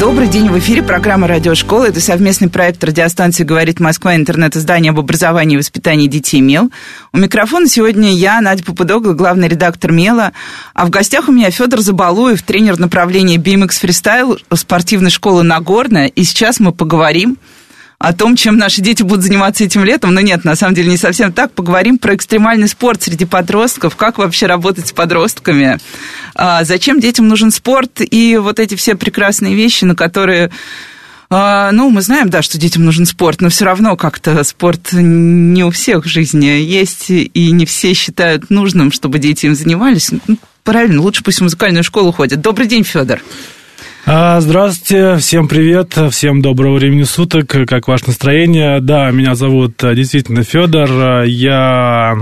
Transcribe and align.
Добрый 0.00 0.26
день, 0.26 0.50
в 0.50 0.58
эфире 0.58 0.82
программа 0.82 1.28
«Радиошкола». 1.28 1.84
Это 1.86 2.00
совместный 2.00 2.48
проект 2.48 2.82
радиостанции 2.82 3.44
«Говорит 3.44 3.78
Москва», 3.78 4.16
интернет-издание 4.16 4.90
об 4.90 4.98
образовании 4.98 5.54
и 5.54 5.58
воспитании 5.58 6.08
детей 6.08 6.40
«Мел». 6.40 6.70
У 7.12 7.18
микрофона 7.18 7.68
сегодня 7.68 8.12
я, 8.12 8.40
Надя 8.40 8.64
Попудогла, 8.64 9.12
главный 9.12 9.46
редактор 9.46 9.92
«Мела». 9.92 10.32
А 10.74 10.84
в 10.84 10.90
гостях 10.90 11.28
у 11.28 11.32
меня 11.32 11.50
Федор 11.52 11.80
Забалуев, 11.80 12.42
тренер 12.42 12.78
направления 12.78 13.36
BMX 13.36 13.82
Freestyle 13.82 14.40
спортивной 14.54 15.10
школы 15.10 15.44
«Нагорная». 15.44 16.08
И 16.08 16.24
сейчас 16.24 16.58
мы 16.58 16.72
поговорим 16.72 17.38
о 18.04 18.12
том, 18.12 18.36
чем 18.36 18.58
наши 18.58 18.82
дети 18.82 19.02
будут 19.02 19.24
заниматься 19.24 19.64
этим 19.64 19.82
летом. 19.82 20.12
Но 20.12 20.20
нет, 20.20 20.44
на 20.44 20.56
самом 20.56 20.74
деле 20.74 20.90
не 20.90 20.98
совсем 20.98 21.32
так. 21.32 21.52
Поговорим 21.52 21.96
про 21.96 22.14
экстремальный 22.14 22.68
спорт 22.68 23.02
среди 23.02 23.24
подростков, 23.24 23.96
как 23.96 24.18
вообще 24.18 24.46
работать 24.46 24.88
с 24.88 24.92
подростками, 24.92 25.78
а, 26.34 26.64
зачем 26.64 27.00
детям 27.00 27.28
нужен 27.28 27.50
спорт 27.50 28.00
и 28.00 28.36
вот 28.36 28.58
эти 28.58 28.74
все 28.74 28.94
прекрасные 28.94 29.54
вещи, 29.54 29.84
на 29.84 29.96
которые... 29.96 30.50
А, 31.30 31.72
ну, 31.72 31.88
мы 31.88 32.02
знаем, 32.02 32.28
да, 32.28 32.42
что 32.42 32.58
детям 32.58 32.84
нужен 32.84 33.06
спорт, 33.06 33.40
но 33.40 33.48
все 33.48 33.64
равно 33.64 33.96
как-то 33.96 34.44
спорт 34.44 34.92
не 34.92 35.64
у 35.64 35.70
всех 35.70 36.04
в 36.04 36.08
жизни 36.08 36.44
есть, 36.44 37.06
и 37.08 37.50
не 37.52 37.64
все 37.64 37.94
считают 37.94 38.50
нужным, 38.50 38.92
чтобы 38.92 39.18
дети 39.18 39.46
им 39.46 39.54
занимались. 39.54 40.10
Ну, 40.26 40.36
правильно, 40.62 41.00
лучше 41.00 41.24
пусть 41.24 41.38
в 41.38 41.42
музыкальную 41.42 41.82
школу 41.82 42.12
ходят. 42.12 42.42
Добрый 42.42 42.66
день, 42.66 42.84
Федор. 42.84 43.20
А, 44.06 44.38
здравствуйте, 44.42 45.16
всем 45.16 45.48
привет, 45.48 45.96
всем 46.10 46.42
доброго 46.42 46.74
времени 46.74 47.04
суток, 47.04 47.48
как 47.48 47.88
ваше 47.88 48.08
настроение? 48.08 48.82
Да, 48.82 49.10
меня 49.10 49.34
зовут 49.34 49.82
э, 49.82 49.94
действительно 49.94 50.42
Федор, 50.42 51.22
я 51.22 52.18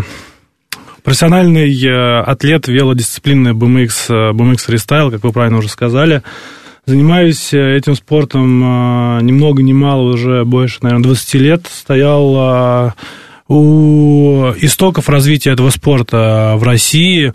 профессиональный 1.02 1.74
э, 1.74 2.20
атлет 2.20 2.68
велодисциплины 2.68 3.48
BMX, 3.48 3.90
э, 4.10 4.30
BMX 4.30 4.58
Freestyle, 4.68 5.10
как 5.10 5.24
вы 5.24 5.32
правильно 5.32 5.58
уже 5.58 5.68
сказали. 5.68 6.22
Занимаюсь 6.86 7.52
этим 7.52 7.96
спортом 7.96 8.60
ни 9.26 9.32
много 9.32 9.64
ни 9.64 9.72
мало, 9.72 10.12
уже 10.12 10.44
больше, 10.44 10.78
наверное, 10.82 11.02
20 11.02 11.34
лет. 11.34 11.66
Стоял 11.68 12.94
у 13.48 14.52
истоков 14.60 15.08
развития 15.08 15.50
этого 15.50 15.70
спорта 15.70 16.54
в 16.56 16.64
России. 16.64 17.32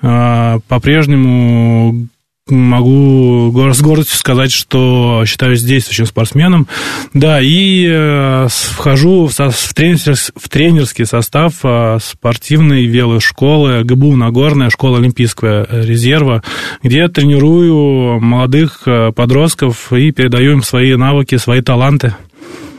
По-прежнему 0.00 2.08
могу 2.50 3.52
с 3.72 3.80
гордостью 3.80 4.18
сказать, 4.18 4.52
что 4.52 5.24
считаюсь 5.26 5.62
действующим 5.62 6.06
спортсменом. 6.06 6.66
Да, 7.14 7.40
и 7.40 7.86
э, 7.88 8.48
вхожу 8.50 9.26
в, 9.26 9.38
в, 9.38 9.74
тренерский, 9.74 10.32
в 10.36 10.48
тренерский 10.48 11.06
состав 11.06 11.54
э, 11.62 11.98
спортивной 12.02 12.86
велошколы 12.86 13.84
ГБУ 13.84 14.16
Нагорная, 14.16 14.70
школа 14.70 14.98
Олимпийского 14.98 15.66
резерва, 15.70 16.42
где 16.82 17.08
тренирую 17.08 18.20
молодых 18.20 18.82
э, 18.86 19.12
подростков 19.12 19.92
и 19.92 20.10
передаю 20.12 20.52
им 20.52 20.62
свои 20.62 20.94
навыки, 20.96 21.36
свои 21.36 21.60
таланты. 21.60 22.14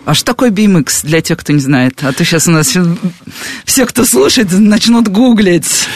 А 0.03 0.13
что 0.13 0.25
такое 0.25 0.49
BMX, 0.49 1.05
для 1.05 1.21
тех, 1.21 1.37
кто 1.37 1.53
не 1.53 1.59
знает? 1.59 1.99
А 2.01 2.11
то 2.11 2.25
сейчас 2.25 2.47
у 2.47 2.51
нас 2.51 2.75
все, 3.65 3.85
кто 3.85 4.03
слушает, 4.03 4.47
начнут 4.51 5.07
гуглить. 5.07 5.87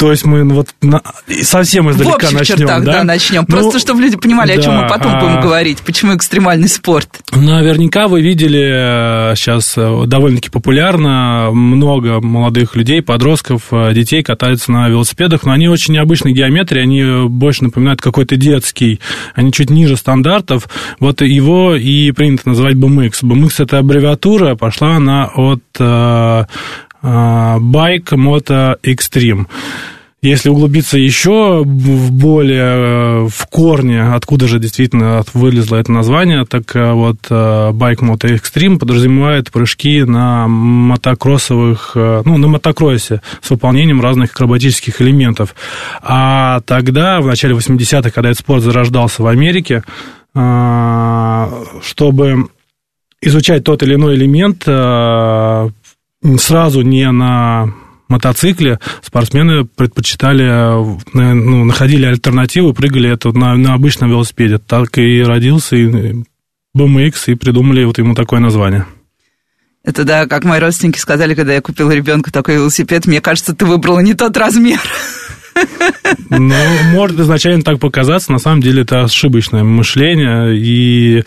То 0.00 0.10
есть 0.10 0.24
мы 0.24 0.42
вот 0.44 0.68
на, 0.80 1.02
совсем 1.42 1.90
издалека 1.90 2.12
в 2.12 2.14
общих 2.14 2.38
начнем. 2.38 2.56
чертах, 2.56 2.84
да, 2.84 2.92
да 2.92 3.04
начнем. 3.04 3.44
Ну, 3.46 3.54
Просто 3.54 3.78
чтобы 3.78 4.00
люди 4.00 4.16
понимали, 4.16 4.54
да, 4.54 4.58
о 4.58 4.62
чем 4.62 4.76
мы 4.76 4.88
потом 4.88 5.12
а... 5.12 5.20
будем 5.20 5.42
говорить. 5.42 5.80
Почему 5.80 6.16
экстремальный 6.16 6.68
спорт? 6.68 7.20
Наверняка 7.32 8.08
вы 8.08 8.22
видели 8.22 9.34
сейчас 9.36 9.76
э, 9.76 9.82
э, 9.82 10.06
довольно-таки 10.06 10.48
популярно. 10.48 11.50
Много 11.52 12.22
молодых 12.22 12.76
людей, 12.76 13.02
подростков, 13.02 13.64
э, 13.72 13.92
детей 13.92 14.22
катаются 14.22 14.72
на 14.72 14.88
велосипедах, 14.88 15.44
но 15.44 15.52
они 15.52 15.68
очень 15.68 15.92
необычной 15.92 16.32
геометрии, 16.32 16.80
они 16.80 17.28
больше 17.28 17.64
напоминают 17.64 18.00
какой-то 18.00 18.36
детский, 18.36 19.00
они 19.34 19.52
чуть 19.52 19.68
ниже 19.68 19.98
стандартов. 19.98 20.70
Вот 20.98 21.20
его 21.20 21.74
и 21.74 22.10
принято 22.12 22.48
называть 22.48 22.76
BMX. 22.76 23.22
BMX 23.22 23.52
это 23.58 23.76
аббревиатура, 23.76 24.54
пошла 24.54 24.96
она 24.96 25.26
от 25.26 25.60
Байк 27.02 28.12
Мото 28.12 28.78
Extreme. 28.82 29.46
Если 30.22 30.50
углубиться 30.50 30.98
еще 30.98 31.62
в 31.64 32.12
более 32.12 33.26
в 33.26 33.46
корне, 33.46 34.02
откуда 34.02 34.48
же 34.48 34.58
действительно 34.58 35.24
вылезло 35.32 35.76
это 35.76 35.92
название, 35.92 36.44
так 36.44 36.76
э, 36.76 36.92
вот 36.92 37.16
э, 37.30 37.70
Bike 37.70 38.00
Moto 38.00 38.28
Extreme 38.28 38.78
подразумевает 38.78 39.50
прыжки 39.50 40.02
на 40.04 40.46
мотокроссовых, 40.46 41.92
э, 41.94 42.20
ну, 42.26 42.36
на 42.36 42.48
мотокроссе 42.48 43.22
с 43.40 43.48
выполнением 43.48 44.02
разных 44.02 44.32
акробатических 44.32 45.00
элементов. 45.00 45.54
А 46.02 46.60
тогда, 46.66 47.22
в 47.22 47.26
начале 47.26 47.54
80-х, 47.54 48.10
когда 48.10 48.28
этот 48.28 48.40
спорт 48.40 48.62
зарождался 48.62 49.22
в 49.22 49.26
Америке, 49.26 49.82
чтобы 51.82 52.48
изучать 53.22 53.64
тот 53.64 53.82
или 53.82 53.94
иной 53.94 54.16
элемент, 54.16 54.62
сразу 56.40 56.82
не 56.82 57.10
на 57.10 57.72
мотоцикле 58.10 58.78
спортсмены 59.02 59.64
предпочитали, 59.64 60.44
ну, 61.14 61.64
находили 61.64 62.06
альтернативы, 62.06 62.74
прыгали 62.74 63.10
это 63.10 63.32
на, 63.32 63.56
на 63.56 63.74
обычном 63.74 64.10
велосипеде. 64.10 64.58
Так 64.58 64.98
и 64.98 65.22
родился 65.22 65.76
и 65.76 66.22
BMX, 66.76 67.14
и 67.26 67.34
придумали 67.34 67.84
вот 67.84 67.98
ему 67.98 68.14
такое 68.14 68.40
название. 68.40 68.86
Это 69.82 70.04
да, 70.04 70.26
как 70.26 70.44
мои 70.44 70.60
родственники 70.60 70.98
сказали, 70.98 71.34
когда 71.34 71.54
я 71.54 71.62
купила 71.62 71.90
ребенку 71.90 72.30
такой 72.30 72.56
велосипед, 72.56 73.06
мне 73.06 73.20
кажется, 73.20 73.54
ты 73.54 73.64
выбрала 73.64 74.00
не 74.00 74.14
тот 74.14 74.36
размер. 74.36 74.80
Ну, 76.28 76.54
может 76.92 77.18
изначально 77.18 77.62
так 77.62 77.80
показаться, 77.80 78.32
на 78.32 78.38
самом 78.38 78.60
деле 78.60 78.82
это 78.82 79.02
ошибочное 79.02 79.64
мышление, 79.64 80.56
и 80.56 81.24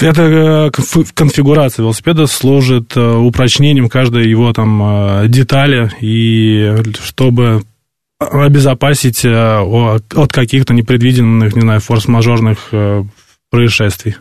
эта 0.00 0.22
э, 0.22 0.70
конфигурация 1.14 1.82
велосипеда 1.82 2.26
служит 2.26 2.96
э, 2.96 3.00
упрочнением 3.00 3.88
каждой 3.88 4.28
его 4.28 4.52
там 4.52 4.82
э, 4.82 5.28
детали, 5.28 5.90
и 6.00 6.74
чтобы 7.02 7.64
обезопасить 8.18 9.24
от 9.24 10.32
каких-то 10.32 10.72
непредвиденных, 10.74 11.56
не 11.56 11.62
знаю, 11.62 11.80
форс-мажорных 11.80 12.70
происшествий. 13.50 14.14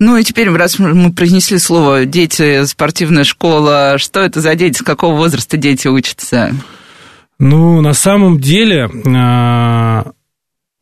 Ну 0.00 0.16
и 0.16 0.24
теперь, 0.24 0.50
раз 0.50 0.80
мы 0.80 1.12
произнесли 1.12 1.58
слово 1.58 2.06
«дети», 2.06 2.64
«спортивная 2.64 3.22
школа», 3.22 3.98
что 3.98 4.18
это 4.18 4.40
за 4.40 4.56
дети, 4.56 4.78
с 4.78 4.82
какого 4.82 5.14
возраста 5.14 5.56
дети 5.56 5.86
учатся? 5.86 6.56
Ну, 7.38 7.80
на 7.80 7.92
самом 7.92 8.40
деле, 8.40 8.90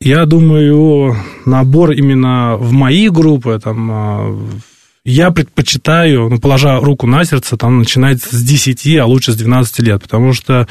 я 0.03 0.25
думаю, 0.25 1.15
набор 1.45 1.91
именно 1.91 2.57
в 2.57 2.71
мои 2.73 3.09
группы, 3.09 3.59
там, 3.63 3.89
а, 3.91 4.39
я 5.05 5.31
предпочитаю, 5.31 6.29
ну, 6.29 6.39
положа 6.39 6.79
руку 6.79 7.07
на 7.07 7.25
сердце, 7.25 7.57
там, 7.57 7.79
начинать 7.79 8.21
с 8.21 8.41
10, 8.41 8.99
а 8.99 9.05
лучше 9.05 9.33
с 9.33 9.35
12 9.35 9.79
лет, 9.79 10.01
потому 10.01 10.31
что 10.31 10.65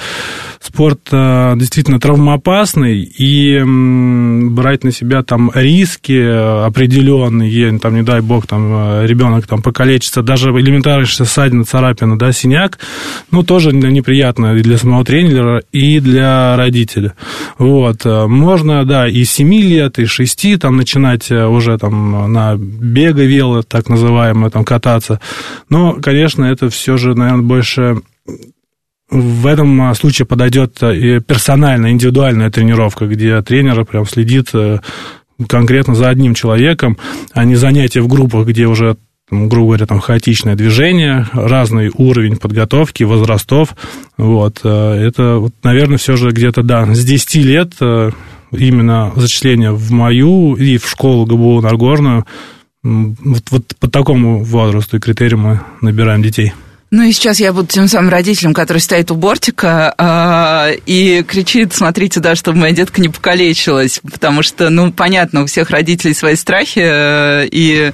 спорт 0.59 1.01
э, 1.13 1.53
действительно 1.57 2.01
травмоопасный, 2.01 3.03
и 3.03 3.63
брать 3.63 4.85
на 4.85 4.91
себя 4.91 5.23
там 5.23 5.51
риски 5.55 6.65
определенные, 6.67 7.79
там, 7.79 7.95
не 7.95 8.03
дай 8.03 8.23
бог, 8.23 8.47
там, 8.47 9.03
э, 9.03 9.07
ребенок 9.07 9.47
там 9.47 9.61
покалечится, 9.61 10.23
даже 10.23 10.49
элементарная 10.51 11.05
ссадина, 11.05 11.65
царапина, 11.65 12.19
да, 12.19 12.33
синяк, 12.33 12.79
ну, 13.31 13.43
тоже 13.43 13.75
неприятно 13.75 14.57
и 14.57 14.63
для 14.63 14.79
самого 14.79 15.05
тренера, 15.05 15.63
и 15.73 16.01
для 16.01 16.57
родителя. 16.57 17.13
Вот. 17.59 18.07
Э, 18.07 18.27
можно, 18.29 18.87
да, 18.87 19.07
и 19.07 19.25
7 19.25 19.53
лет, 19.57 19.99
и 19.99 20.07
6, 20.07 20.59
там, 20.59 20.79
начинать 20.79 21.31
уже 21.31 21.77
там 21.77 22.33
на 22.33 22.57
бега 22.57 23.25
вело, 23.25 23.63
так 23.63 23.91
называемый, 23.91 24.22
называемое, 24.23 24.51
там, 24.51 24.65
кататься. 24.65 25.21
Но, 25.69 25.95
конечно, 25.95 26.45
это 26.45 26.71
все 26.71 26.97
же, 26.97 27.15
наверное, 27.15 27.43
больше 27.43 28.03
в 29.11 29.47
этом 29.47 29.83
а, 29.83 29.95
случае 29.95 30.27
подойдет 30.27 30.79
а, 30.83 30.93
и 30.93 31.21
персональная, 31.21 31.91
индивидуальная 31.91 32.51
тренировка, 32.51 33.07
где 33.07 33.43
тренер 33.43 33.85
прям 33.85 34.07
следит 34.07 34.49
э, 34.55 34.79
конкретно 35.49 35.95
за 35.95 36.09
одним 36.09 36.35
человеком, 36.35 36.97
а 37.35 37.45
не 37.45 37.57
занятия 37.57 38.01
в 38.01 38.09
группах, 38.09 38.47
где 38.47 38.67
уже 38.67 38.97
грубо 39.31 39.69
говоря, 39.69 39.87
там 39.87 39.99
хаотичное 40.01 40.57
движение, 40.57 41.27
разный 41.33 41.91
уровень 41.95 42.37
подготовки, 42.37 43.03
возрастов. 43.03 43.75
Вот. 44.17 44.61
Э, 44.65 44.95
это, 44.95 45.37
вот, 45.37 45.53
наверное, 45.63 45.99
все 45.99 46.17
же 46.17 46.31
где-то, 46.31 46.63
да, 46.63 46.87
с 46.95 47.05
10 47.05 47.35
лет 47.37 47.73
э, 47.81 48.11
именно 48.53 49.13
зачисление 49.17 49.73
в 49.73 49.91
мою 49.91 50.55
и 50.55 50.79
в 50.79 50.89
школу 50.89 51.27
ГБУ 51.27 51.61
Нагорную 51.61 52.27
вот, 52.83 53.45
вот 53.51 53.77
по 53.79 53.89
такому 53.89 54.43
возрасту 54.43 54.97
и 54.97 55.01
критерию 55.01 55.39
мы 55.39 55.61
набираем 55.81 56.23
детей. 56.23 56.53
Ну 56.91 57.05
и 57.05 57.13
сейчас 57.13 57.41
я 57.41 57.55
буду 57.55 57.69
тем 57.69 57.89
самым 57.89 58.11
родителем, 58.11 58.53
который 58.53 58.79
стоит 58.79 59.11
у 59.11 59.15
бортика 59.15 59.95
э, 59.97 60.77
и 60.85 61.23
кричит, 61.23 61.73
смотрите, 61.73 62.21
да, 62.21 62.35
чтобы 62.35 62.59
моя 62.59 62.75
детка 62.75 63.01
не 63.01 63.09
покалечилась, 63.09 64.01
потому 64.03 64.43
что, 64.43 64.69
ну, 64.69 64.93
понятно, 64.93 65.43
у 65.43 65.47
всех 65.47 65.71
родителей 65.71 66.13
свои 66.13 66.37
страхи, 66.37 66.83
э, 66.85 67.49
и 67.51 67.93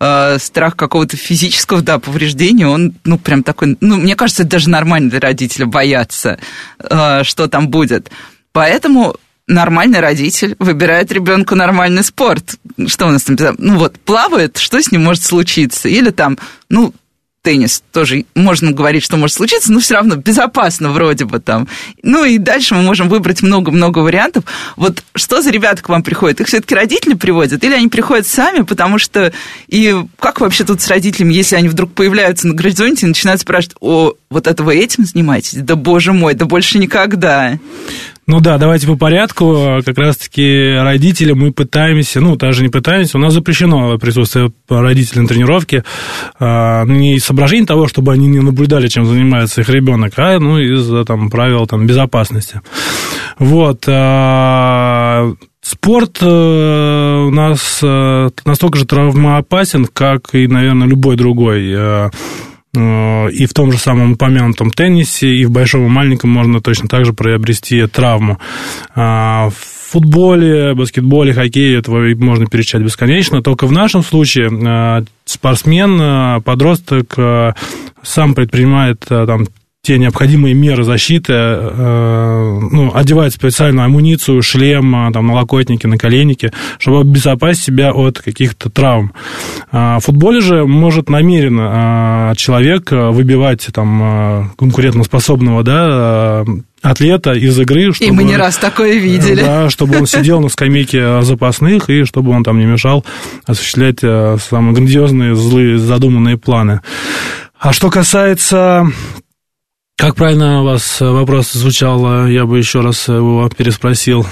э, 0.00 0.38
страх 0.40 0.74
какого-то 0.74 1.16
физического, 1.16 1.80
да, 1.80 2.00
повреждения, 2.00 2.66
он, 2.66 2.94
ну, 3.04 3.18
прям 3.18 3.44
такой, 3.44 3.76
ну, 3.80 3.98
мне 3.98 4.16
кажется, 4.16 4.42
это 4.42 4.50
даже 4.50 4.68
нормально 4.68 5.10
для 5.10 5.20
родителя 5.20 5.66
бояться, 5.66 6.40
э, 6.80 7.22
что 7.22 7.46
там 7.46 7.68
будет. 7.68 8.10
Поэтому 8.50 9.14
нормальный 9.50 10.00
родитель 10.00 10.56
выбирает 10.58 11.12
ребенку 11.12 11.54
нормальный 11.54 12.04
спорт. 12.04 12.56
Что 12.86 13.06
у 13.06 13.10
нас 13.10 13.24
там? 13.24 13.36
Ну 13.58 13.78
вот, 13.78 13.98
плавает, 14.00 14.56
что 14.56 14.80
с 14.80 14.90
ним 14.90 15.04
может 15.04 15.22
случиться? 15.24 15.88
Или 15.88 16.10
там, 16.10 16.38
ну, 16.68 16.94
теннис 17.42 17.82
тоже 17.92 18.26
можно 18.34 18.72
говорить, 18.72 19.02
что 19.02 19.16
может 19.16 19.36
случиться, 19.36 19.72
но 19.72 19.80
все 19.80 19.94
равно 19.94 20.16
безопасно 20.16 20.90
вроде 20.90 21.24
бы 21.24 21.40
там. 21.40 21.68
Ну 22.02 22.24
и 22.24 22.38
дальше 22.38 22.74
мы 22.74 22.82
можем 22.82 23.08
выбрать 23.08 23.42
много-много 23.42 24.00
вариантов. 24.00 24.44
Вот 24.76 25.02
что 25.14 25.40
за 25.40 25.50
ребята 25.50 25.82
к 25.82 25.88
вам 25.88 26.02
приходят? 26.02 26.40
Их 26.40 26.48
все-таки 26.48 26.74
родители 26.74 27.14
приводят 27.14 27.64
или 27.64 27.72
они 27.72 27.88
приходят 27.88 28.26
сами, 28.26 28.62
потому 28.62 28.98
что... 28.98 29.32
И 29.68 29.96
как 30.18 30.40
вообще 30.40 30.64
тут 30.64 30.82
с 30.82 30.88
родителями, 30.88 31.32
если 31.32 31.56
они 31.56 31.68
вдруг 31.68 31.92
появляются 31.92 32.46
на 32.46 32.54
горизонте 32.54 33.06
и 33.06 33.08
начинают 33.08 33.40
спрашивать, 33.40 33.76
о, 33.80 34.12
вот 34.28 34.46
это 34.46 34.62
вы 34.62 34.76
этим 34.76 35.04
занимаетесь? 35.04 35.54
Да 35.54 35.76
боже 35.76 36.12
мой, 36.12 36.34
да 36.34 36.44
больше 36.44 36.78
никогда. 36.78 37.58
Ну 38.30 38.38
да, 38.38 38.58
давайте 38.58 38.86
по 38.86 38.94
порядку. 38.94 39.80
Как 39.84 39.98
раз-таки 39.98 40.76
родители 40.76 41.32
мы 41.32 41.52
пытаемся, 41.52 42.20
ну, 42.20 42.36
даже 42.36 42.62
не 42.62 42.68
пытаемся, 42.68 43.18
у 43.18 43.20
нас 43.20 43.34
запрещено 43.34 43.98
присутствие 43.98 44.52
родителей 44.68 45.22
на 45.22 45.26
тренировке. 45.26 45.82
А, 46.38 46.84
ну, 46.84 46.94
не 46.94 47.16
из 47.16 47.24
соображений 47.24 47.66
того, 47.66 47.88
чтобы 47.88 48.12
они 48.12 48.28
не 48.28 48.38
наблюдали, 48.38 48.86
чем 48.86 49.04
занимается 49.04 49.62
их 49.62 49.68
ребенок, 49.68 50.12
а 50.16 50.38
ну, 50.38 50.58
из 50.58 51.04
там, 51.06 51.28
правил 51.28 51.66
там, 51.66 51.88
безопасности. 51.88 52.60
Вот. 53.40 53.82
А, 53.88 55.32
спорт 55.60 56.18
э, 56.20 57.24
у 57.26 57.30
нас 57.30 57.80
э, 57.82 58.30
настолько 58.44 58.78
же 58.78 58.86
травмоопасен, 58.86 59.86
как 59.86 60.36
и, 60.36 60.46
наверное, 60.46 60.86
любой 60.86 61.16
другой 61.16 61.72
Э, 61.72 62.10
и 62.72 63.46
в 63.46 63.52
том 63.52 63.72
же 63.72 63.78
самом 63.78 64.12
упомянутом 64.12 64.70
теннисе, 64.70 65.28
и 65.28 65.44
в 65.44 65.50
большом 65.50 65.86
и 65.86 65.88
маленьком 65.88 66.30
можно 66.30 66.60
точно 66.60 66.88
так 66.88 67.04
же 67.04 67.12
приобрести 67.12 67.86
травму. 67.86 68.38
А, 68.94 69.50
в 69.50 69.90
футболе, 69.90 70.74
баскетболе, 70.74 71.32
хоккее 71.32 71.78
этого 71.78 72.14
можно 72.14 72.46
перечислять 72.46 72.84
бесконечно. 72.84 73.42
Только 73.42 73.66
в 73.66 73.72
нашем 73.72 74.04
случае 74.04 74.48
э, 74.50 75.04
спортсмен, 75.24 76.00
э, 76.00 76.40
подросток 76.42 77.16
сам 78.02 78.34
предпринимает 78.34 79.04
там 79.08 79.46
те 79.82 79.96
необходимые 79.96 80.54
меры 80.54 80.84
защиты, 80.84 81.32
э, 81.32 82.58
ну, 82.70 82.92
одевать 82.94 83.32
специальную 83.32 83.86
амуницию, 83.86 84.42
шлем, 84.42 85.08
э, 85.08 85.12
там, 85.12 85.26
налокотники, 85.26 85.86
наколенники, 85.86 86.52
чтобы 86.78 87.00
обезопасить 87.00 87.64
себя 87.64 87.90
от 87.92 88.18
каких-то 88.18 88.68
травм. 88.68 89.12
А 89.72 89.98
в 89.98 90.04
футболе 90.04 90.42
же 90.42 90.66
может 90.66 91.08
намеренно 91.08 92.32
э, 92.32 92.36
человек 92.36 92.90
выбивать 92.90 93.68
там 93.72 94.52
конкурентоспособного, 94.58 95.62
да, 95.62 96.44
атлета 96.82 97.32
из 97.32 97.58
игры. 97.58 97.94
Чтобы, 97.94 98.08
и 98.08 98.10
мы 98.10 98.24
не 98.24 98.36
раз 98.36 98.58
такое 98.58 98.98
видели. 98.98 99.40
Да, 99.40 99.70
чтобы 99.70 99.96
он 99.98 100.06
сидел 100.06 100.40
на 100.40 100.50
скамейке 100.50 101.22
запасных, 101.22 101.88
и 101.88 102.04
чтобы 102.04 102.32
он 102.32 102.44
там 102.44 102.58
не 102.58 102.66
мешал 102.66 103.04
осуществлять 103.46 104.00
самые 104.00 104.74
грандиозные, 104.74 105.34
злые, 105.34 105.78
задуманные 105.78 106.36
планы. 106.36 106.80
А 107.58 107.72
что 107.72 107.90
касается 107.90 108.86
как 110.00 110.16
правильно 110.16 110.62
у 110.62 110.64
вас 110.64 111.00
э, 111.00 111.04
вопрос 111.04 111.52
звучал, 111.52 112.26
я 112.26 112.46
бы 112.46 112.58
еще 112.58 112.80
раз 112.80 113.08
его 113.08 113.48
переспросил. 113.48 114.26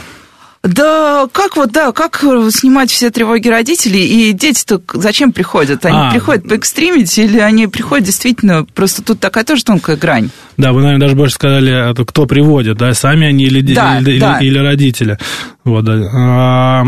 Да, 0.64 1.28
как 1.30 1.56
вот, 1.56 1.70
да, 1.70 1.92
как 1.92 2.24
снимать 2.50 2.90
все 2.90 3.10
тревоги 3.10 3.48
родителей, 3.48 4.04
и 4.06 4.32
дети-то 4.32 4.80
зачем 4.94 5.32
приходят? 5.32 5.86
Они 5.86 5.96
а, 5.96 6.10
приходят 6.10 6.48
поэкстримить 6.48 7.16
или 7.16 7.38
они 7.38 7.68
приходят 7.68 8.04
действительно, 8.04 8.64
просто 8.64 9.04
тут 9.04 9.20
такая 9.20 9.44
тоже 9.44 9.64
тонкая 9.64 9.96
грань. 9.96 10.30
Да, 10.56 10.72
вы, 10.72 10.82
наверное, 10.82 11.06
даже 11.06 11.14
больше 11.14 11.36
сказали, 11.36 11.70
а 11.70 11.94
кто 11.94 12.26
приводит, 12.26 12.76
да, 12.76 12.92
сами 12.92 13.28
они 13.28 13.44
или, 13.44 13.60
да, 13.72 14.00
или, 14.00 14.18
да. 14.18 14.38
или, 14.40 14.48
или 14.48 14.58
родители. 14.58 15.18
Вот, 15.64 15.84
да. 15.84 16.10
А, 16.12 16.84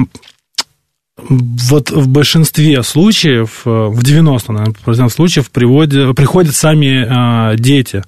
вот 1.29 1.91
в 1.91 2.09
большинстве 2.09 2.83
случаев, 2.83 3.63
э, 3.67 3.71
в 3.71 4.03
90, 4.03 4.53
наверное, 4.53 5.09
случаев 5.09 5.51
приводят, 5.51 6.17
приходят 6.17 6.57
сами 6.57 7.07
а, 7.09 7.55
дети 7.55 8.03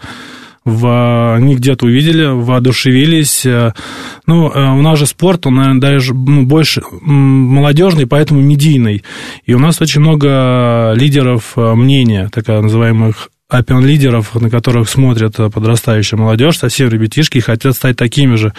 в, 0.65 1.35
они 1.35 1.57
где-то 1.57 1.87
увидели, 1.87 2.25
воодушевились. 2.25 3.45
Э, 3.45 3.73
ну, 4.27 4.51
э, 4.51 4.71
у 4.73 4.83
нас 4.83 4.99
же 4.99 5.07
спорт, 5.07 5.47
он, 5.47 5.57
наверное, 5.57 5.81
даже 5.81 6.15
ну, 6.15 6.45
больше 6.45 6.83
молодежный, 6.91 8.07
поэтому 8.07 8.41
медийный. 8.41 9.03
И 9.45 9.55
у 9.55 9.59
нас 9.59 9.81
очень 9.81 10.01
много 10.01 10.93
лидеров 10.95 11.53
э, 11.57 11.75
мнения, 11.75 12.31
так 12.33 12.47
называемых 12.47 13.31
опион-лидеров, 13.49 14.35
на 14.41 14.49
которых 14.49 14.89
смотрят 14.89 15.37
подрастающая 15.37 16.19
молодежь, 16.19 16.59
совсем 16.59 16.89
ребятишки, 16.89 17.39
и 17.39 17.43
хотят 17.43 17.75
стать 17.75 17.97
такими 17.97 18.37
же. 18.37 18.55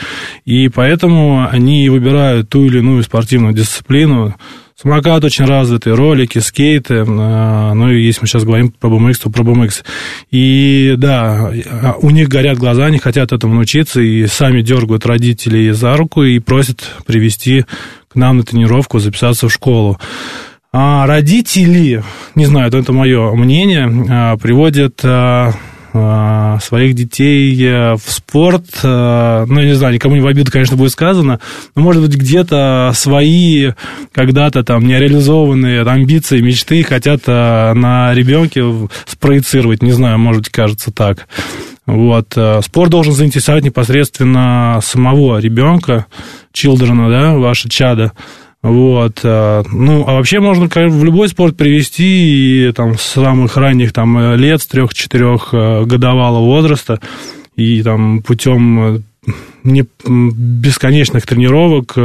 И 0.46 0.70
поэтому 0.70 1.48
они 1.50 1.90
выбирают 1.90 2.50
ту 2.50 2.66
или 2.66 2.78
иную 2.78 3.02
спортивную 3.02 3.54
дисциплину, 3.54 4.36
Самокат 4.84 5.24
очень 5.24 5.46
развитый, 5.46 5.94
ролики, 5.94 6.40
скейты. 6.40 7.06
А, 7.08 7.74
ну, 7.74 7.90
и 7.90 8.04
если 8.04 8.20
мы 8.20 8.28
сейчас 8.28 8.44
говорим 8.44 8.70
про 8.70 8.90
BMX, 8.90 9.14
то 9.24 9.30
про 9.30 9.42
BMX. 9.42 9.86
И 10.30 10.96
да, 10.98 11.54
у 12.02 12.10
них 12.10 12.28
горят 12.28 12.58
глаза, 12.58 12.88
они 12.88 12.98
хотят 12.98 13.32
этому 13.32 13.56
научиться, 13.56 14.02
и 14.02 14.28
сами 14.28 14.62
дергают 14.62 15.06
родителей 15.06 15.72
за 15.72 15.96
руку 15.96 16.24
и 16.24 16.38
просят 16.40 16.84
привести 17.06 17.64
к 18.10 18.16
нам 18.16 18.38
на 18.38 18.44
тренировку, 18.44 19.00
записаться 19.00 19.48
в 19.48 19.54
школу. 19.54 20.00
А 20.74 21.08
родители, 21.08 22.04
не 22.36 22.46
знаю, 22.46 22.68
это 22.68 22.92
мое 22.92 23.34
мнение, 23.36 23.90
а, 24.10 24.36
приводят 24.36 25.00
а, 25.06 25.54
своих 25.94 26.96
детей 26.96 27.56
э, 27.64 27.94
в 27.94 28.02
спорт. 28.08 28.66
Э, 28.84 29.46
ну, 29.48 29.60
я 29.60 29.68
не 29.68 29.76
знаю, 29.76 29.94
никому 29.94 30.16
не 30.16 30.22
в 30.22 30.28
обиду, 30.28 30.52
конечно, 30.52 30.76
будет 30.76 30.92
сказано, 30.92 31.40
но, 31.76 31.82
может 31.82 32.02
быть, 32.02 32.16
где-то 32.16 32.92
свои 32.96 33.72
когда-то 34.12 34.64
там 34.64 34.88
нереализованные 34.88 35.84
амбиции, 35.84 36.42
мечты 36.42 36.84
хотят 36.84 37.28
на 37.28 38.14
ребенке 38.14 38.64
спроецировать. 39.06 39.84
Не 39.84 39.92
знаю, 39.92 40.18
может 40.18 40.44
быть, 40.44 40.52
кажется 40.52 40.92
так. 40.92 41.28
Вот. 41.86 42.38
Спорт 42.64 42.90
должен 42.90 43.14
заинтересовать 43.14 43.64
непосредственно 43.64 44.80
самого 44.82 45.40
ребенка, 45.40 46.08
children, 46.54 47.10
да, 47.10 47.34
ваше 47.34 47.70
чадо. 47.70 48.14
Вот. 48.64 49.20
Э, 49.24 49.62
ну, 49.72 50.06
а 50.08 50.14
вообще 50.14 50.40
можно 50.40 50.68
в 50.68 51.04
любой 51.04 51.28
спорт 51.28 51.58
привести 51.58 52.68
и, 52.68 52.72
там, 52.72 52.98
с 52.98 53.02
самых 53.02 53.58
ранних 53.58 53.92
там, 53.92 54.18
э, 54.18 54.38
лет, 54.38 54.62
с 54.62 54.68
трех-четырех 54.68 55.50
э, 55.52 55.84
годовалого 55.84 56.46
возраста, 56.46 57.00
и 57.58 57.84
там 57.84 58.24
путем 58.24 59.04
не 59.64 59.86
бесконечных 60.06 61.26
тренировок 61.26 61.96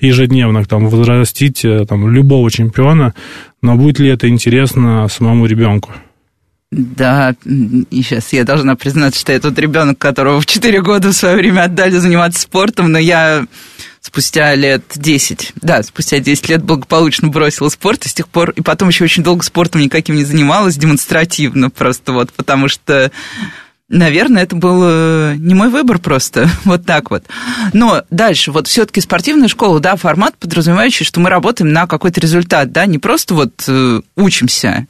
ежедневных 0.00 0.68
там 0.68 0.88
возрастить 0.88 1.66
там 1.86 2.10
любого 2.10 2.50
чемпиона, 2.50 3.12
но 3.60 3.76
будет 3.76 3.98
ли 3.98 4.08
это 4.08 4.26
интересно 4.28 5.06
самому 5.10 5.44
ребенку? 5.44 5.92
Да, 6.70 7.34
и 7.90 8.02
сейчас 8.02 8.32
я 8.32 8.44
должна 8.44 8.74
признаться, 8.74 9.20
что 9.20 9.32
я 9.32 9.40
тот 9.40 9.58
ребенок, 9.58 9.98
которого 9.98 10.40
в 10.40 10.46
4 10.46 10.80
года 10.80 11.08
в 11.08 11.12
свое 11.12 11.36
время 11.36 11.64
отдали 11.64 11.96
заниматься 11.96 12.40
спортом, 12.40 12.90
но 12.90 12.98
я 12.98 13.44
спустя 14.06 14.54
лет 14.54 14.84
10, 14.94 15.54
да, 15.56 15.82
спустя 15.82 16.20
10 16.20 16.48
лет 16.48 16.62
благополучно 16.62 17.26
бросила 17.26 17.68
спорт, 17.68 18.06
и 18.06 18.08
с 18.08 18.14
тех 18.14 18.28
пор, 18.28 18.50
и 18.50 18.60
потом 18.60 18.88
еще 18.88 19.02
очень 19.02 19.24
долго 19.24 19.42
спортом 19.42 19.80
никаким 19.80 20.14
не 20.14 20.24
занималась, 20.24 20.76
демонстративно 20.76 21.70
просто 21.70 22.12
вот, 22.12 22.32
потому 22.32 22.68
что 22.68 23.10
Наверное, 23.88 24.42
это 24.42 24.56
был 24.56 24.80
э, 24.82 25.34
не 25.38 25.54
мой 25.54 25.68
выбор 25.68 26.00
просто, 26.00 26.50
вот 26.64 26.84
так 26.84 27.12
вот. 27.12 27.24
Но 27.72 28.02
дальше, 28.10 28.50
вот 28.50 28.66
все-таки 28.66 29.00
спортивная 29.00 29.46
школа, 29.46 29.78
да, 29.78 29.94
формат, 29.94 30.36
подразумевающий, 30.38 31.06
что 31.06 31.20
мы 31.20 31.30
работаем 31.30 31.72
на 31.72 31.86
какой-то 31.86 32.20
результат, 32.20 32.72
да, 32.72 32.84
не 32.86 32.98
просто 32.98 33.34
вот 33.34 33.62
э, 33.68 34.00
учимся, 34.16 34.88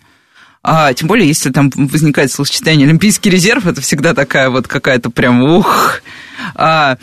а 0.63 0.95
тем 0.95 1.09
более, 1.09 1.29
если 1.29 1.51
там 1.51 1.71
возникает 1.75 2.33
словосочетание 2.33 2.87
«олимпийский 2.87 3.29
резерв», 3.29 3.67
это 3.67 3.83
всегда 3.83 4.15
такая 4.15 4.49
вот 4.49 4.67
какая-то 4.67 5.11
прям 5.11 5.43
ух, 5.43 6.01
а, 6.55 6.97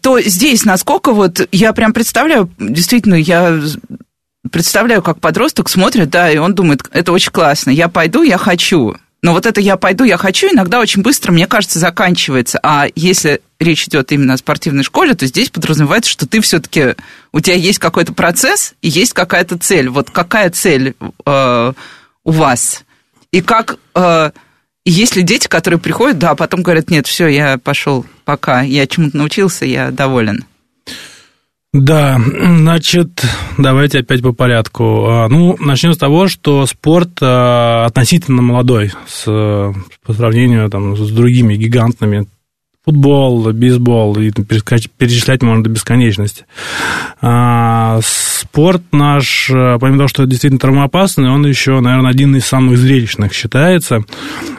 то 0.00 0.20
здесь 0.20 0.64
насколько 0.64 1.12
вот 1.12 1.46
я 1.52 1.72
прям 1.74 1.92
представляю, 1.92 2.50
действительно, 2.58 3.14
я 3.14 3.60
представляю, 4.50 5.02
как 5.02 5.20
подросток 5.20 5.68
смотрит, 5.68 6.08
да, 6.08 6.30
и 6.30 6.38
он 6.38 6.54
думает, 6.54 6.80
это 6.92 7.12
очень 7.12 7.32
классно, 7.32 7.70
я 7.70 7.88
пойду, 7.88 8.22
я 8.22 8.38
хочу. 8.38 8.96
Но 9.22 9.34
вот 9.34 9.44
это 9.44 9.60
я 9.60 9.76
пойду, 9.76 10.04
я 10.04 10.16
хочу, 10.16 10.48
иногда 10.48 10.80
очень 10.80 11.02
быстро, 11.02 11.30
мне 11.30 11.46
кажется, 11.46 11.78
заканчивается. 11.78 12.58
А 12.62 12.86
если 12.94 13.42
речь 13.58 13.86
идет 13.86 14.12
именно 14.12 14.32
о 14.32 14.38
спортивной 14.38 14.82
школе, 14.82 15.14
то 15.14 15.26
здесь 15.26 15.50
подразумевается, 15.50 16.10
что 16.10 16.26
ты 16.26 16.40
все-таки 16.40 16.94
у 17.32 17.40
тебя 17.40 17.56
есть 17.56 17.78
какой-то 17.78 18.14
процесс 18.14 18.74
и 18.80 18.88
есть 18.88 19.12
какая-то 19.12 19.58
цель. 19.58 19.90
Вот 19.90 20.10
какая 20.10 20.48
цель 20.48 20.94
э, 21.26 21.72
у 22.24 22.30
вас? 22.30 22.84
И 23.30 23.42
как 23.42 23.78
э, 23.94 24.30
есть 24.90 25.16
ли 25.16 25.22
дети, 25.22 25.46
которые 25.46 25.78
приходят, 25.78 26.18
да, 26.18 26.30
а 26.30 26.34
потом 26.34 26.62
говорят, 26.62 26.90
нет, 26.90 27.06
все, 27.06 27.28
я 27.28 27.58
пошел, 27.58 28.04
пока, 28.24 28.62
я 28.62 28.86
чему-то 28.86 29.16
научился, 29.16 29.64
я 29.64 29.90
доволен. 29.90 30.44
Да, 31.72 32.20
значит, 32.42 33.24
давайте 33.56 34.00
опять 34.00 34.22
по 34.22 34.32
порядку. 34.32 35.06
А, 35.06 35.28
ну, 35.28 35.56
начнем 35.60 35.92
с 35.92 35.98
того, 35.98 36.26
что 36.26 36.66
спорт 36.66 37.18
а, 37.20 37.86
относительно 37.86 38.42
молодой 38.42 38.90
с, 39.06 39.24
по 39.24 40.12
сравнению 40.12 40.68
там, 40.68 40.96
с 40.96 41.10
другими 41.12 41.54
гигантными 41.54 42.26
футбол, 42.84 43.52
бейсбол, 43.52 44.18
и 44.18 44.30
перечислять 44.30 45.42
можно 45.42 45.64
до 45.64 45.70
бесконечности. 45.70 46.46
А, 47.20 48.00
спорт 48.02 48.82
наш, 48.92 49.48
помимо 49.48 49.98
того, 49.98 50.08
что 50.08 50.26
действительно 50.26 50.60
травмоопасный, 50.60 51.30
он 51.30 51.46
еще, 51.46 51.78
наверное, 51.80 52.10
один 52.10 52.34
из 52.36 52.46
самых 52.46 52.78
зрелищных 52.78 53.32
считается. 53.32 54.04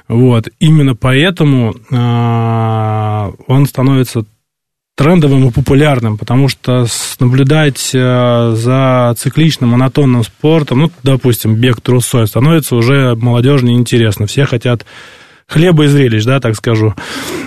Вот. 0.08 0.50
Именно 0.60 0.96
поэтому 0.96 1.76
он 3.48 3.66
становится 3.66 4.26
трендовым 5.02 5.48
и 5.48 5.52
популярным, 5.52 6.18
потому 6.18 6.48
что 6.48 6.86
наблюдать 7.20 7.90
э, 7.94 8.54
за 8.56 9.16
цикличным, 9.18 9.72
монотонным 9.72 10.24
спортом, 10.24 10.82
ну, 10.82 10.92
допустим, 11.02 11.56
бег 11.56 11.82
трусой, 11.82 12.28
становится 12.28 12.76
уже 12.76 13.16
молодежи 13.16 13.66
неинтересно. 13.66 14.28
Все 14.28 14.46
хотят 14.46 14.86
хлеба 15.52 15.84
и 15.84 15.88
зрелищ, 15.88 16.24
да, 16.24 16.40
так 16.40 16.56
скажу. 16.56 16.96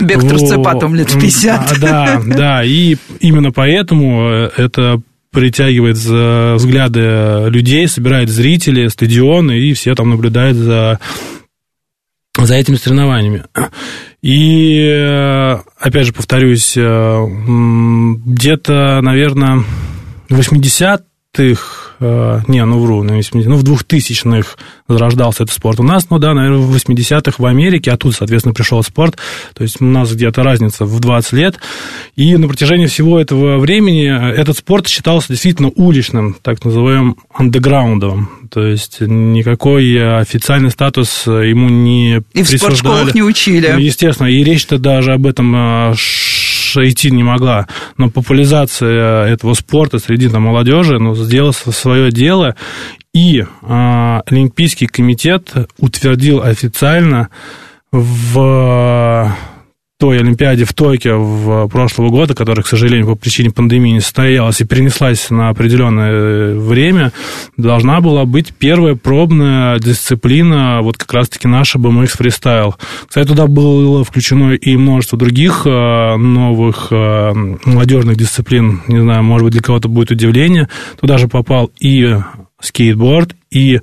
Бег 0.01 0.23
Во... 0.23 0.29
трусцепатом 0.29 0.95
лет 0.95 1.11
50. 1.13 1.73
А, 1.73 1.79
да, 1.81 2.23
да, 2.25 2.65
и 2.65 2.97
именно 3.21 3.51
поэтому 3.51 4.29
э, 4.29 4.51
это 4.57 5.01
притягивает 5.33 5.97
взгляды 5.97 7.49
людей, 7.49 7.89
собирает 7.89 8.29
зрители, 8.29 8.87
стадионы, 8.87 9.59
и 9.59 9.73
все 9.73 9.97
там 9.97 10.11
наблюдают 10.11 10.57
за, 10.57 11.01
за 12.39 12.55
этими 12.55 12.77
соревнованиями. 12.77 13.45
И, 14.23 14.79
э, 14.79 15.57
опять 15.79 16.07
же, 16.07 16.13
повторюсь, 16.13 16.75
э, 16.77 17.27
где-то, 18.27 19.01
наверное, 19.03 19.65
80 20.29 21.05
90-х, 21.35 21.97
э, 22.01 22.41
не, 22.49 22.65
ну 22.65 22.81
вру, 22.81 23.03
ну, 23.03 23.15
в 23.21 23.65
2000-х 23.65 24.57
зарождался 24.89 25.45
этот 25.45 25.55
спорт. 25.55 25.81
У 25.81 25.83
нас, 25.83 26.09
ну 26.11 26.19
да, 26.19 26.35
наверное, 26.35 26.59
в 26.59 26.75
80-х 26.75 27.35
в 27.39 27.47
Америке, 27.47 27.91
а 27.91 27.95
оттуда 27.95 28.15
соответственно, 28.15 28.55
пришел 28.55 28.83
спорт, 28.83 29.17
то 29.55 29.63
есть 29.63 29.81
у 29.81 29.85
нас 29.85 30.13
где-то 30.13 30.43
разница 30.43 30.85
в 30.85 31.01
20 31.01 31.33
лет, 31.33 31.59
и 32.17 32.37
на 32.37 32.49
протяжении 32.49 32.87
всего 32.87 33.19
этого 33.21 33.59
времени 33.59 34.07
э, 34.07 34.35
этот 34.35 34.59
спорт 34.59 34.89
считался 34.89 35.29
действительно 35.29 35.71
уличным, 35.75 36.37
так 36.43 36.65
называемым 36.65 37.17
андеграундовым, 37.33 38.49
то 38.51 38.63
есть 38.63 39.01
никакой 39.01 39.93
э, 39.95 40.19
официальный 40.19 40.71
статус 40.71 41.25
э, 41.27 41.49
ему 41.49 41.69
не 41.69 42.23
и 42.33 42.43
в 42.43 42.49
спортшколах 42.49 43.15
не 43.15 43.23
учили. 43.23 43.69
Ну, 43.73 43.79
естественно, 43.79 44.29
и 44.29 44.43
речь-то 44.45 44.79
даже 44.79 45.13
об 45.13 45.27
этом 45.27 45.95
э, 46.77 46.89
идти 46.89 47.11
не 47.11 47.23
могла. 47.23 47.67
Но 47.97 48.11
популяризация 48.11 49.27
этого 49.27 49.55
спорта 49.55 49.99
среди 49.99 50.29
там, 50.29 50.43
молодежи 50.43 50.99
ну, 50.99 51.15
сделала 51.15 51.53
свое 51.53 52.11
дело. 52.11 52.57
И 53.13 53.45
а, 53.63 54.23
Олимпийский 54.27 54.87
комитет 54.87 55.53
утвердил 55.79 56.43
официально 56.43 57.29
в 57.93 59.33
той 60.05 60.19
Олимпиаде 60.19 60.67
в 60.67 60.75
Токио 60.75 61.19
в 61.19 61.69
прошлого 61.69 62.11
года, 62.11 62.35
которая, 62.35 62.63
к 62.63 62.67
сожалению, 62.67 63.07
по 63.07 63.15
причине 63.15 63.51
пандемии 63.51 63.93
не 63.93 64.01
состоялась 64.01 64.61
и 64.61 64.67
перенеслась 64.67 65.31
на 65.31 65.49
определенное 65.49 66.11
э, 66.13 66.59
время, 66.59 67.11
должна 67.57 68.03
была 68.03 68.27
быть 68.27 68.53
первая 68.53 68.97
пробная 68.97 69.79
дисциплина, 69.79 70.81
вот 70.83 70.99
как 70.99 71.11
раз-таки 71.15 71.49
наша 71.49 71.79
BMX 71.79 72.19
фристайл. 72.19 72.75
Кстати, 73.09 73.29
туда 73.29 73.47
было 73.47 74.05
включено 74.05 74.53
и 74.53 74.77
множество 74.77 75.19
других 75.19 75.63
э, 75.65 76.17
новых 76.17 76.89
э, 76.91 77.33
молодежных 77.65 78.19
дисциплин, 78.19 78.83
не 78.87 79.01
знаю, 79.01 79.23
может 79.23 79.47
быть, 79.47 79.53
для 79.55 79.63
кого-то 79.63 79.89
будет 79.89 80.11
удивление. 80.11 80.69
Туда 81.01 81.17
же 81.17 81.29
попал 81.29 81.71
и 81.81 82.19
скейтборд, 82.61 83.35
и 83.51 83.81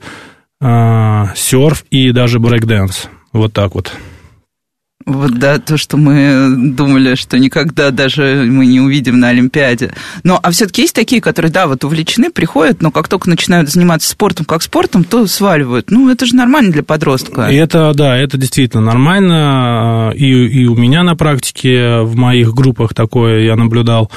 серф, 0.62 1.86
и 1.90 2.12
даже 2.12 2.38
брейкденс. 2.38 3.08
Вот 3.34 3.52
так 3.52 3.74
вот. 3.74 3.92
Вот 5.06 5.38
да, 5.38 5.60
то, 5.60 5.78
что 5.78 5.98
мы 5.98 6.74
думали, 6.74 7.16
что 7.16 7.40
никогда 7.40 7.92
даже 7.92 8.46
мы 8.48 8.66
не 8.66 8.80
увидим 8.80 9.20
на 9.20 9.30
Олимпиаде. 9.30 9.94
Но, 10.24 10.40
а 10.42 10.52
все-таки 10.52 10.84
есть 10.84 10.96
такие, 10.96 11.22
которые, 11.22 11.52
да, 11.52 11.68
вот 11.68 11.84
увлечены, 11.84 12.32
приходят, 12.32 12.82
но 12.82 12.92
как 12.92 13.08
только 13.08 13.30
начинают 13.30 13.70
заниматься 13.70 14.10
спортом 14.10 14.46
как 14.46 14.62
спортом, 14.62 15.04
то 15.04 15.26
сваливают. 15.28 15.92
Ну, 15.92 16.10
это 16.10 16.26
же 16.26 16.36
нормально 16.36 16.72
для 16.72 16.84
подростка. 16.84 17.42
Это, 17.44 17.94
да, 17.94 18.18
это 18.18 18.38
действительно 18.38 18.82
нормально. 18.82 20.14
И, 20.16 20.26
и 20.26 20.66
у 20.66 20.76
меня 20.76 21.04
на 21.04 21.16
практике 21.16 22.02
в 22.02 22.16
моих 22.16 22.54
группах 22.54 22.94
такое 22.94 23.44
я 23.46 23.56
наблюдал. 23.56 24.12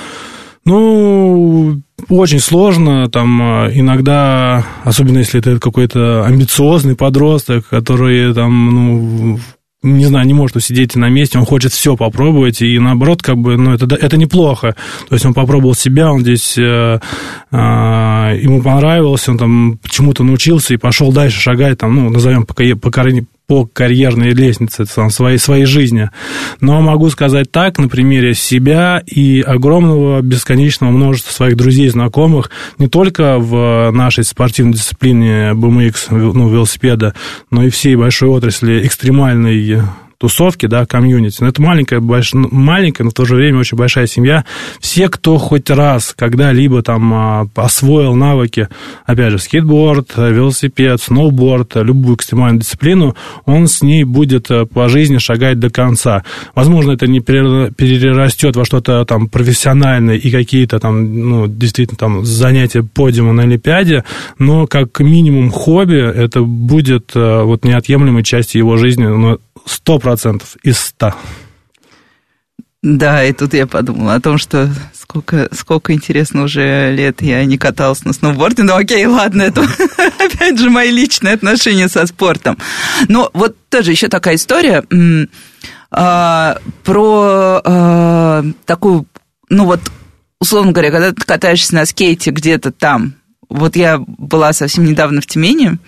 Ну, 0.65 1.83
очень 2.09 2.41
сложно, 2.41 3.11
там 3.11 3.41
иногда, 3.73 4.65
особенно 4.83 5.19
если 5.19 5.41
это 5.41 5.59
какой-то 5.59 6.25
амбициозный 6.25 6.97
подросток, 6.97 7.69
который 7.69 8.33
там, 8.33 8.75
ну, 8.75 9.41
не 9.85 10.07
знаю, 10.07 10.27
не 10.27 10.35
может 10.35 10.57
усидеть 10.57 10.97
на 10.97 11.09
месте, 11.09 11.39
он 11.39 11.45
хочет 11.45 11.73
все 11.73 11.97
попробовать, 11.97 12.63
и 12.63 12.79
наоборот, 12.79 13.23
как 13.23 13.37
бы, 13.37 13.57
ну, 13.57 13.75
это, 13.75 13.95
это 13.95 14.17
неплохо. 14.17 14.75
То 15.09 15.15
есть 15.15 15.27
он 15.27 15.35
попробовал 15.35 15.75
себя, 15.75 16.11
он 16.11 16.23
здесь, 16.23 16.57
э, 16.57 16.99
э, 17.51 17.57
ему 17.57 18.63
понравилось, 18.63 19.29
он 19.29 19.39
там 19.39 19.79
чему-то 19.89 20.25
научился 20.25 20.75
и 20.75 20.79
пошел 20.79 21.13
дальше 21.13 21.41
шагать, 21.41 21.79
там, 21.79 21.95
ну, 21.95 22.11
назовем 22.11 22.47
по, 22.47 22.55
по, 22.55 22.91
по 23.47 23.67
карьерной 23.67 24.31
лестнице 24.31 24.87
там, 24.87 25.11
своей, 25.11 25.39
своей 25.39 25.67
жизни. 25.67 26.11
Но 26.61 26.81
могу 26.81 27.11
сказать 27.11 27.51
так, 27.51 27.79
на 27.79 27.89
примере 27.89 28.35
себя 28.35 29.03
и 29.07 29.41
огромного 29.41 30.23
бесконечного 30.23 30.91
множества 30.91 31.33
своих 31.33 31.57
друзей, 31.57 31.89
знакомых, 31.89 32.51
не 32.79 32.89
только 32.89 33.39
в 33.39 33.91
нашей 33.91 34.25
спортивной 34.25 34.75
дисциплине 34.75 35.53
BMX, 35.53 36.07
ну, 36.11 36.49
велосипеда, 36.49 37.15
но 37.51 37.65
и 37.65 37.71
всей 37.71 37.97
большой 37.97 38.29
отрасли 38.31 38.87
экстремальной 38.87 39.83
тусовки, 40.19 40.67
да, 40.67 40.87
комьюнити. 40.87 41.39
Но 41.41 41.49
это 41.49 41.61
маленькая, 41.63 42.01
больш... 42.01 42.33
маленькая, 42.35 43.05
но 43.05 43.11
в 43.11 43.15
то 43.15 43.25
же 43.25 43.37
время 43.37 43.61
очень 43.61 43.77
большая 43.77 44.07
семья. 44.07 44.45
Все, 44.81 45.09
кто 45.09 45.39
хоть 45.39 45.71
раз 45.71 46.15
когда-либо 46.17 46.83
там 46.83 47.15
а, 47.15 47.47
освоил 47.55 48.15
навыки, 48.15 48.69
опять 49.05 49.33
же, 49.33 49.39
скейтборд, 49.39 50.17
велосипед, 50.17 51.01
сноуборд, 51.01 51.77
любую 51.77 52.17
экстремальную 52.17 52.61
дисциплину, 52.61 53.15
он 53.45 53.67
с 53.67 53.83
ней 53.83 54.05
будет 54.05 54.51
э, 54.51 54.67
по 54.67 54.89
жизни 54.89 55.19
шагать 55.19 55.59
до 55.59 55.71
конца. 55.71 56.25
Возможно, 56.55 56.93
это 56.93 57.07
не 57.07 57.21
перерастет 57.21 58.57
во 58.57 58.65
что-то 58.65 59.05
там 59.05 59.29
профессиональное 59.29 60.17
и 60.17 60.31
какие-то 60.31 60.79
там, 60.79 61.29
ну, 61.29 61.47
действительно, 61.47 61.99
там 61.99 62.25
занятия 62.25 62.83
подиума 62.83 63.33
на 63.33 63.43
Олимпиаде, 63.43 64.05
но 64.39 64.67
как 64.67 65.01
минимум 65.01 65.51
хобби 65.51 65.97
это 65.97 66.43
будет 66.43 67.13
э, 67.15 67.43
вот 67.43 67.65
неотъемлемой 67.65 68.23
частью 68.23 68.61
его 68.61 68.77
жизни, 68.77 69.05
но 69.05 69.39
сто 69.67 69.99
процентов 69.99 70.57
из 70.63 70.79
ста. 70.79 71.15
Да, 72.85 73.25
и 73.25 73.33
тут 73.33 73.55
я 73.55 73.67
подумала 73.67 74.15
о 74.15 74.21
том, 74.21 74.37
что 74.37 74.71
сколько, 74.93 75.49
сколько 75.53 75.95
интересно 75.95 76.43
уже 76.43 76.93
лет 76.95 77.23
я 77.23 77.43
не 77.47 77.57
каталась 77.57 78.05
на 78.05 78.13
сноуборде. 78.13 78.63
Ну 78.63 78.77
окей, 78.77 79.07
ладно, 79.07 79.41
это 79.41 79.63
опять 80.19 80.59
же 80.59 80.69
мои 80.69 80.91
личные 80.91 81.33
отношения 81.33 81.89
со 81.89 82.05
спортом. 82.07 82.59
Но 83.09 83.31
вот 83.33 83.57
тоже 83.71 83.93
еще 83.93 84.09
такая 84.09 84.35
история 84.35 84.85
а, 85.91 86.59
про 86.83 87.63
а, 87.65 88.45
такую, 88.67 89.07
ну 89.49 89.65
вот, 89.65 89.81
условно 90.39 90.73
говоря, 90.73 90.91
когда 90.91 91.13
ты 91.13 91.25
катаешься 91.25 91.75
на 91.75 91.87
скейте 91.87 92.33
где-то 92.33 92.71
там. 92.71 93.15
Вот 93.49 93.77
я 93.77 93.99
была 93.99 94.53
совсем 94.53 94.85
недавно 94.85 95.23
в 95.23 95.27
Тюмени, 95.27 95.79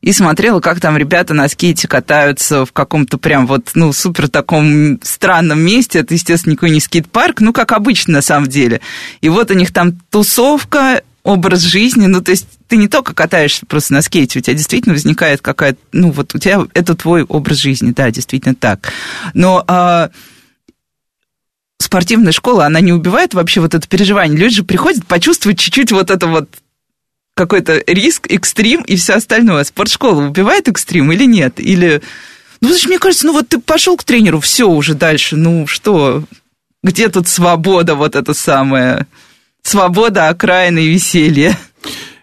и 0.00 0.12
смотрела, 0.12 0.60
как 0.60 0.80
там 0.80 0.96
ребята 0.96 1.34
на 1.34 1.48
скейте 1.48 1.88
катаются 1.88 2.64
в 2.64 2.72
каком-то 2.72 3.18
прям 3.18 3.46
вот, 3.46 3.70
ну, 3.74 3.92
супер 3.92 4.28
таком 4.28 5.00
странном 5.02 5.60
месте. 5.60 6.00
Это, 6.00 6.14
естественно, 6.14 6.52
никакой 6.52 6.70
не 6.70 6.80
скейт-парк, 6.80 7.40
ну, 7.40 7.52
как 7.52 7.72
обычно 7.72 8.14
на 8.14 8.22
самом 8.22 8.48
деле. 8.48 8.80
И 9.20 9.28
вот 9.28 9.50
у 9.50 9.54
них 9.54 9.72
там 9.72 9.92
тусовка, 10.10 11.02
образ 11.24 11.60
жизни, 11.60 12.06
ну, 12.06 12.22
то 12.22 12.30
есть 12.30 12.46
ты 12.68 12.76
не 12.76 12.88
только 12.88 13.12
катаешься 13.12 13.66
просто 13.66 13.92
на 13.92 14.02
скейте, 14.02 14.38
у 14.38 14.42
тебя 14.42 14.54
действительно 14.54 14.94
возникает 14.94 15.42
какая-то, 15.42 15.78
ну, 15.92 16.10
вот 16.10 16.34
у 16.34 16.38
тебя 16.38 16.66
это 16.72 16.94
твой 16.94 17.22
образ 17.22 17.58
жизни, 17.58 17.92
да, 17.92 18.10
действительно 18.10 18.54
так. 18.54 18.92
Но 19.34 19.62
а, 19.66 20.10
спортивная 21.78 22.32
школа, 22.32 22.66
она 22.66 22.80
не 22.80 22.92
убивает 22.92 23.34
вообще 23.34 23.60
вот 23.60 23.74
это 23.74 23.86
переживание. 23.86 24.38
Люди 24.38 24.56
же 24.56 24.64
приходят 24.64 25.06
почувствовать 25.06 25.58
чуть-чуть 25.58 25.92
вот 25.92 26.10
это 26.10 26.26
вот 26.28 26.48
какой-то 27.38 27.82
риск, 27.86 28.26
экстрим 28.28 28.82
и 28.82 28.96
все 28.96 29.14
остальное. 29.14 29.62
Спортшкола 29.62 30.26
убивает 30.26 30.66
экстрим 30.66 31.12
или 31.12 31.24
нет? 31.24 31.60
Или... 31.60 32.02
Ну, 32.60 32.76
что 32.76 32.88
мне 32.88 32.98
кажется, 32.98 33.26
ну 33.26 33.32
вот 33.32 33.48
ты 33.48 33.60
пошел 33.60 33.96
к 33.96 34.02
тренеру, 34.02 34.40
все 34.40 34.68
уже 34.68 34.94
дальше, 34.94 35.36
ну 35.36 35.68
что, 35.68 36.24
где 36.82 37.08
тут 37.08 37.28
свобода 37.28 37.94
вот 37.94 38.16
это 38.16 38.34
самое? 38.34 39.06
Свобода, 39.62 40.28
окраины 40.28 40.80
и 40.80 40.88
веселье. 40.88 41.56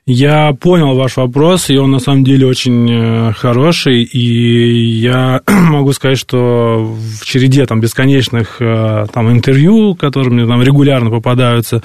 Я 0.08 0.54
понял 0.54 0.94
ваш 0.94 1.18
вопрос, 1.18 1.72
и 1.72 1.78
он 1.78 1.90
на 1.90 1.98
самом 1.98 2.24
деле 2.24 2.46
очень 2.46 2.88
э, 2.92 3.34
хороший, 3.34 4.04
и 4.04 5.00
я 5.00 5.42
могу 5.48 5.94
сказать, 5.94 6.20
что 6.20 6.86
в 6.86 7.26
череде 7.26 7.66
там 7.66 7.80
бесконечных 7.80 8.62
э, 8.62 9.08
там 9.12 9.32
интервью, 9.32 9.96
которые 9.96 10.32
мне 10.32 10.46
там 10.46 10.62
регулярно 10.62 11.10
попадаются, 11.10 11.82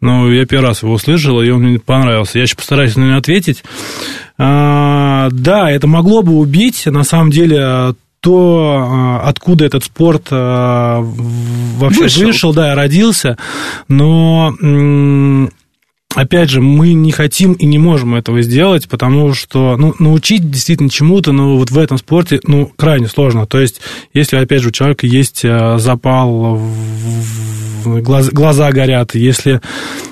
но 0.00 0.30
я 0.32 0.46
первый 0.46 0.66
раз 0.66 0.84
его 0.84 0.92
услышал, 0.92 1.42
и 1.42 1.50
он 1.50 1.62
мне 1.62 1.80
понравился. 1.80 2.38
Я 2.38 2.46
сейчас 2.46 2.54
постараюсь 2.54 2.94
на 2.94 3.02
него 3.02 3.18
ответить. 3.18 3.64
А, 4.38 5.28
да, 5.32 5.68
это 5.68 5.88
могло 5.88 6.22
бы 6.22 6.34
убить, 6.34 6.86
на 6.86 7.02
самом 7.02 7.32
деле, 7.32 7.96
то, 8.20 8.76
а, 8.78 9.28
откуда 9.28 9.64
этот 9.64 9.82
спорт 9.82 10.28
а, 10.30 11.00
вообще 11.00 12.02
вышел, 12.02 12.26
вышел 12.26 12.54
да, 12.54 12.76
родился, 12.76 13.36
но 13.88 14.54
опять 16.16 16.50
же, 16.50 16.60
мы 16.60 16.94
не 16.94 17.12
хотим 17.12 17.52
и 17.52 17.66
не 17.66 17.78
можем 17.78 18.14
этого 18.14 18.42
сделать, 18.42 18.88
потому 18.88 19.34
что, 19.34 19.76
ну, 19.76 19.94
научить 19.98 20.50
действительно 20.50 20.90
чему-то, 20.90 21.32
но 21.32 21.56
вот 21.56 21.70
в 21.70 21.78
этом 21.78 21.98
спорте, 21.98 22.40
ну, 22.44 22.72
крайне 22.76 23.06
сложно. 23.06 23.46
То 23.46 23.60
есть, 23.60 23.80
если, 24.14 24.36
опять 24.36 24.62
же, 24.62 24.68
у 24.68 24.72
человека 24.72 25.06
есть 25.06 25.44
э, 25.44 25.78
запал, 25.78 26.60
глаза, 27.84 28.30
глаза 28.32 28.72
горят, 28.72 29.14
если 29.14 29.60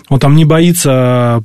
он 0.08 0.20
там 0.20 0.36
не 0.36 0.44
боится 0.44 1.42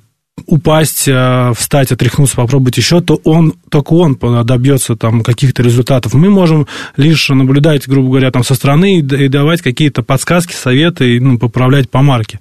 упасть, 0.48 1.08
э, 1.08 1.54
встать, 1.56 1.92
отряхнуться, 1.92 2.36
попробовать 2.36 2.78
еще, 2.78 3.02
то 3.02 3.20
он, 3.24 3.54
только 3.70 3.94
он 3.94 4.18
добьется 4.46 4.96
там 4.96 5.22
каких-то 5.22 5.64
результатов. 5.64 6.14
Мы 6.14 6.30
можем 6.30 6.68
лишь 6.98 7.30
наблюдать, 7.30 7.88
грубо 7.88 8.10
говоря, 8.10 8.32
там 8.32 8.44
со 8.44 8.56
стороны 8.56 9.00
и 9.00 9.28
давать 9.28 9.62
какие-то 9.62 10.04
подсказки, 10.04 10.54
советы, 10.54 11.16
и, 11.16 11.20
ну, 11.20 11.38
поправлять 11.38 11.90
по 11.90 12.02
марке. 12.02 12.40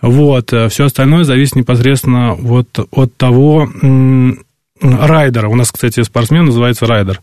Вот. 0.00 0.52
Э, 0.52 0.68
Все 0.68 0.86
остальное 0.86 1.24
зависит 1.24 1.56
непосредственно 1.56 2.34
вот 2.34 2.68
от 2.90 3.16
того, 3.16 3.68
райдера. 4.80 5.48
У 5.48 5.56
нас, 5.56 5.70
кстати, 5.70 6.02
спортсмен 6.02 6.46
называется 6.46 6.86
райдер. 6.86 7.20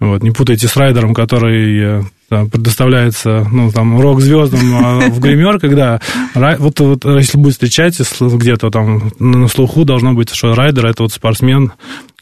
Вот, 0.00 0.22
не 0.22 0.30
путайте 0.30 0.68
с 0.68 0.76
райдером, 0.76 1.14
который 1.14 2.04
там, 2.28 2.46
э, 2.46 2.48
предоставляется, 2.48 3.46
ну, 3.50 3.70
там, 3.72 4.00
рок-звездам 4.00 4.60
а 4.76 5.08
в 5.08 5.20
гример, 5.20 5.58
когда 5.58 6.00
вот, 6.34 6.80
вот 6.80 7.04
если 7.04 7.38
будет 7.38 7.54
встречать 7.54 7.98
где-то 8.20 8.70
там 8.70 9.12
на 9.18 9.48
слуху, 9.48 9.84
должно 9.84 10.14
быть, 10.14 10.30
что 10.30 10.54
райдер– 10.54 10.86
это 10.88 11.02
вот 11.02 11.12
спортсмен, 11.12 11.72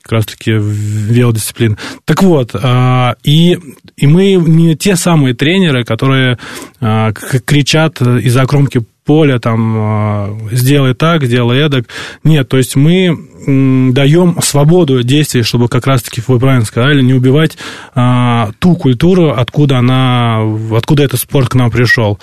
как 0.03 0.13
раз-таки 0.13 0.53
велодисциплин. 0.53 1.77
Так 2.05 2.23
вот, 2.23 2.55
и, 3.25 3.59
и 3.97 4.07
мы 4.07 4.35
не 4.35 4.77
те 4.77 4.95
самые 4.95 5.35
тренеры, 5.35 5.85
которые 5.85 6.39
кричат 6.79 8.01
из-за 8.01 8.47
кромки 8.47 8.83
поля, 9.07 9.39
там, 9.39 9.75
а, 9.79 10.39
сделай 10.51 10.95
так, 10.95 11.25
сделай 11.25 11.59
эдак. 11.59 11.87
Нет, 12.25 12.49
то 12.49 12.59
есть 12.59 12.77
мы 12.77 13.17
даем 13.93 14.37
свободу 14.43 15.03
действий, 15.03 15.43
чтобы 15.43 15.69
как 15.69 15.87
раз-таки, 15.87 16.21
вы 16.27 16.39
правильно 16.39 16.67
сказали, 16.67 17.01
не 17.01 17.15
убивать 17.15 17.57
а, 17.95 18.51
ту 18.59 18.75
культуру, 18.75 19.31
откуда 19.31 19.79
она, 19.79 20.41
откуда 20.77 21.05
этот 21.05 21.21
спорт 21.21 21.49
к 21.49 21.55
нам 21.55 21.71
пришел. 21.71 22.19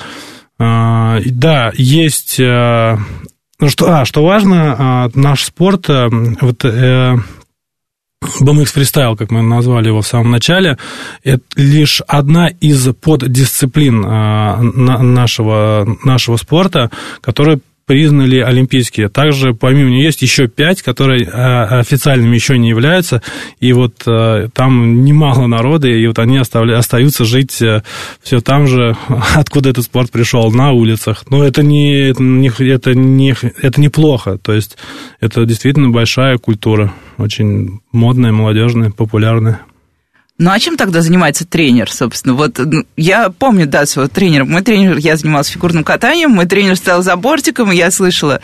А, 0.60 1.20
да, 1.26 1.72
есть... 1.76 2.40
А, 2.40 2.98
ну, 3.60 3.70
что, 3.70 3.90
а, 3.90 4.06
что 4.06 4.26
важно, 4.26 4.76
а, 4.78 5.10
наш 5.16 5.46
спорт, 5.46 5.86
а, 5.88 6.10
вот, 6.42 6.66
э, 6.66 7.16
BMX 8.42 8.66
фристайл, 8.66 9.16
как 9.16 9.32
мы 9.32 9.42
назвали 9.42 9.88
его 9.88 10.02
в 10.02 10.08
самом 10.08 10.32
начале, 10.32 10.78
это 11.24 11.44
лишь 11.56 12.02
одна 12.08 12.48
из 12.48 12.88
поддисциплин 12.96 14.04
а, 14.06 14.62
нашего, 14.62 15.98
нашего 16.04 16.38
спорта, 16.38 16.92
которая 17.22 17.60
признали 17.86 18.40
олимпийские. 18.40 19.10
Также 19.10 19.54
помимо 19.54 19.90
нее 19.90 20.06
есть 20.06 20.22
еще 20.22 20.48
пять, 20.48 20.82
которые 20.82 21.28
а, 21.28 21.80
официальными 21.80 22.36
еще 22.36 22.58
не 22.58 22.70
являются, 22.70 23.22
и 23.60 23.74
вот 23.74 24.04
а, 24.08 24.48
там 24.54 25.04
немало 25.04 25.48
народа, 25.48 25.88
и 25.88 26.08
вот 26.08 26.20
они 26.20 26.38
остаются 26.38 27.26
жить 27.26 27.62
э, 27.62 27.84
все 28.22 28.40
там 28.40 28.68
же, 28.68 28.96
откуда 29.36 29.70
этот 29.70 29.86
спорт 29.86 30.12
пришел, 30.12 30.52
на 30.52 30.72
улицах. 30.72 31.26
Но 31.30 31.44
это 31.44 31.64
не, 31.64 32.10
это 32.10 32.24
не, 32.24 32.50
это 32.60 32.94
не, 32.94 33.36
это 33.62 33.82
неплохо, 33.82 34.38
то 34.38 34.54
есть 34.54 34.78
это 35.20 35.46
действительно 35.46 35.90
большая 35.90 36.38
культура, 36.38 36.94
очень 37.18 37.82
модная, 37.92 38.32
молодежная, 38.32 38.92
популярная. 38.92 39.62
Ну, 40.40 40.52
а 40.52 40.60
чем 40.60 40.78
тогда 40.78 41.02
занимается 41.02 41.46
тренер, 41.46 41.92
собственно? 41.92 42.34
Вот 42.34 42.60
я 42.98 43.30
помню, 43.30 43.68
да, 43.68 43.86
своего 43.86 44.10
тренера. 44.10 44.46
Мой 44.46 44.62
тренер, 44.62 44.98
я 44.98 45.16
занималась 45.16 45.48
фигурным 45.48 45.84
катанием, 45.84 46.32
мой 46.32 46.46
тренер 46.46 46.76
стоял 46.76 47.04
за 47.04 47.16
бортиком, 47.16 47.72
и 47.72 47.76
я 47.76 47.92
слышала, 47.92 48.42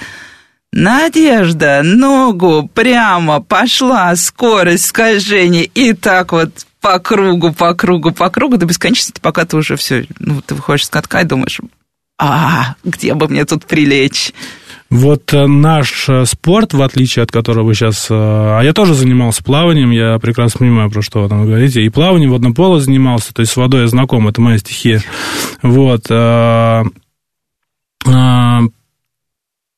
Надежда, 0.71 1.81
ногу 1.83 2.69
прямо 2.71 3.41
пошла, 3.41 4.15
скорость 4.15 4.85
скольжения, 4.85 5.63
и 5.63 5.93
так 5.93 6.31
вот 6.31 6.51
по 6.79 6.99
кругу, 6.99 7.51
по 7.51 7.73
кругу, 7.73 8.11
по 8.11 8.29
кругу 8.29 8.57
до 8.57 8.67
бесконечности, 8.67 9.19
пока 9.19 9.45
ты 9.45 9.57
уже 9.57 9.75
все, 9.77 10.05
ну, 10.19 10.41
ты 10.41 10.53
выходишь 10.53 10.85
с 10.85 10.89
катка 10.89 11.21
и 11.21 11.25
думаешь, 11.25 11.59
а, 12.19 12.75
где 12.83 13.15
бы 13.15 13.27
мне 13.27 13.45
тут 13.45 13.65
прилечь? 13.65 14.33
Вот 14.89 15.33
э, 15.33 15.45
наш 15.45 16.09
э, 16.09 16.25
спорт, 16.25 16.73
в 16.73 16.81
отличие 16.81 17.21
от 17.23 17.31
которого 17.31 17.65
вы 17.65 17.75
сейчас... 17.75 18.07
Э, 18.09 18.15
а 18.15 18.61
я 18.61 18.73
тоже 18.73 18.95
занимался 18.95 19.43
плаванием, 19.43 19.91
я 19.91 20.17
прекрасно 20.17 20.59
понимаю, 20.59 20.89
про 20.89 21.03
что 21.03 21.21
вы 21.21 21.29
там 21.29 21.45
говорите. 21.45 21.83
И 21.83 21.89
плаванием 21.89 22.31
воднополо 22.31 22.79
занимался, 22.79 23.31
то 23.33 23.41
есть 23.41 23.51
с 23.51 23.57
водой 23.57 23.81
я 23.81 23.87
знаком, 23.87 24.27
это 24.27 24.41
моя 24.41 24.57
стихия. 24.57 25.03
Вот. 25.61 26.05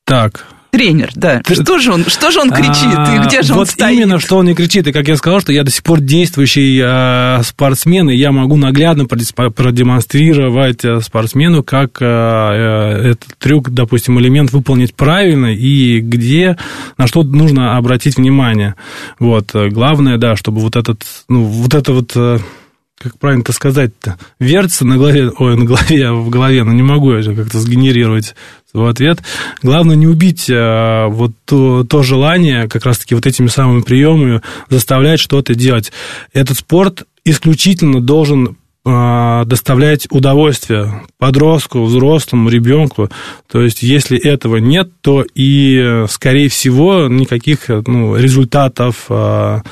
Так, 0.04 0.46
Тренер, 0.72 1.10
да. 1.14 1.42
Что 1.46 1.78
же 1.78 1.92
он, 1.92 2.06
что 2.06 2.30
же 2.30 2.40
он 2.40 2.50
кричит, 2.50 2.94
и 2.94 3.18
а, 3.18 3.22
где 3.26 3.42
же 3.42 3.52
он 3.52 3.58
вот 3.58 3.68
стоит? 3.68 3.94
именно, 3.94 4.18
что 4.18 4.38
он 4.38 4.46
не 4.46 4.54
кричит. 4.54 4.86
И 4.86 4.92
как 4.92 5.06
я 5.06 5.16
сказал, 5.16 5.42
что 5.42 5.52
я 5.52 5.64
до 5.64 5.70
сих 5.70 5.82
пор 5.82 6.00
действующий 6.00 6.80
а, 6.82 7.42
спортсмен, 7.44 8.08
и 8.08 8.16
я 8.16 8.32
могу 8.32 8.56
наглядно 8.56 9.04
продемонстрировать 9.04 10.82
а, 10.82 11.00
спортсмену, 11.02 11.62
как 11.62 12.00
этот 12.00 13.26
трюк, 13.38 13.68
допустим, 13.68 14.18
элемент 14.18 14.50
выполнить 14.52 14.94
правильно, 14.94 15.54
и 15.54 16.00
где, 16.00 16.56
на 16.96 17.06
что 17.06 17.22
нужно 17.22 17.76
обратить 17.76 18.16
внимание. 18.16 18.74
Вот. 19.18 19.50
Главное, 19.52 20.16
да, 20.16 20.36
чтобы 20.36 20.62
вот 20.62 20.76
этот, 20.76 21.04
ну, 21.28 21.42
вот 21.42 21.74
это 21.74 21.92
вот 21.92 22.16
как 23.02 23.18
правильно 23.18 23.42
это 23.42 23.52
сказать-то, 23.52 24.18
вертится 24.38 24.86
на 24.86 24.96
голове, 24.96 25.30
ой, 25.30 25.56
на 25.56 25.64
голове, 25.64 26.06
а 26.06 26.12
в 26.14 26.28
голове, 26.28 26.64
но 26.64 26.72
не 26.72 26.82
могу 26.82 27.12
я 27.12 27.22
же 27.22 27.34
как-то 27.34 27.58
сгенерировать 27.58 28.34
свой 28.70 28.90
ответ. 28.90 29.20
Главное 29.62 29.96
не 29.96 30.06
убить 30.06 30.48
а, 30.50 31.08
вот 31.08 31.32
то, 31.44 31.84
то 31.84 32.02
желание, 32.02 32.68
как 32.68 32.84
раз-таки 32.86 33.14
вот 33.14 33.26
этими 33.26 33.48
самыми 33.48 33.82
приемами 33.82 34.40
заставлять 34.70 35.20
что-то 35.20 35.54
делать. 35.54 35.92
Этот 36.32 36.58
спорт 36.58 37.04
исключительно 37.24 38.00
должен 38.00 38.56
а, 38.84 39.44
доставлять 39.44 40.08
удовольствие 40.10 41.02
подростку, 41.18 41.82
взрослому, 41.84 42.48
ребенку. 42.48 43.10
То 43.50 43.62
есть, 43.62 43.82
если 43.82 44.18
этого 44.18 44.56
нет, 44.56 44.90
то 45.02 45.24
и, 45.34 46.04
скорее 46.08 46.48
всего, 46.48 47.06
никаких 47.08 47.68
ну, 47.68 48.16
результатов 48.16 49.04
а, 49.08 49.62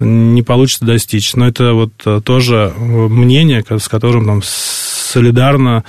не 0.00 0.42
получится 0.42 0.84
достичь. 0.84 1.34
Но 1.34 1.46
это 1.46 1.74
вот 1.74 1.92
э, 2.06 2.20
тоже 2.24 2.72
мнение, 2.76 3.64
с 3.68 3.88
которым 3.88 4.26
там 4.26 4.40
солидарно 4.42 5.84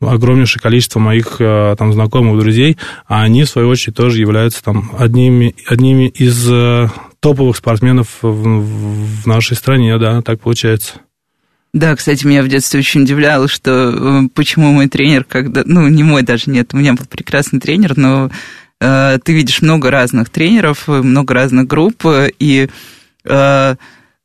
огромнейшее 0.00 0.60
количество 0.60 1.00
моих 1.00 1.36
э, 1.40 1.74
там 1.78 1.92
знакомых, 1.92 2.38
друзей, 2.38 2.76
а 3.06 3.22
они, 3.22 3.44
в 3.44 3.48
свою 3.48 3.68
очередь, 3.68 3.96
тоже 3.96 4.20
являются 4.20 4.62
там 4.62 4.92
одними, 4.98 5.54
одними 5.66 6.08
из 6.08 6.46
э, 6.50 6.88
топовых 7.20 7.56
спортсменов 7.56 8.18
в, 8.22 8.28
в 8.30 9.26
нашей 9.26 9.56
стране, 9.56 9.98
да, 9.98 10.22
так 10.22 10.40
получается. 10.40 11.00
Да, 11.72 11.94
кстати, 11.96 12.26
меня 12.26 12.42
в 12.42 12.48
детстве 12.48 12.80
очень 12.80 13.02
удивляло, 13.02 13.48
что 13.48 14.22
почему 14.34 14.72
мой 14.72 14.88
тренер, 14.88 15.24
когда, 15.24 15.62
ну, 15.64 15.88
не 15.88 16.02
мой 16.02 16.22
даже, 16.22 16.50
нет, 16.50 16.72
у 16.72 16.76
меня 16.76 16.94
был 16.94 17.04
прекрасный 17.06 17.60
тренер, 17.60 17.96
но 17.96 18.30
э, 18.80 19.18
ты 19.22 19.32
видишь 19.32 19.62
много 19.62 19.90
разных 19.90 20.30
тренеров, 20.30 20.88
много 20.88 21.34
разных 21.34 21.66
групп, 21.66 22.04
и 22.38 22.68
э, 22.68 22.68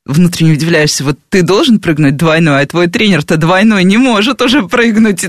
внутренне 0.05 0.53
удивляешься, 0.53 1.03
вот 1.03 1.17
ты 1.29 1.41
должен 1.43 1.79
прыгнуть 1.79 2.17
двойной, 2.17 2.61
а 2.61 2.67
твой 2.67 2.87
тренер-то 2.87 3.37
двойной 3.37 3.83
не 3.83 3.97
может 3.97 4.41
уже 4.41 4.63
прыгнуть. 4.63 5.27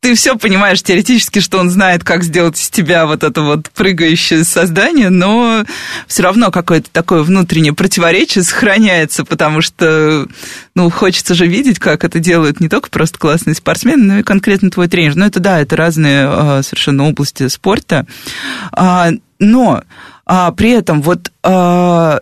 Ты 0.00 0.16
все 0.16 0.36
понимаешь 0.36 0.82
теоретически, 0.82 1.38
что 1.38 1.60
он 1.60 1.70
знает, 1.70 2.02
как 2.02 2.24
сделать 2.24 2.60
из 2.60 2.70
тебя 2.70 3.06
вот 3.06 3.22
это 3.22 3.40
вот 3.42 3.70
прыгающее 3.70 4.42
создание, 4.42 5.10
но 5.10 5.64
все 6.08 6.24
равно 6.24 6.50
какое-то 6.50 6.90
такое 6.90 7.22
внутреннее 7.22 7.72
противоречие 7.72 8.42
сохраняется, 8.42 9.24
потому 9.24 9.60
что, 9.60 10.26
ну, 10.74 10.90
хочется 10.90 11.34
же 11.34 11.46
видеть, 11.46 11.78
как 11.78 12.02
это 12.02 12.18
делают 12.18 12.58
не 12.58 12.68
только 12.68 12.90
просто 12.90 13.16
классные 13.16 13.54
спортсмены, 13.54 14.02
но 14.02 14.18
и 14.18 14.22
конкретно 14.24 14.72
твой 14.72 14.88
тренер. 14.88 15.14
Ну, 15.14 15.24
это 15.24 15.38
да, 15.38 15.60
это 15.60 15.76
разные 15.76 16.26
а, 16.26 16.62
совершенно 16.64 17.08
области 17.08 17.46
спорта. 17.46 18.04
А, 18.72 19.10
но 19.38 19.84
а, 20.26 20.50
при 20.50 20.70
этом 20.70 21.00
вот 21.00 21.30
а, 21.44 22.18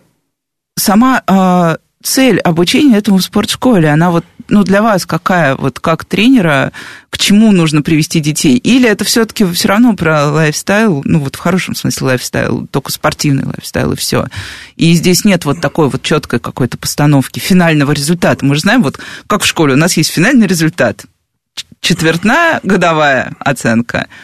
сама, 0.81 1.23
а, 1.27 1.77
цель 2.03 2.39
обучения 2.39 2.97
этому 2.97 3.17
в 3.17 3.23
спортшколе? 3.23 3.89
Она 3.89 4.11
вот, 4.11 4.25
ну, 4.49 4.63
для 4.63 4.81
вас 4.81 5.05
какая, 5.05 5.55
вот 5.55 5.79
как 5.79 6.05
тренера, 6.05 6.71
к 7.09 7.17
чему 7.17 7.51
нужно 7.51 7.81
привести 7.81 8.19
детей? 8.19 8.57
Или 8.57 8.89
это 8.89 9.03
все-таки 9.05 9.45
все 9.45 9.67
равно 9.67 9.95
про 9.95 10.27
лайфстайл, 10.31 11.03
ну, 11.05 11.19
вот 11.19 11.35
в 11.35 11.39
хорошем 11.39 11.75
смысле 11.75 12.07
лайфстайл, 12.07 12.67
только 12.67 12.91
спортивный 12.91 13.45
лайфстайл 13.45 13.93
и 13.93 13.95
все. 13.95 14.27
И 14.75 14.93
здесь 14.93 15.23
нет 15.23 15.45
вот 15.45 15.61
такой 15.61 15.89
вот 15.89 16.01
четкой 16.01 16.39
какой-то 16.39 16.77
постановки 16.77 17.39
финального 17.39 17.91
результата. 17.91 18.43
Мы 18.43 18.55
же 18.55 18.61
знаем, 18.61 18.81
вот 18.81 18.99
как 19.27 19.43
в 19.43 19.45
школе, 19.45 19.75
у 19.75 19.77
нас 19.77 19.95
есть 19.97 20.09
финальный 20.09 20.47
результат, 20.47 21.05
четвертная 21.79 22.59
годовая 22.63 23.33
оценка– 23.39 24.07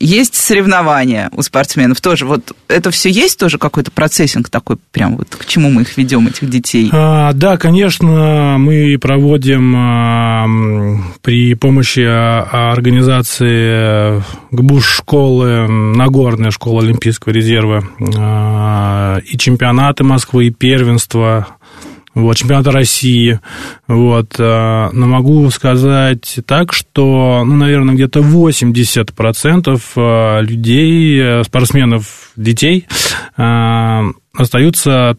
есть 0.00 0.34
соревнования 0.34 1.30
у 1.32 1.42
спортсменов 1.42 2.00
тоже. 2.00 2.26
Вот 2.26 2.52
это 2.68 2.90
все 2.90 3.10
есть 3.10 3.38
тоже 3.38 3.58
какой-то 3.58 3.92
processing 3.92 4.48
такой, 4.48 4.76
прям 4.90 5.16
вот 5.16 5.28
к 5.36 5.46
чему 5.46 5.70
мы 5.70 5.82
их 5.82 5.96
ведем, 5.96 6.26
этих 6.26 6.50
детей? 6.50 6.90
А, 6.92 7.32
да, 7.32 7.56
конечно, 7.56 8.56
мы 8.58 8.98
проводим 9.00 9.74
а, 9.76 10.46
при 11.22 11.54
помощи 11.54 12.04
а, 12.04 12.72
организации 12.72 14.22
ГБУШ 14.50 14.96
школы, 14.96 15.68
Нагорная 15.68 16.50
школа 16.50 16.82
Олимпийского 16.82 17.32
резерва 17.32 17.84
а, 18.16 19.18
и 19.18 19.38
чемпионаты 19.38 20.04
Москвы, 20.04 20.46
и 20.46 20.50
первенства 20.50 21.46
вот, 22.16 22.34
чемпионата 22.38 22.72
России, 22.72 23.40
вот, 23.86 24.36
э, 24.38 24.88
но 24.90 25.06
могу 25.06 25.50
сказать 25.50 26.38
так, 26.46 26.72
что, 26.72 27.44
ну, 27.44 27.56
наверное, 27.56 27.94
где-то 27.94 28.20
80% 28.20 29.80
э, 29.94 30.42
людей, 30.42 31.20
э, 31.20 31.42
спортсменов, 31.44 32.30
детей 32.34 32.86
остаются 33.36 35.18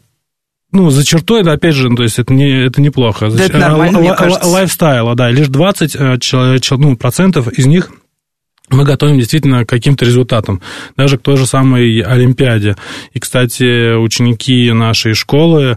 ну, 0.72 0.90
за 0.90 1.04
чертой, 1.04 1.44
да, 1.44 1.52
опять 1.52 1.74
же, 1.74 1.88
ну, 1.88 1.94
то 1.94 2.02
есть 2.02 2.18
это, 2.18 2.34
не, 2.34 2.66
это 2.66 2.80
неплохо. 2.80 3.30
Да, 3.30 3.44
это 3.44 3.58
нормально, 3.58 4.00
мне 4.00 4.14
кажется. 4.14 4.46
Лайфстайла, 4.46 5.14
да, 5.14 5.30
лишь 5.30 5.48
20 5.48 5.96
ну, 6.72 6.96
процентов 6.96 7.48
из 7.48 7.66
них 7.66 7.90
мы 8.70 8.84
готовим 8.84 9.18
действительно 9.18 9.64
к 9.64 9.68
каким-то 9.68 10.04
результатам, 10.04 10.60
даже 10.96 11.16
к 11.16 11.22
той 11.22 11.36
же 11.36 11.46
самой 11.46 12.00
Олимпиаде. 12.00 12.76
И, 13.12 13.18
кстати, 13.18 13.94
ученики 13.96 14.70
нашей 14.72 15.14
школы 15.14 15.76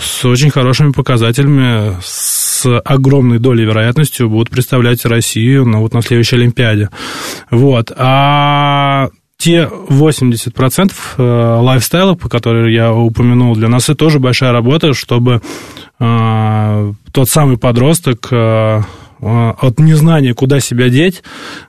с 0.00 0.24
очень 0.24 0.50
хорошими 0.50 0.92
показателями, 0.92 1.96
с 2.02 2.66
огромной 2.84 3.38
долей 3.38 3.64
вероятностью 3.64 4.28
будут 4.28 4.50
представлять 4.50 5.04
Россию 5.04 5.66
на, 5.66 5.80
вот, 5.80 5.94
на 5.94 6.02
следующей 6.02 6.36
Олимпиаде. 6.36 6.90
Вот. 7.50 7.92
А 7.96 9.08
те 9.40 9.66
80% 9.88 10.92
э, 11.16 11.22
лайфстайла, 11.22 12.14
по 12.14 12.28
которым 12.28 12.68
я 12.68 12.92
упомянул, 12.92 13.54
для 13.56 13.68
нас 13.68 13.84
это 13.84 13.94
тоже 13.94 14.18
большая 14.18 14.52
работа, 14.52 14.92
чтобы 14.92 15.40
э, 15.98 16.92
тот 17.10 17.28
самый 17.30 17.56
подросток 17.56 18.28
э, 18.30 18.82
от 19.22 19.78
незнания, 19.78 20.34
куда 20.34 20.60
себя 20.60 20.88
деть, 20.88 21.22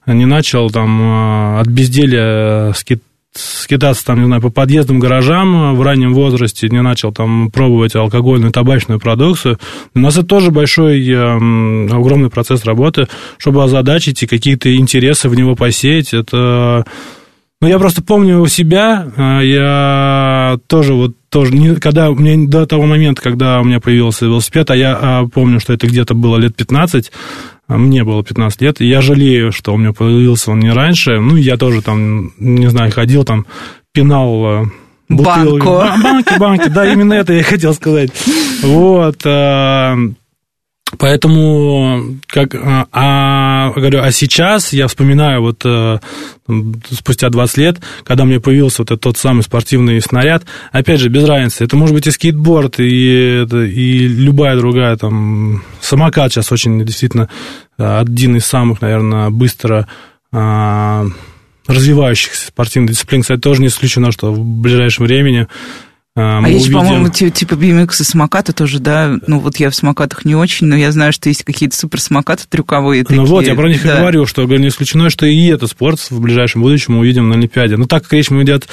не 0.05 0.25
начал 0.25 0.69
там 0.69 1.59
от 1.59 1.67
безделия 1.67 2.73
скид 2.73 3.03
скитаться 3.33 4.05
там, 4.05 4.19
не 4.19 4.25
знаю, 4.25 4.41
по 4.41 4.49
подъездам, 4.49 4.99
гаражам 4.99 5.75
в 5.75 5.81
раннем 5.81 6.13
возрасте, 6.13 6.67
не 6.69 6.81
начал 6.81 7.11
там 7.13 7.49
пробовать 7.51 7.95
алкогольную, 7.95 8.51
табачную 8.51 8.99
продукцию. 8.99 9.57
У 9.95 9.99
нас 9.99 10.17
это 10.17 10.27
тоже 10.27 10.51
большой, 10.51 11.07
эм, 11.09 11.91
огромный 11.91 12.29
процесс 12.29 12.65
работы, 12.65 13.07
чтобы 13.37 13.63
озадачить 13.63 14.23
и 14.23 14.27
какие-то 14.27 14.75
интересы 14.75 15.29
в 15.29 15.35
него 15.35 15.55
посеять. 15.55 16.13
Это... 16.13 16.85
Ну, 17.61 17.67
я 17.67 17.77
просто 17.77 18.01
помню 18.01 18.41
у 18.41 18.47
себя, 18.47 19.07
э, 19.15 19.45
я 19.45 20.57
тоже 20.67 20.93
вот 20.95 21.15
тоже, 21.29 21.53
не, 21.53 21.75
когда 21.75 22.09
у 22.09 22.15
меня 22.15 22.49
до 22.49 22.65
того 22.65 22.85
момента, 22.85 23.21
когда 23.21 23.61
у 23.61 23.63
меня 23.63 23.79
появился 23.79 24.25
велосипед, 24.25 24.69
а 24.69 24.75
я 24.75 24.97
а, 24.99 25.27
помню, 25.27 25.61
что 25.61 25.71
это 25.71 25.87
где-то 25.87 26.13
было 26.13 26.37
лет 26.37 26.55
15, 26.57 27.11
а 27.60 27.60
мне 27.77 28.03
было 28.03 28.23
15 28.23 28.61
лет, 28.61 28.81
и 28.81 28.87
я 28.87 29.01
жалею, 29.01 29.51
что 29.51 29.73
у 29.73 29.77
меня 29.77 29.93
появился 29.93 30.51
он 30.51 30.59
не 30.59 30.71
раньше. 30.71 31.19
Ну, 31.19 31.35
я 31.35 31.57
тоже 31.57 31.81
там, 31.81 32.33
не 32.37 32.69
знаю, 32.69 32.91
ходил 32.91 33.23
там, 33.23 33.45
пинал 33.93 34.45
э, 34.45 34.65
бутылки. 35.09 35.65
Банку. 35.65 36.03
Банки, 36.03 36.39
банки, 36.39 36.69
да, 36.69 36.91
именно 36.91 37.13
это 37.13 37.33
я 37.33 37.43
хотел 37.43 37.73
сказать. 37.73 38.11
Вот. 38.63 39.25
Э, 40.91 40.95
Поэтому, 40.97 42.17
как, 42.27 42.55
а, 42.55 42.87
а, 42.91 43.71
говорю, 43.75 44.01
а 44.01 44.11
сейчас 44.11 44.73
я 44.73 44.87
вспоминаю 44.87 45.41
вот 45.41 45.61
э, 45.65 45.99
спустя 46.91 47.29
20 47.29 47.57
лет, 47.57 47.81
когда 48.03 48.25
мне 48.25 48.39
появился 48.39 48.81
вот 48.81 48.91
этот 48.91 49.01
тот 49.01 49.17
самый 49.17 49.41
спортивный 49.41 50.01
снаряд, 50.01 50.43
опять 50.71 50.99
же, 50.99 51.09
без 51.09 51.25
разницы, 51.25 51.63
это 51.63 51.75
может 51.75 51.95
быть 51.95 52.07
и 52.07 52.11
скейтборд, 52.11 52.79
и, 52.79 53.43
и 53.43 54.07
любая 54.07 54.57
другая 54.57 54.95
там, 54.97 55.63
самокат 55.81 56.33
сейчас 56.33 56.51
очень 56.51 56.83
действительно 56.85 57.29
один 57.77 58.35
из 58.35 58.45
самых, 58.45 58.81
наверное, 58.81 59.29
быстро 59.29 59.87
а, 60.31 61.05
развивающихся 61.67 62.47
спортивных 62.47 62.91
дисциплин. 62.91 63.21
Кстати, 63.21 63.39
тоже 63.39 63.61
не 63.61 63.67
исключено, 63.67 64.11
что 64.11 64.31
в 64.31 64.43
ближайшем 64.43 65.05
времени 65.05 65.47
а, 66.13 66.41
а 66.43 66.49
есть, 66.49 66.65
увидим... 66.65 66.79
по-моему, 66.79 67.09
типа 67.09 67.53
BMX 67.53 68.01
и 68.01 68.03
самокаты 68.03 68.51
тоже, 68.51 68.79
да? 68.79 69.17
Ну, 69.27 69.39
вот 69.39 69.57
я 69.57 69.69
в 69.69 69.75
самокатах 69.75 70.25
не 70.25 70.35
очень, 70.35 70.67
но 70.67 70.75
я 70.75 70.91
знаю, 70.91 71.13
что 71.13 71.29
есть 71.29 71.45
какие-то 71.45 71.77
суперсамокаты 71.77 72.43
трюковые. 72.49 73.03
Такие. 73.03 73.21
Ну 73.21 73.25
вот, 73.25 73.47
я 73.47 73.55
про 73.55 73.69
них 73.69 73.81
да. 73.83 73.95
и 73.95 73.99
говорю, 73.99 74.25
что 74.25 74.45
не 74.45 74.67
исключено, 74.67 75.09
что 75.09 75.25
и 75.25 75.47
это 75.47 75.67
спорт 75.67 75.99
в 75.99 76.19
ближайшем 76.19 76.63
будущем 76.63 76.95
мы 76.95 76.99
увидим 76.99 77.29
на 77.29 77.35
Олимпиаде. 77.35 77.77
Но 77.77 77.85
так 77.85 78.03
как 78.03 78.11
речь 78.11 78.29
идет 78.29 78.67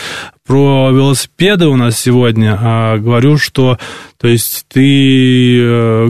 про 0.48 0.90
велосипеды 0.90 1.66
у 1.66 1.76
нас 1.76 2.00
сегодня, 2.00 2.58
а 2.60 2.98
говорю, 2.98 3.36
что 3.36 3.78
то 4.18 4.26
есть 4.26 4.64
ты 4.68 5.60
э, 5.60 6.08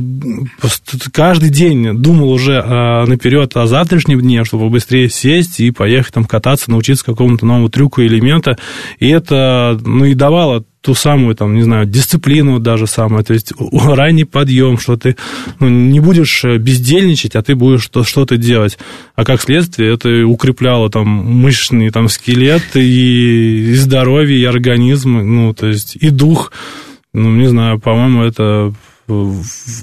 каждый 1.13 1.51
день 1.51 1.99
думал 1.99 2.31
уже 2.31 2.63
а, 2.65 3.05
наперед 3.05 3.55
о 3.57 3.67
завтрашнем 3.67 4.21
дне, 4.21 4.45
чтобы 4.45 4.71
быстрее 4.71 5.11
сесть 5.11 5.61
и 5.61 5.71
поехать 5.73 6.15
там 6.15 6.25
кататься, 6.25 6.71
научиться 6.71 7.05
какому-то 7.05 7.45
новому 7.45 7.69
трюку, 7.69 8.01
элемента. 8.01 8.57
И 8.99 9.09
это, 9.09 9.79
ну, 9.85 10.07
и 10.07 10.15
давало 10.15 10.65
ту 10.81 10.95
самую, 10.95 11.35
там, 11.35 11.55
не 11.55 11.63
знаю, 11.63 11.87
дисциплину 11.87 12.61
даже 12.61 12.87
самое, 12.87 13.25
то 13.25 13.35
есть 13.35 13.53
ранний 13.73 14.25
подъем, 14.25 14.79
что 14.79 14.97
ты 14.97 15.17
ну, 15.61 15.69
не 15.69 16.01
будешь 16.01 16.45
бездельничать, 16.45 17.35
а 17.35 17.43
ты 17.43 17.55
будешь 17.55 17.91
что-то 18.05 18.37
делать. 18.37 18.79
А 19.17 19.25
как 19.25 19.41
следствие 19.41 19.95
это 19.95 20.27
укрепляло 20.27 20.89
там 20.91 21.09
мышечный 21.09 21.91
там, 21.91 22.09
скелет 22.09 22.77
и, 22.77 23.71
и 23.71 23.75
здоровье, 23.75 24.39
и 24.39 24.45
организм, 24.45 25.19
ну, 25.19 25.53
то 25.53 25.67
есть 25.67 25.97
и 25.97 26.11
дух. 26.11 26.53
Ну, 27.13 27.31
не 27.31 27.49
знаю, 27.49 27.81
по-моему, 27.81 28.23
это 28.23 28.73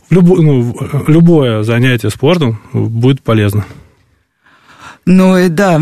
любо, 0.10 0.42
ну, 0.42 0.76
любое 1.08 1.64
занятие 1.64 2.10
спортом 2.10 2.60
будет 2.72 3.22
полезно. 3.22 3.66
Ну 5.06 5.38
и 5.38 5.50
да, 5.50 5.80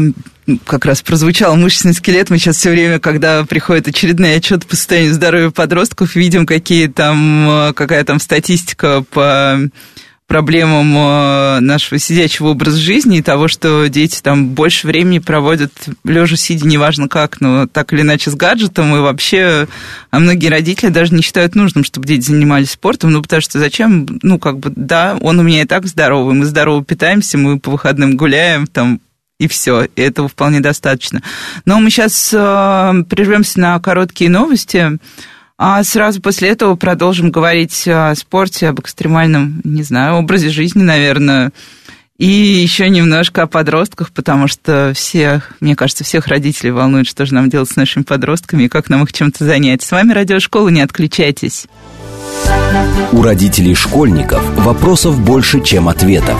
как 0.66 0.86
раз 0.86 1.02
прозвучал 1.02 1.56
мышечный 1.56 1.94
скелет. 1.94 2.30
Мы 2.30 2.38
сейчас 2.38 2.58
все 2.58 2.72
время, 2.72 3.00
когда 3.00 3.46
приходит 3.46 3.88
очередные 3.88 4.38
отчеты 4.38 4.68
по 4.68 4.76
состоянию 4.76 5.14
здоровья 5.14 5.50
подростков, 5.50 6.16
видим, 6.16 6.46
какие 6.46 6.88
там, 6.88 7.50
э, 7.50 7.74
какая 7.74 8.04
там 8.04 8.20
статистика 8.20 9.04
по 9.10 9.60
проблемам 10.28 10.94
э, 10.98 11.60
нашего 11.60 12.00
сидячего 12.00 12.50
образа 12.50 12.78
жизни 12.78 13.20
и 13.20 13.22
того, 13.22 13.48
что 13.48 13.88
дети 13.88 14.20
там 14.22 14.50
больше 14.50 14.88
времени 14.88 15.20
проводят 15.20 15.72
лежа 16.04 16.38
сидя, 16.38 16.68
неважно 16.68 17.08
как, 17.08 17.40
но 17.40 17.68
так 17.68 17.94
или 17.94 18.02
иначе 18.02 18.32
с 18.32 18.36
гаджетом, 18.36 18.96
и 18.96 19.00
вообще 19.00 19.68
а 20.12 20.20
многие 20.20 20.48
родители 20.48 20.90
даже 20.90 21.14
не 21.14 21.22
считают 21.22 21.56
нужным, 21.56 21.84
чтобы 21.84 22.08
дети 22.08 22.26
занимались 22.26 22.72
спортом, 22.72 23.12
ну, 23.12 23.22
потому 23.22 23.42
что 23.42 23.60
зачем, 23.60 24.08
ну, 24.24 24.40
как 24.40 24.60
бы, 24.60 24.72
да, 24.76 25.18
он 25.22 25.40
у 25.40 25.44
меня 25.44 25.62
и 25.62 25.66
так 25.66 25.86
здоровый, 25.86 26.34
мы 26.34 26.46
здорово 26.46 26.84
питаемся, 26.84 27.38
мы 27.38 27.60
по 27.60 27.72
выходным 27.72 28.18
гуляем, 28.18 28.66
там, 28.66 29.02
и 29.40 29.48
все, 29.48 29.84
и 29.84 30.02
этого 30.02 30.28
вполне 30.28 30.60
достаточно. 30.60 31.22
Но 31.66 31.80
мы 31.80 31.90
сейчас 31.90 32.34
э, 32.34 32.38
прервемся 33.10 33.60
на 33.60 33.80
короткие 33.80 34.30
новости, 34.30 34.98
а 35.58 35.84
сразу 35.84 36.22
после 36.22 36.50
этого 36.50 36.76
продолжим 36.76 37.32
говорить 37.32 37.88
о 37.88 38.14
спорте, 38.16 38.70
об 38.70 38.80
экстремальном, 38.80 39.62
не 39.64 39.84
знаю, 39.84 40.16
образе 40.16 40.50
жизни, 40.50 40.82
наверное, 40.82 41.52
и 42.18 42.28
еще 42.28 42.90
немножко 42.90 43.44
о 43.44 43.48
подростках, 43.48 44.12
потому 44.12 44.48
что 44.48 44.94
всех, 44.96 45.54
мне 45.60 45.76
кажется, 45.76 46.04
всех 46.04 46.28
родителей 46.28 46.72
волнует, 46.72 47.08
что 47.08 47.26
же 47.26 47.34
нам 47.34 47.50
делать 47.50 47.70
с 47.70 47.76
нашими 47.76 48.04
подростками 48.04 48.64
и 48.64 48.70
как 48.70 48.90
нам 48.90 49.04
их 49.04 49.12
чем-то 49.12 49.44
занять. 49.44 49.82
С 49.82 49.92
вами 49.92 50.14
Радиошкола, 50.14 50.70
не 50.70 50.82
отключайтесь. 50.82 51.66
У 53.12 53.22
родителей 53.22 53.76
школьников 53.76 54.44
вопросов 54.58 55.20
больше, 55.20 55.62
чем 55.64 55.90
ответов. 55.90 56.40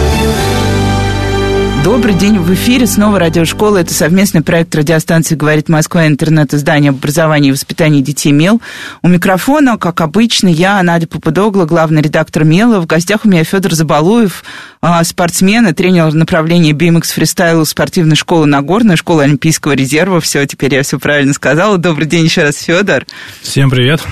Добрый 1.83 2.13
день, 2.13 2.37
в 2.37 2.53
эфире 2.53 2.85
снова 2.85 3.17
радиошкола. 3.17 3.79
Это 3.79 3.91
совместный 3.91 4.43
проект 4.43 4.75
радиостанции 4.75 5.33
«Говорит 5.33 5.67
Москва» 5.67 6.05
интернет-издание 6.05 6.89
об 6.89 6.97
образовании 6.97 7.49
и 7.49 7.51
воспитании 7.51 8.03
детей 8.03 8.31
МЕЛ. 8.31 8.61
У 9.01 9.07
микрофона, 9.07 9.79
как 9.79 10.01
обычно, 10.01 10.47
я, 10.47 10.81
Надя 10.83 11.07
Попудогла, 11.07 11.65
главный 11.65 12.03
редактор 12.03 12.43
МЕЛа. 12.43 12.81
В 12.81 12.85
гостях 12.85 13.21
у 13.25 13.29
меня 13.29 13.43
Федор 13.43 13.73
Забалуев, 13.73 14.43
а, 14.79 15.03
спортсмен 15.03 15.69
и 15.69 15.73
тренер 15.73 16.13
направления 16.13 16.73
BMX 16.73 17.13
фристайл 17.13 17.65
спортивной 17.65 18.15
школы 18.15 18.45
Нагорная, 18.45 18.95
школа 18.95 19.23
Олимпийского 19.23 19.71
резерва. 19.71 20.21
Все, 20.21 20.45
теперь 20.45 20.75
я 20.75 20.83
все 20.83 20.99
правильно 20.99 21.33
сказала. 21.33 21.79
Добрый 21.79 22.05
день 22.05 22.25
еще 22.25 22.43
раз, 22.43 22.57
Федор. 22.57 23.07
Всем 23.41 23.71
привет. 23.71 24.03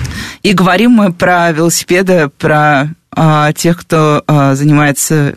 И 0.42 0.54
говорим 0.54 0.90
мы 0.90 1.12
про 1.12 1.52
велосипеды, 1.52 2.30
про 2.36 2.88
а, 3.12 3.52
тех, 3.52 3.78
кто 3.78 4.24
а, 4.26 4.56
занимается 4.56 5.36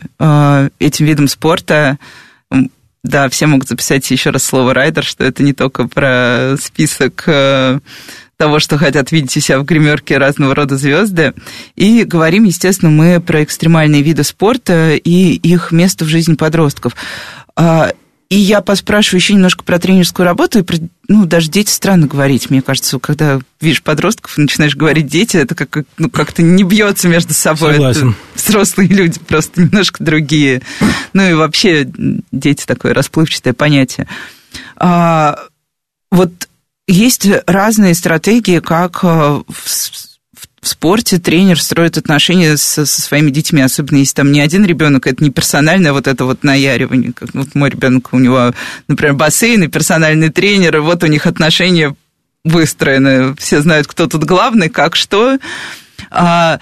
этим 0.80 1.06
видом 1.06 1.28
спорта. 1.28 1.96
Да, 3.04 3.28
все 3.28 3.46
могут 3.46 3.68
записать 3.68 4.10
еще 4.10 4.30
раз 4.30 4.44
слово 4.44 4.72
«райдер», 4.72 5.04
что 5.04 5.24
это 5.24 5.42
не 5.42 5.52
только 5.52 5.86
про 5.86 6.56
список 6.58 7.24
э, 7.26 7.78
того, 8.38 8.58
что 8.58 8.78
хотят 8.78 9.12
видеть 9.12 9.36
у 9.36 9.40
себя 9.40 9.58
в 9.58 9.64
гримерке 9.64 10.16
разного 10.16 10.54
рода 10.54 10.78
звезды. 10.78 11.34
И 11.76 12.04
говорим, 12.04 12.44
естественно, 12.44 12.90
мы 12.90 13.20
про 13.20 13.44
экстремальные 13.44 14.00
виды 14.00 14.24
спорта 14.24 14.94
и 14.94 15.34
их 15.34 15.70
место 15.70 16.06
в 16.06 16.08
жизни 16.08 16.34
подростков. 16.34 16.96
И 18.30 18.36
я 18.36 18.62
поспрашиваю 18.62 19.20
еще 19.20 19.34
немножко 19.34 19.64
про 19.64 19.78
тренерскую 19.78 20.24
работу 20.24 20.58
и 20.58 20.62
про, 20.62 20.78
ну, 21.08 21.26
даже 21.26 21.50
дети 21.50 21.70
странно 21.70 22.06
говорить, 22.06 22.50
мне 22.50 22.62
кажется, 22.62 22.98
когда 22.98 23.38
видишь 23.60 23.82
подростков 23.82 24.38
и 24.38 24.42
начинаешь 24.42 24.76
говорить 24.76 25.06
дети, 25.06 25.36
это 25.36 25.54
как, 25.54 25.84
ну, 25.98 26.08
как-то 26.08 26.42
не 26.42 26.62
бьется 26.64 27.08
между 27.08 27.34
собой. 27.34 27.74
Согласен. 27.74 28.10
Это 28.10 28.42
взрослые 28.42 28.88
люди 28.88 29.20
просто 29.20 29.60
немножко 29.60 30.02
другие. 30.02 30.62
Ну 31.12 31.28
и 31.28 31.34
вообще 31.34 31.88
дети 32.32 32.64
такое 32.66 32.94
расплывчатое 32.94 33.52
понятие. 33.52 34.08
А, 34.76 35.38
вот 36.10 36.48
есть 36.86 37.26
разные 37.46 37.94
стратегии, 37.94 38.60
как 38.60 39.00
э, 39.02 39.42
в 39.48 40.13
в 40.64 40.68
спорте 40.68 41.18
тренер 41.18 41.60
строит 41.60 41.98
отношения 41.98 42.56
со, 42.56 42.86
со 42.86 43.02
своими 43.02 43.30
детьми, 43.30 43.60
особенно 43.60 43.98
если 43.98 44.14
там 44.14 44.32
не 44.32 44.40
один 44.40 44.64
ребенок, 44.64 45.06
это 45.06 45.22
не 45.22 45.30
персональное 45.30 45.92
вот 45.92 46.06
это 46.06 46.24
вот 46.24 46.42
наяривание. 46.42 47.12
Как 47.12 47.34
вот 47.34 47.54
мой 47.54 47.68
ребенок, 47.68 48.08
у 48.12 48.18
него, 48.18 48.52
например, 48.88 49.14
бассейн 49.14 49.64
и 49.64 49.68
персональный 49.68 50.30
тренер, 50.30 50.76
и 50.76 50.80
вот 50.80 51.02
у 51.02 51.06
них 51.06 51.26
отношения 51.26 51.94
выстроены. 52.44 53.36
Все 53.36 53.60
знают, 53.60 53.86
кто 53.86 54.06
тут 54.06 54.24
главный, 54.24 54.70
как 54.70 54.96
что. 54.96 55.38
А, 56.10 56.60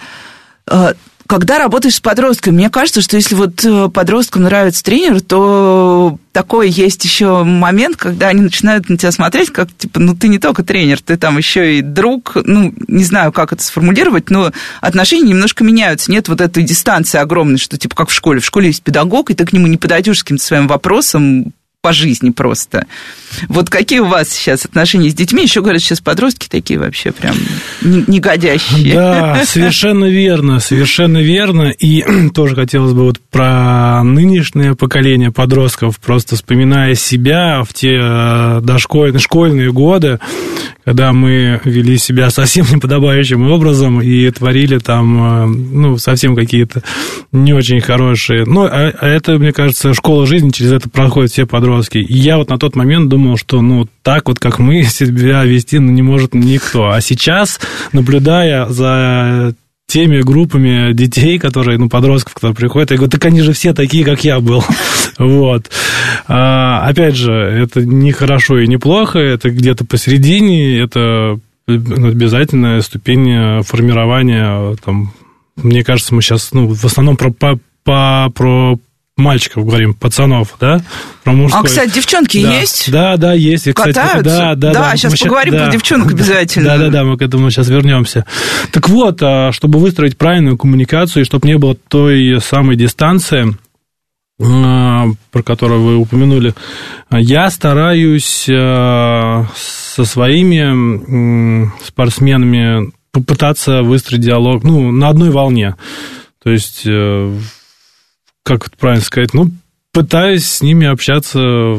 а, 0.66 0.94
когда 1.32 1.58
работаешь 1.58 1.94
с 1.94 2.00
подростками, 2.00 2.56
мне 2.56 2.68
кажется, 2.68 3.00
что 3.00 3.16
если 3.16 3.34
вот 3.34 3.64
э, 3.64 3.88
подросткам 3.88 4.42
нравится 4.42 4.84
тренер, 4.84 5.22
то 5.22 6.18
такой 6.30 6.68
есть 6.68 7.02
еще 7.06 7.42
момент, 7.42 7.96
когда 7.96 8.28
они 8.28 8.42
начинают 8.42 8.90
на 8.90 8.98
тебя 8.98 9.10
смотреть, 9.12 9.48
как, 9.48 9.72
типа, 9.72 9.98
ну, 9.98 10.14
ты 10.14 10.28
не 10.28 10.38
только 10.38 10.62
тренер, 10.62 11.00
ты 11.00 11.16
там 11.16 11.38
еще 11.38 11.78
и 11.78 11.80
друг, 11.80 12.32
ну, 12.44 12.74
не 12.86 13.04
знаю, 13.04 13.32
как 13.32 13.54
это 13.54 13.62
сформулировать, 13.62 14.28
но 14.28 14.52
отношения 14.82 15.30
немножко 15.30 15.64
меняются. 15.64 16.10
Нет 16.10 16.28
вот 16.28 16.42
этой 16.42 16.64
дистанции 16.64 17.16
огромной, 17.16 17.56
что, 17.56 17.78
типа, 17.78 17.96
как 17.96 18.10
в 18.10 18.14
школе. 18.14 18.40
В 18.40 18.44
школе 18.44 18.66
есть 18.66 18.82
педагог, 18.82 19.30
и 19.30 19.34
ты 19.34 19.46
к 19.46 19.54
нему 19.54 19.68
не 19.68 19.78
подойдешь 19.78 20.18
с 20.18 20.22
каким-то 20.24 20.44
своим 20.44 20.66
вопросом, 20.68 21.54
по 21.82 21.92
жизни 21.92 22.30
просто. 22.30 22.86
Вот 23.48 23.68
какие 23.68 23.98
у 23.98 24.06
вас 24.06 24.28
сейчас 24.28 24.64
отношения 24.64 25.10
с 25.10 25.14
детьми? 25.14 25.42
Еще 25.42 25.62
говорят, 25.62 25.82
сейчас 25.82 26.00
подростки 26.00 26.46
такие 26.48 26.78
вообще 26.78 27.10
прям 27.10 27.34
негодящие. 27.82 28.94
Да, 28.94 29.42
совершенно 29.44 30.04
верно, 30.04 30.60
совершенно 30.60 31.18
верно. 31.18 31.70
И 31.70 32.04
тоже 32.34 32.54
хотелось 32.54 32.92
бы 32.92 33.02
вот 33.02 33.18
про 33.32 34.04
нынешнее 34.04 34.76
поколение 34.76 35.32
подростков, 35.32 35.98
просто 35.98 36.36
вспоминая 36.36 36.94
себя 36.94 37.64
в 37.68 37.74
те 37.74 37.98
э, 38.00 38.60
дошкольные, 38.62 39.18
школьные 39.18 39.72
годы, 39.72 40.20
когда 40.84 41.12
мы 41.12 41.60
вели 41.64 41.98
себя 41.98 42.30
совсем 42.30 42.64
неподобающим 42.72 43.50
образом 43.50 44.00
и 44.00 44.30
творили 44.30 44.78
там, 44.78 45.24
э, 45.24 45.46
ну, 45.46 45.98
совсем 45.98 46.36
какие-то 46.36 46.84
не 47.32 47.52
очень 47.52 47.80
хорошие. 47.80 48.44
Ну, 48.44 48.66
а, 48.66 48.92
а 48.96 49.08
это, 49.08 49.36
мне 49.36 49.52
кажется, 49.52 49.94
школа 49.94 50.28
жизни, 50.28 50.50
через 50.50 50.70
это 50.70 50.88
проходят 50.88 51.32
все 51.32 51.44
подростки. 51.44 51.71
И 51.80 52.14
я 52.14 52.36
вот 52.38 52.50
на 52.50 52.58
тот 52.58 52.76
момент 52.76 53.08
думал, 53.08 53.36
что, 53.36 53.60
ну, 53.60 53.88
так 54.02 54.28
вот, 54.28 54.38
как 54.38 54.58
мы, 54.58 54.82
себя 54.84 55.44
вести 55.44 55.78
ну, 55.78 55.90
не 55.92 56.02
может 56.02 56.34
никто. 56.34 56.90
А 56.90 57.00
сейчас, 57.00 57.60
наблюдая 57.92 58.66
за 58.66 59.54
теми 59.86 60.22
группами 60.22 60.92
детей, 60.92 61.38
которые, 61.38 61.78
ну, 61.78 61.88
подростков, 61.88 62.34
которые 62.34 62.56
приходят, 62.56 62.90
я 62.90 62.96
говорю, 62.96 63.10
так 63.10 63.24
они 63.26 63.42
же 63.42 63.52
все 63.52 63.74
такие, 63.74 64.04
как 64.04 64.24
я 64.24 64.40
был. 64.40 64.64
вот. 65.18 65.70
А, 66.28 66.86
опять 66.86 67.16
же, 67.16 67.32
это 67.32 67.84
не 67.84 68.12
хорошо 68.12 68.58
и 68.58 68.66
не 68.66 68.78
плохо, 68.78 69.18
это 69.18 69.50
где-то 69.50 69.84
посередине, 69.84 70.78
это 70.78 71.38
обязательная 71.66 72.80
ступень 72.80 73.62
формирования, 73.62 74.76
там, 74.84 75.12
мне 75.56 75.84
кажется, 75.84 76.14
мы 76.14 76.22
сейчас, 76.22 76.52
ну, 76.52 76.68
в 76.68 76.84
основном 76.84 77.16
про, 77.16 77.32
по, 77.84 78.30
про 78.34 78.78
мальчиков 79.16 79.64
говорим, 79.64 79.94
пацанов, 79.94 80.54
да? 80.58 80.80
Про 81.22 81.32
мужской. 81.32 81.60
А, 81.60 81.64
кстати, 81.64 81.94
девчонки 81.94 82.42
да. 82.42 82.60
есть? 82.60 82.90
Да, 82.90 83.16
да, 83.16 83.34
есть. 83.34 83.66
И, 83.66 83.72
кстати, 83.72 83.94
Катаются? 83.94 84.22
Да, 84.22 84.54
да, 84.54 84.72
да. 84.72 84.72
Да, 84.72 84.96
сейчас 84.96 85.12
мы 85.12 85.18
поговорим 85.18 85.54
сейчас, 85.54 85.64
про 85.64 85.72
девчонок 85.72 86.12
обязательно. 86.12 86.66
Да, 86.66 86.78
да, 86.78 86.88
да, 86.88 87.04
мы 87.04 87.18
к 87.18 87.22
этому 87.22 87.50
сейчас 87.50 87.68
вернемся. 87.68 88.24
Так 88.72 88.88
вот, 88.88 89.22
а, 89.22 89.52
чтобы 89.52 89.78
выстроить 89.78 90.16
правильную 90.16 90.56
коммуникацию, 90.56 91.22
и 91.22 91.26
чтобы 91.26 91.46
не 91.46 91.58
было 91.58 91.74
той 91.74 92.40
самой 92.40 92.76
дистанции, 92.76 93.56
а, 94.40 95.06
про 95.30 95.42
которую 95.42 95.82
вы 95.82 95.96
упомянули, 95.96 96.54
я 97.10 97.50
стараюсь 97.50 98.48
а, 98.50 99.46
со 99.54 100.04
своими 100.04 101.70
спортсменами 101.84 102.92
попытаться 103.12 103.82
выстроить 103.82 104.22
диалог, 104.22 104.64
ну, 104.64 104.90
на 104.90 105.10
одной 105.10 105.30
волне. 105.30 105.76
То 106.42 106.50
есть 106.50 106.82
э, 106.86 107.38
как 108.42 108.66
это 108.66 108.76
правильно 108.76 109.04
сказать, 109.04 109.34
ну, 109.34 109.50
пытаюсь 109.92 110.46
с 110.46 110.62
ними 110.62 110.86
общаться 110.86 111.78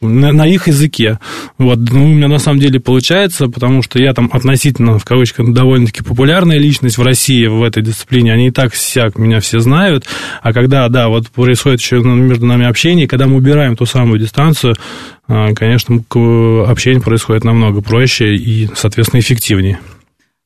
на, 0.00 0.32
на 0.32 0.46
их 0.46 0.66
языке. 0.66 1.18
Вот. 1.58 1.78
Ну, 1.78 2.04
у 2.04 2.08
меня 2.08 2.28
на 2.28 2.38
самом 2.38 2.58
деле 2.58 2.80
получается, 2.80 3.48
потому 3.48 3.82
что 3.82 4.02
я 4.02 4.14
там 4.14 4.30
относительно, 4.32 4.98
в 4.98 5.04
кавычках, 5.04 5.52
довольно-таки 5.52 6.02
популярная 6.02 6.58
личность 6.58 6.96
в 6.96 7.02
России 7.02 7.46
в 7.46 7.62
этой 7.62 7.82
дисциплине. 7.82 8.32
Они 8.32 8.48
и 8.48 8.50
так 8.50 8.72
всяк 8.72 9.18
меня 9.18 9.40
все 9.40 9.60
знают. 9.60 10.06
А 10.42 10.52
когда, 10.52 10.88
да, 10.88 11.08
вот 11.08 11.28
происходит 11.28 11.80
еще 11.80 12.00
между 12.00 12.46
нами 12.46 12.66
общение, 12.66 13.06
когда 13.06 13.26
мы 13.26 13.36
убираем 13.36 13.76
ту 13.76 13.84
самую 13.84 14.18
дистанцию, 14.18 14.74
а, 15.28 15.52
конечно, 15.54 15.96
общение 16.66 17.02
происходит 17.02 17.44
намного 17.44 17.82
проще 17.82 18.34
и, 18.34 18.70
соответственно, 18.74 19.20
эффективнее 19.20 19.80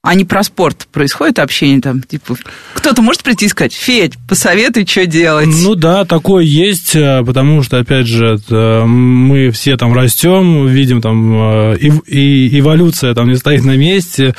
а 0.04 0.14
не 0.14 0.26
про 0.26 0.42
спорт. 0.42 0.86
Происходит 0.92 1.38
общение 1.38 1.80
там, 1.80 2.02
типа, 2.02 2.36
кто-то 2.74 3.00
может 3.00 3.22
прийти 3.22 3.46
и 3.46 3.48
сказать, 3.48 3.72
Федь, 3.72 4.12
посоветуй, 4.28 4.86
что 4.86 5.06
делать. 5.06 5.48
Ну 5.48 5.74
да, 5.76 6.04
такое 6.04 6.44
есть, 6.44 6.94
э, 6.94 7.24
потому 7.24 7.62
что, 7.62 7.78
опять 7.78 8.06
же, 8.06 8.38
мы 8.50 9.50
все 9.50 9.78
там 9.78 9.94
растем, 9.94 10.66
видим 10.66 11.00
там, 11.00 11.72
э, 11.72 11.78
и, 11.78 11.88
и 12.06 12.60
эволюция 12.60 13.14
там 13.14 13.30
не 13.30 13.36
стоит 13.36 13.64
на 13.64 13.78
месте, 13.78 14.34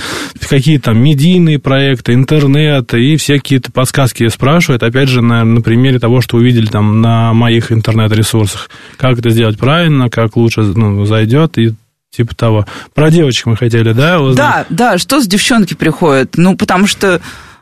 какие-то 0.48 0.86
там 0.86 1.00
медийные 1.00 1.58
проекты, 1.58 2.14
интернет, 2.14 2.94
и 2.94 3.16
все 3.16 3.40
какие-то 3.40 3.72
подсказки 3.72 4.28
спрашивают, 4.28 4.84
опять 4.84 5.10
же, 5.10 5.24
на, 5.24 5.44
на 5.44 5.62
примере 5.62 5.98
того, 5.98 6.22
что 6.22 6.38
увидели 6.38 6.68
там 6.68 7.02
на 7.02 7.34
моих 7.34 7.72
интернет-ресурсах, 7.72 8.70
как 8.98 9.18
это 9.18 9.32
сделать 9.32 9.58
правильно, 9.58 10.12
как 10.12 10.36
лучше 10.36 10.62
ну, 10.62 11.06
зайдет, 11.06 11.58
и 11.58 11.74
Типа 12.16 12.34
того. 12.34 12.66
Про 12.94 13.12
девочек 13.12 13.48
мы 13.48 13.58
хотели, 13.58 13.92
да? 13.92 14.22
Узнать? 14.22 14.68
Да, 14.70 14.92
да, 14.92 14.98
что 14.98 15.20
с 15.20 15.28
девчонки 15.28 15.74
приходят? 15.74 16.38
Ну, 16.38 16.56
потому 16.56 16.88
что 16.88 17.20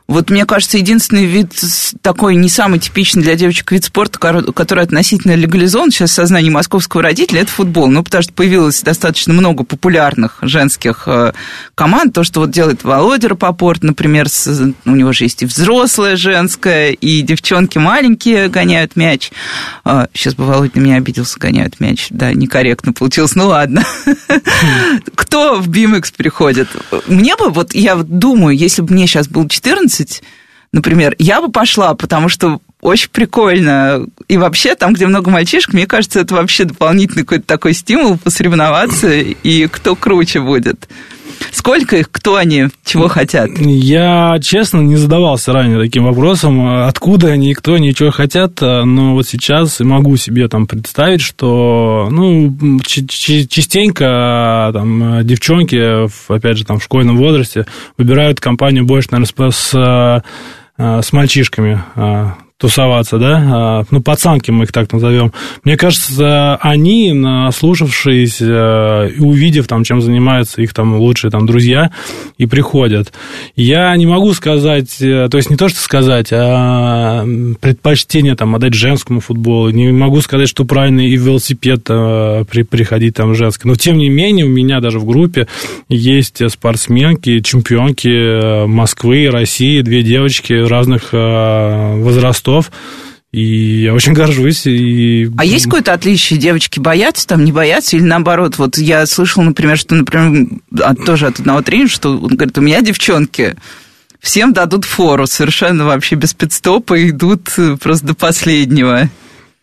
вот 0.07 0.29
мне 0.29 0.45
кажется, 0.45 0.77
единственный 0.77 1.25
вид 1.25 1.53
такой 2.01 2.35
не 2.35 2.49
самый 2.49 2.79
типичный 2.79 3.23
для 3.23 3.35
девочек 3.35 3.71
вид 3.71 3.85
спорта, 3.85 4.19
который 4.19 4.83
относительно 4.83 5.35
легализован 5.35 5.91
сейчас 5.91 6.11
в 6.11 6.13
сознании 6.13 6.49
московского 6.49 7.01
родителя, 7.01 7.41
это 7.41 7.51
футбол. 7.51 7.87
Ну, 7.87 8.03
потому 8.03 8.21
что 8.21 8.33
появилось 8.33 8.81
достаточно 8.81 9.33
много 9.33 9.63
популярных 9.63 10.39
женских 10.41 11.03
э, 11.07 11.31
команд. 11.73 12.13
То, 12.13 12.23
что 12.23 12.41
вот 12.41 12.51
делает 12.51 12.83
Володя 12.83 13.29
Рапопорт, 13.29 13.83
например, 13.83 14.27
с, 14.27 14.47
у 14.85 14.91
него 14.91 15.13
же 15.13 15.23
есть 15.23 15.41
и 15.43 15.45
взрослая 15.45 16.17
женская, 16.17 16.91
и 16.91 17.21
девчонки 17.21 17.77
маленькие 17.77 18.49
гоняют 18.49 18.95
мяч. 18.95 19.31
Сейчас 20.13 20.35
бы 20.35 20.45
Володя 20.45 20.73
на 20.75 20.81
меня 20.81 20.95
обиделся, 20.97 21.39
гоняют 21.39 21.79
мяч. 21.79 22.07
Да, 22.09 22.33
некорректно 22.33 22.91
получилось. 22.91 23.35
Ну, 23.35 23.47
ладно. 23.47 23.83
Кто 25.15 25.55
в 25.61 25.69
BMX 25.69 26.13
приходит? 26.15 26.67
Мне 27.07 27.35
бы, 27.37 27.49
вот 27.49 27.73
я 27.73 27.95
думаю, 27.95 28.55
если 28.57 28.81
бы 28.81 28.93
мне 28.93 29.07
сейчас 29.07 29.27
было 29.27 29.47
14, 29.47 29.92
11, 29.93 30.23
например, 30.71 31.15
я 31.19 31.41
бы 31.41 31.51
пошла, 31.51 31.93
потому 31.93 32.29
что 32.29 32.59
очень 32.81 33.09
прикольно. 33.09 34.05
И 34.27 34.37
вообще, 34.37 34.75
там, 34.75 34.93
где 34.93 35.07
много 35.07 35.29
мальчишек, 35.29 35.73
мне 35.73 35.87
кажется, 35.87 36.19
это 36.19 36.35
вообще 36.35 36.65
дополнительный 36.65 37.23
какой-то 37.23 37.45
такой 37.45 37.73
стимул 37.73 38.17
посоревноваться, 38.17 39.11
и 39.13 39.67
кто 39.67 39.95
круче 39.95 40.41
будет. 40.41 40.89
Сколько 41.51 41.97
их, 41.97 42.11
кто 42.11 42.35
они, 42.35 42.67
чего 42.85 43.07
хотят? 43.07 43.49
Я, 43.57 44.37
честно, 44.41 44.79
не 44.79 44.95
задавался 44.95 45.53
ранее 45.53 45.79
таким 45.79 46.05
вопросом, 46.05 46.85
откуда 46.85 47.27
они, 47.27 47.53
кто 47.53 47.75
они, 47.75 47.93
чего 47.93 48.11
хотят, 48.11 48.61
но 48.61 49.13
вот 49.13 49.27
сейчас 49.27 49.79
могу 49.79 50.17
себе 50.17 50.47
там 50.47 50.67
представить, 50.67 51.21
что, 51.21 52.07
ну, 52.11 52.79
частенько 52.83 54.71
там 54.73 55.25
девчонки, 55.25 56.07
опять 56.31 56.57
же, 56.57 56.65
там 56.65 56.79
в 56.79 56.83
школьном 56.83 57.17
возрасте 57.17 57.65
выбирают 57.97 58.39
компанию 58.39 58.85
больше, 58.85 59.09
наверное, 59.11 59.51
с 59.51 60.23
с 60.75 61.13
мальчишками 61.13 61.83
тусоваться, 62.63 63.17
да, 63.17 63.43
а, 63.45 63.83
ну, 63.91 64.01
пацанки 64.01 64.49
мы 64.49 64.63
их 64.63 64.71
так 64.71 64.89
назовем. 64.93 65.33
Мне 65.65 65.75
кажется, 65.75 66.55
они, 66.61 67.11
наслушавшись 67.11 68.37
э, 68.39 69.09
и 69.17 69.19
увидев, 69.19 69.67
там, 69.67 69.83
чем 69.83 69.99
занимаются 69.99 70.61
их 70.61 70.73
там 70.73 70.95
лучшие 70.95 71.29
там 71.29 71.45
друзья, 71.45 71.91
и 72.37 72.45
приходят. 72.45 73.11
Я 73.57 73.93
не 73.97 74.05
могу 74.05 74.33
сказать, 74.33 75.01
э, 75.01 75.27
то 75.29 75.35
есть 75.35 75.49
не 75.49 75.57
то, 75.57 75.67
что 75.67 75.81
сказать, 75.81 76.29
а 76.31 77.25
предпочтение 77.59 78.37
там 78.37 78.55
отдать 78.55 78.75
женскому 78.75 79.19
футболу. 79.19 79.69
Не 79.69 79.91
могу 79.91 80.21
сказать, 80.21 80.47
что 80.47 80.63
правильно 80.63 81.01
и 81.01 81.17
велосипед 81.17 81.81
э, 81.89 82.45
при, 82.49 82.63
приходить 82.63 83.15
там 83.15 83.35
женский. 83.35 83.67
Но, 83.67 83.75
тем 83.75 83.97
не 83.97 84.07
менее, 84.07 84.45
у 84.45 84.49
меня 84.49 84.79
даже 84.79 84.99
в 84.99 85.05
группе 85.05 85.47
есть 85.89 86.49
спортсменки, 86.49 87.41
чемпионки 87.41 88.65
Москвы, 88.67 89.29
России, 89.29 89.81
две 89.81 90.01
девочки 90.01 90.53
разных 90.53 91.11
возрастов, 91.11 92.52
часов. 92.53 92.71
И 93.31 93.81
я 93.83 93.93
очень 93.95 94.13
горжусь. 94.13 94.67
И... 94.67 95.27
А 95.37 95.45
есть 95.45 95.65
какое-то 95.65 95.93
отличие? 95.93 96.39
Девочки 96.39 96.79
боятся 96.79 97.27
там, 97.27 97.43
не 97.43 97.51
боятся? 97.51 97.97
Или 97.97 98.03
наоборот? 98.03 98.59
Вот 98.59 98.77
я 98.77 99.05
слышал, 99.07 99.41
например, 99.41 99.75
что, 99.77 99.95
например, 99.95 100.49
от, 100.79 101.03
тоже 101.03 101.27
от 101.27 101.39
одного 101.39 101.63
тренера, 101.63 101.87
что 101.87 102.11
он 102.11 102.35
говорит, 102.35 102.57
у 102.59 102.61
меня 102.61 102.81
девчонки 102.81 103.55
всем 104.19 104.53
дадут 104.53 104.85
фору, 104.85 105.25
совершенно 105.25 105.85
вообще 105.85 106.15
без 106.15 106.35
пидстопа, 106.35 107.09
идут 107.09 107.49
просто 107.81 108.07
до 108.07 108.13
последнего. 108.13 109.09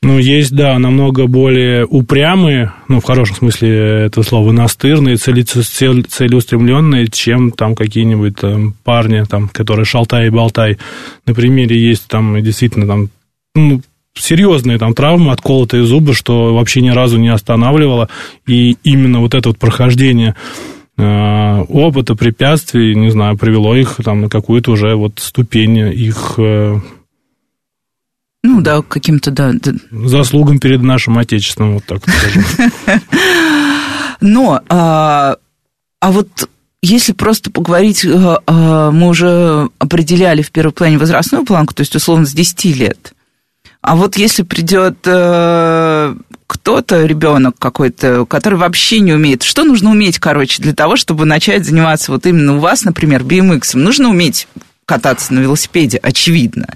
Ну, 0.03 0.19
есть, 0.19 0.53
да, 0.53 0.79
намного 0.79 1.27
более 1.27 1.85
упрямые, 1.85 2.73
ну, 2.89 3.01
в 3.01 3.05
хорошем 3.05 3.37
смысле 3.37 4.07
этого 4.07 4.25
слова, 4.25 4.51
настырные, 4.51 5.17
целеустремленные, 5.17 7.09
чем 7.09 7.51
там 7.51 7.75
какие-нибудь 7.75 8.37
там, 8.37 8.75
парни, 8.83 9.25
там, 9.29 9.49
которые 9.49 9.85
шалтай 9.85 10.29
и 10.29 10.31
болтай. 10.31 10.79
На 11.27 11.35
примере 11.35 11.79
есть 11.79 12.09
там 12.09 12.43
действительно 12.43 12.87
там, 12.87 13.11
ну, 13.55 13.83
серьезные 14.15 14.79
там 14.79 14.95
травмы, 14.95 15.33
отколотые 15.33 15.85
зубы, 15.85 16.15
что 16.15 16.55
вообще 16.55 16.81
ни 16.81 16.91
разу 16.91 17.19
не 17.19 17.29
останавливало. 17.29 18.09
И 18.47 18.79
именно 18.83 19.21
вот 19.21 19.35
это 19.35 19.51
вот 19.51 19.59
прохождение 19.59 20.35
э, 20.97 21.61
опыта, 21.69 22.15
препятствий, 22.15 22.95
не 22.95 23.11
знаю, 23.11 23.37
привело 23.37 23.77
их 23.77 23.97
там 24.03 24.23
на 24.23 24.29
какую-то 24.31 24.73
уже 24.73 24.95
вот 24.95 25.19
ступень 25.19 25.77
их 25.77 26.35
э, 26.39 26.81
ну 28.43 28.61
да, 28.61 28.83
каким-то, 28.83 29.31
да. 29.31 29.53
Заслугам 29.91 30.59
перед 30.59 30.83
нашим 30.83 31.19
Отечеством, 31.19 31.75
вот 31.75 31.85
так 31.85 32.03
скажем. 32.09 32.45
Но, 34.21 34.61
а, 34.69 35.37
а 36.01 36.11
вот 36.11 36.49
если 36.83 37.13
просто 37.13 37.51
поговорить, 37.51 38.05
а, 38.05 38.41
а, 38.47 38.91
мы 38.91 39.09
уже 39.09 39.69
определяли 39.79 40.43
в 40.43 40.51
первом 40.51 40.73
плане 40.73 40.99
возрастную 40.99 41.45
планку, 41.45 41.75
то 41.75 41.81
есть 41.81 41.95
условно 41.95 42.27
с 42.27 42.33
10 42.33 42.77
лет. 42.77 43.13
А 43.83 43.97
вот 43.97 44.17
если 44.19 44.43
придет 44.43 44.99
э, 45.07 46.15
кто-то, 46.47 47.07
ребенок 47.07 47.55
какой-то, 47.59 48.27
который 48.27 48.59
вообще 48.59 49.01
не 49.01 49.15
умеет, 49.15 49.43
что 49.43 49.65
нужно 49.65 49.91
уметь, 49.91 50.19
короче, 50.19 50.63
для 50.63 50.75
того, 50.75 50.97
чтобы 50.97 51.25
начать 51.25 51.65
заниматься 51.65 52.13
вот 52.13 52.27
именно 52.27 52.57
у 52.57 52.59
вас, 52.59 52.85
например, 52.85 53.23
BMX? 53.23 53.79
Нужно 53.79 54.11
уметь 54.11 54.49
кататься 54.85 55.33
на 55.33 55.39
велосипеде, 55.39 55.97
очевидно. 55.97 56.75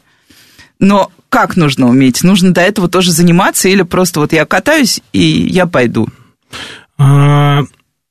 Но 0.78 1.10
как 1.34 1.56
нужно 1.56 1.88
уметь? 1.88 2.22
Нужно 2.22 2.54
до 2.54 2.60
этого 2.60 2.88
тоже 2.88 3.10
заниматься 3.10 3.68
или 3.68 3.82
просто 3.82 4.20
вот 4.20 4.32
я 4.32 4.46
катаюсь 4.46 5.02
и 5.12 5.20
я 5.20 5.66
пойду? 5.66 6.08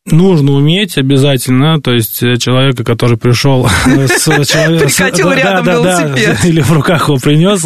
Нужно 0.06 0.52
уметь 0.52 0.98
обязательно, 0.98 1.80
то 1.82 1.94
есть 1.94 2.22
э, 2.24 2.36
человека, 2.36 2.84
который 2.84 3.18
пришел 3.18 3.66
с 3.86 4.26
Прикатил 4.26 5.32
рядом 5.32 5.66
велосипед. 5.66 6.40
Или 6.44 6.60
в 6.60 6.74
руках 6.74 7.08
его 7.08 7.18
принес. 7.18 7.64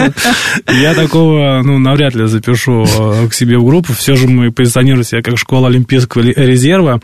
Я 0.68 0.94
такого, 0.94 1.64
ну, 1.64 1.80
навряд 1.80 2.14
ли 2.14 2.28
запишу 2.28 2.86
э, 2.86 3.28
к 3.28 3.34
себе 3.34 3.58
в 3.58 3.66
группу. 3.66 3.92
Все 3.94 4.16
же 4.16 4.28
мы 4.28 4.52
позиционируем 4.52 5.04
себя 5.04 5.24
как 5.24 5.40
школа 5.40 5.68
Олимпийского 5.70 6.22
резерва. 6.22 7.02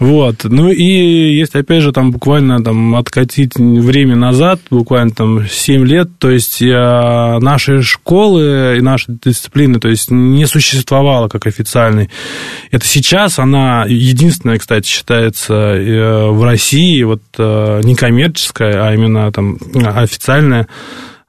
Вот. 0.00 0.42
Ну 0.42 0.70
и 0.70 1.36
есть, 1.36 1.54
опять 1.54 1.82
же, 1.82 1.92
там 1.92 2.10
буквально 2.10 2.62
там 2.62 2.96
откатить 2.96 3.54
время 3.54 4.16
назад, 4.16 4.60
буквально 4.70 5.12
там 5.12 5.48
7 5.48 5.86
лет, 5.86 6.08
то 6.18 6.32
есть 6.32 6.60
э, 6.60 7.38
наши 7.38 7.80
школы 7.82 8.78
и 8.78 8.80
наши 8.80 9.16
дисциплины, 9.24 9.78
то 9.78 9.88
есть 9.88 10.10
не 10.10 10.46
существовало 10.46 11.28
как 11.28 11.46
официальной. 11.46 12.10
Это 12.72 12.84
сейчас 12.84 13.38
она 13.38 13.84
единственная, 13.86 14.63
кстати, 14.64 14.88
считается 14.88 15.52
э, 15.52 16.30
в 16.30 16.42
России 16.42 17.02
вот 17.02 17.20
э, 17.36 17.82
не 17.84 17.94
коммерческая, 17.94 18.88
а 18.88 18.94
именно 18.94 19.30
там 19.30 19.58
официальная 19.74 20.62
а, 20.62 20.66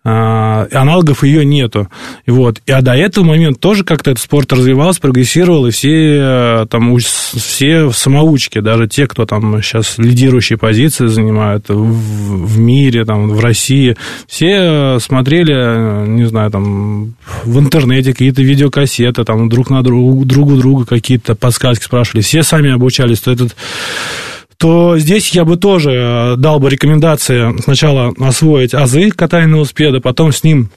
аналогов 0.06 1.24
ее 1.24 1.44
нету. 1.44 1.90
И 2.28 2.32
вот. 2.32 2.62
А 2.70 2.82
до 2.82 2.94
этого 2.94 3.26
момента 3.26 3.60
тоже 3.60 3.84
как-то 3.84 4.12
этот 4.12 4.24
спорт 4.24 4.54
развивался, 4.54 5.02
прогрессировал, 5.02 5.66
и 5.66 5.72
все 5.72 6.18
э, 6.20 6.66
там 6.70 6.96
все 6.98 7.92
самоучки, 7.92 8.60
даже 8.60 8.88
те, 8.88 9.08
кто 9.08 9.26
там 9.26 9.62
сейчас 9.64 9.98
лидирующие 9.98 10.60
позиции 10.60 11.08
занимают 11.08 11.70
в, 11.70 12.46
в 12.46 12.60
мире, 12.60 13.04
там, 13.04 13.30
в 13.30 13.40
России, 13.40 13.98
все 14.28 15.00
смотрели, 15.00 16.08
не 16.08 16.26
знаю, 16.26 16.52
там, 16.52 17.16
в 17.44 17.60
интернете 17.60 18.12
какие-то 18.12 18.44
видеокассеты, 18.44 19.24
там, 19.24 19.50
друг 19.50 19.72
на 19.72 19.82
друг, 19.82 20.26
друг 20.28 20.50
у 20.50 20.56
друга 20.56 20.86
какие-то 20.86 21.34
подсказки 21.34 21.84
спрашивали, 21.84 22.22
все 22.22 22.44
сами 22.44 22.72
обучались, 22.72 23.22
то 23.22 23.32
этот 23.32 23.56
то 24.66 24.98
здесь 24.98 25.30
я 25.30 25.46
бы 25.46 25.58
тоже 25.58 25.92
э, 25.92 26.36
дал 26.38 26.60
бы 26.60 26.72
рекомендации 26.72 27.56
сначала 27.62 28.12
освоить 28.18 28.74
азы 28.74 29.12
катания 29.12 29.48
на 29.48 29.58
велосипеда, 29.58 30.02
потом 30.02 30.32
с 30.32 30.44
ним 30.44 30.72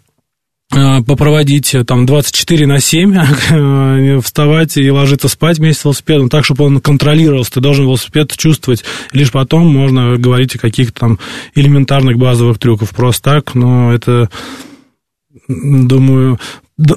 э, 0.77 1.03
попроводить 1.05 1.75
э, 1.75 1.85
там 1.85 2.05
24 2.05 2.67
на 2.67 2.81
7, 2.81 4.21
вставать 4.21 4.77
и 4.77 4.91
ложиться 4.91 5.29
спать 5.29 5.57
вместе 5.57 5.81
с 5.81 5.85
велосипедом, 5.85 6.29
так, 6.29 6.45
чтобы 6.45 6.67
он 6.67 6.83
контролировался. 6.83 7.53
Ты 7.53 7.61
должен 7.61 7.87
велосипед 7.87 8.37
чувствовать. 8.37 8.85
Лишь 9.13 9.33
потом 9.33 9.67
можно 9.67 10.19
говорить 10.19 10.55
о 10.57 10.59
каких-то 10.59 11.01
там 11.01 11.19
элементарных 11.55 12.19
базовых 12.19 12.59
трюках. 12.59 12.91
Просто 12.91 13.23
так, 13.23 13.55
но 13.55 13.91
это, 13.91 14.29
думаю, 15.49 16.39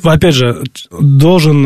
опять 0.04 0.36
же, 0.36 0.62
должен 0.91 1.65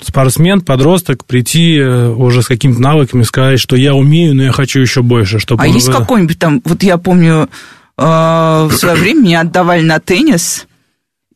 спортсмен, 0.00 0.60
подросток 0.60 1.24
прийти 1.24 1.76
э, 1.76 2.08
уже 2.08 2.42
с 2.42 2.46
какими-то 2.46 2.80
навыками, 2.80 3.22
сказать, 3.22 3.60
что 3.60 3.76
я 3.76 3.94
умею, 3.94 4.34
но 4.34 4.44
я 4.44 4.52
хочу 4.52 4.80
еще 4.80 5.02
больше. 5.02 5.38
Чтобы 5.38 5.62
а 5.62 5.66
он... 5.66 5.74
есть 5.74 5.90
какой-нибудь 5.90 6.38
там, 6.38 6.62
вот 6.64 6.82
я 6.82 6.98
помню, 6.98 7.48
э, 7.96 8.02
в 8.02 8.72
свое 8.72 8.94
время 9.00 9.20
меня 9.20 9.40
отдавали 9.40 9.82
на 9.82 9.98
теннис, 9.98 10.66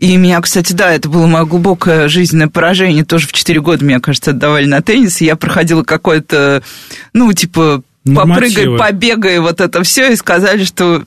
и 0.03 0.16
меня, 0.16 0.40
кстати, 0.40 0.72
да, 0.72 0.92
это 0.92 1.09
было 1.09 1.29
мое 1.29 1.44
глубокое 1.44 2.09
жизненное 2.09 2.48
поражение. 2.48 3.05
Тоже 3.05 3.29
в 3.29 3.33
4 3.33 3.61
года 3.61 3.85
меня, 3.85 4.01
кажется, 4.01 4.33
отдавали 4.33 4.66
на 4.66 4.83
теннис, 4.83 5.20
и 5.20 5.27
я 5.27 5.37
проходила 5.37 5.85
какое-то, 5.85 6.64
ну, 7.12 7.33
типа, 7.33 7.85
попрыгай, 8.05 8.77
побегай, 8.77 9.38
вот 9.38 9.61
это 9.61 9.85
все, 9.85 10.12
и 10.12 10.16
сказали, 10.16 10.64
что 10.64 11.05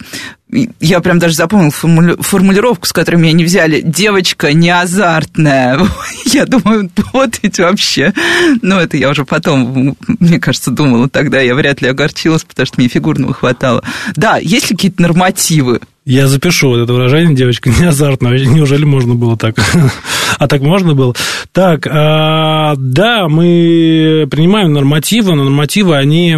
я 0.80 1.02
прям 1.02 1.20
даже 1.20 1.36
запомнил 1.36 1.72
формулировку, 1.72 2.86
с 2.86 2.94
которой 2.94 3.18
меня 3.18 3.34
не 3.34 3.44
взяли. 3.44 3.82
Девочка 3.82 4.54
не 4.54 4.70
азартная. 4.70 5.80
Я 6.26 6.46
думаю, 6.46 6.90
вот 7.14 7.40
ведь 7.42 7.60
вообще. 7.60 8.14
Ну, 8.62 8.78
это 8.80 8.98
я 8.98 9.10
уже 9.10 9.26
потом, 9.26 9.96
мне 10.20 10.40
кажется, 10.40 10.72
думала 10.72 11.08
тогда. 11.08 11.40
Я 11.40 11.56
вряд 11.56 11.82
ли 11.82 11.88
огорчилась, 11.88 12.44
потому 12.44 12.66
что 12.66 12.80
мне 12.80 12.88
фигурного 12.88 13.34
хватало. 13.34 13.84
Да, 14.16 14.38
есть 14.38 14.70
ли 14.70 14.76
какие-то 14.76 15.02
нормативы? 15.02 15.82
Я 16.06 16.28
запишу 16.28 16.70
вот 16.70 16.82
это 16.82 16.94
выражение, 16.94 17.36
девочка, 17.36 17.70
не 17.80 17.86
азартная. 17.86 18.38
Неужели 18.46 18.86
можно 18.86 19.16
было 19.16 19.36
так? 19.38 19.56
а 20.38 20.48
так 20.48 20.62
можно 20.62 20.94
было? 20.94 21.16
Так, 21.52 21.88
а, 21.90 22.76
да, 22.78 23.28
мы 23.28 24.28
принимаем 24.30 24.72
нормативы, 24.72 25.34
но 25.34 25.44
нормативы, 25.44 25.98
они 25.98 26.36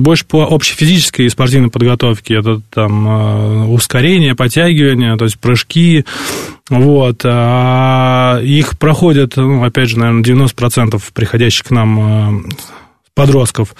больше 0.00 0.24
по 0.24 0.44
общефизической 0.44 1.26
и 1.26 1.28
спортивной 1.28 1.68
подготовке. 1.68 2.36
Это 2.36 2.62
там 2.72 3.06
а, 3.06 3.66
ускорение, 3.66 4.34
подтягивание, 4.34 5.18
то 5.18 5.26
есть 5.26 5.38
прыжки, 5.38 6.06
вот, 6.70 7.20
а 7.24 8.40
их 8.40 8.78
проходят, 8.78 9.36
ну, 9.36 9.64
опять 9.64 9.90
же, 9.90 9.98
наверное, 9.98 10.22
90% 10.22 11.02
приходящих 11.12 11.64
к 11.64 11.70
нам 11.70 12.46
подростков. 13.14 13.74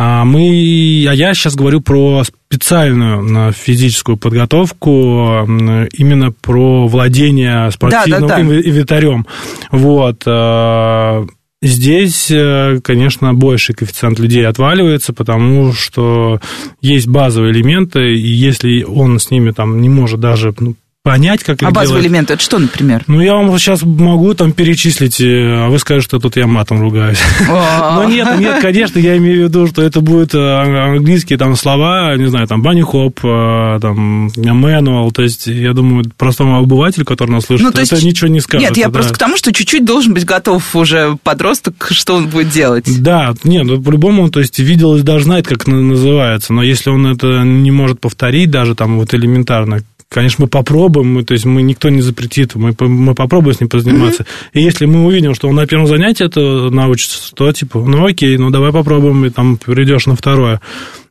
А 0.00 0.24
мы, 0.24 1.04
а 1.08 1.12
я 1.12 1.34
сейчас 1.34 1.56
говорю 1.56 1.80
про 1.80 2.22
специальную 2.22 3.52
физическую 3.52 4.16
подготовку, 4.16 5.44
именно 5.92 6.30
про 6.30 6.86
владение 6.86 7.68
спортивным 7.72 8.20
да, 8.20 8.28
да, 8.28 8.36
да. 8.36 8.42
инвентарем. 8.42 9.26
Вот. 9.72 10.22
А, 10.24 11.26
Здесь, 11.60 12.30
э, 12.30 12.78
конечно, 12.84 13.34
больший 13.34 13.74
коэффициент 13.74 14.20
людей 14.20 14.46
отваливается, 14.46 15.12
потому 15.12 15.72
что 15.72 16.40
есть 16.80 17.08
базовые 17.08 17.52
элементы, 17.52 18.14
и 18.14 18.28
если 18.28 18.84
он 18.84 19.18
с 19.18 19.32
ними 19.32 19.50
там 19.50 19.82
не 19.82 19.88
может 19.88 20.20
даже 20.20 20.54
ну, 20.60 20.76
понять, 21.08 21.42
как 21.44 21.62
а 21.62 21.66
их 21.68 21.72
базовые 21.72 22.02
делать. 22.02 22.06
элементы, 22.06 22.34
это 22.34 22.42
что, 22.42 22.58
например? 22.58 23.04
Ну, 23.06 23.20
я 23.20 23.34
вам 23.34 23.56
сейчас 23.58 23.82
могу 23.82 24.34
там 24.34 24.52
перечислить, 24.52 25.20
э, 25.20 25.64
а 25.64 25.68
вы 25.68 25.78
скажете, 25.78 26.04
что 26.04 26.18
тут 26.18 26.36
я 26.36 26.46
матом 26.46 26.80
ругаюсь. 26.80 27.18
А. 27.48 27.94
Но 28.02 28.04
нет, 28.10 28.28
нет, 28.38 28.60
конечно, 28.60 28.98
я 28.98 29.16
имею 29.16 29.40
в 29.40 29.48
виду, 29.48 29.66
что 29.66 29.82
это 29.82 30.00
будут 30.00 30.34
э, 30.34 30.38
английские 30.38 31.38
там 31.38 31.56
слова, 31.56 32.14
не 32.16 32.26
знаю, 32.28 32.46
там 32.46 32.62
банни 32.62 32.82
хоп, 32.82 33.18
э, 33.24 33.78
там 33.80 34.28
manual, 34.28 35.10
то 35.12 35.22
есть, 35.22 35.46
я 35.46 35.72
думаю, 35.72 36.04
простому 36.16 36.58
обывателю, 36.58 37.04
который 37.04 37.30
нас 37.30 37.44
слышит, 37.46 37.64
Ну, 37.66 37.72
то 37.72 37.80
есть- 37.80 37.92
это 37.92 38.04
ничего 38.04 38.28
не 38.28 38.40
скажет. 38.40 38.68
Нет, 38.68 38.76
я 38.76 38.86
да. 38.86 38.92
просто 38.92 39.14
к 39.14 39.18
тому, 39.18 39.36
что 39.36 39.52
чуть-чуть 39.52 39.84
должен 39.84 40.14
быть 40.14 40.24
готов 40.24 40.74
уже 40.76 41.16
подросток, 41.22 41.88
что 41.90 42.16
он 42.16 42.28
будет 42.28 42.50
делать. 42.50 42.86
Да, 43.02 43.34
нет, 43.44 43.64
ну, 43.64 43.80
по-любому, 43.82 44.28
то 44.30 44.40
есть, 44.40 44.58
видел 44.58 44.96
и 44.96 45.02
даже 45.02 45.24
знает, 45.24 45.46
как 45.46 45.66
на- 45.66 45.80
называется, 45.80 46.52
но 46.52 46.62
если 46.62 46.90
он 46.90 47.06
это 47.06 47.42
не 47.44 47.70
может 47.70 48.00
повторить 48.00 48.50
даже 48.50 48.74
там 48.74 48.98
вот 48.98 49.14
элементарно, 49.14 49.82
Конечно, 50.10 50.44
мы 50.44 50.48
попробуем, 50.48 51.12
мы, 51.12 51.24
то 51.24 51.34
есть 51.34 51.44
мы 51.44 51.60
никто 51.60 51.90
не 51.90 52.00
запретит, 52.00 52.54
мы, 52.54 52.74
мы 52.80 53.14
попробуем 53.14 53.54
с 53.54 53.60
ним 53.60 53.68
позаниматься. 53.68 54.24
И 54.54 54.62
если 54.62 54.86
мы 54.86 55.04
увидим, 55.04 55.34
что 55.34 55.48
он 55.48 55.56
на 55.56 55.66
первом 55.66 55.86
занятии 55.86 56.24
это 56.24 56.70
научится, 56.70 57.34
то 57.34 57.52
типа, 57.52 57.80
ну 57.80 58.06
окей, 58.06 58.38
ну 58.38 58.48
давай 58.50 58.72
попробуем, 58.72 59.26
и 59.26 59.30
там 59.30 59.58
придешь 59.58 60.06
на 60.06 60.16
второе. 60.16 60.62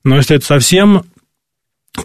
Но 0.03 0.15
если 0.15 0.35
это 0.37 0.45
совсем 0.45 1.03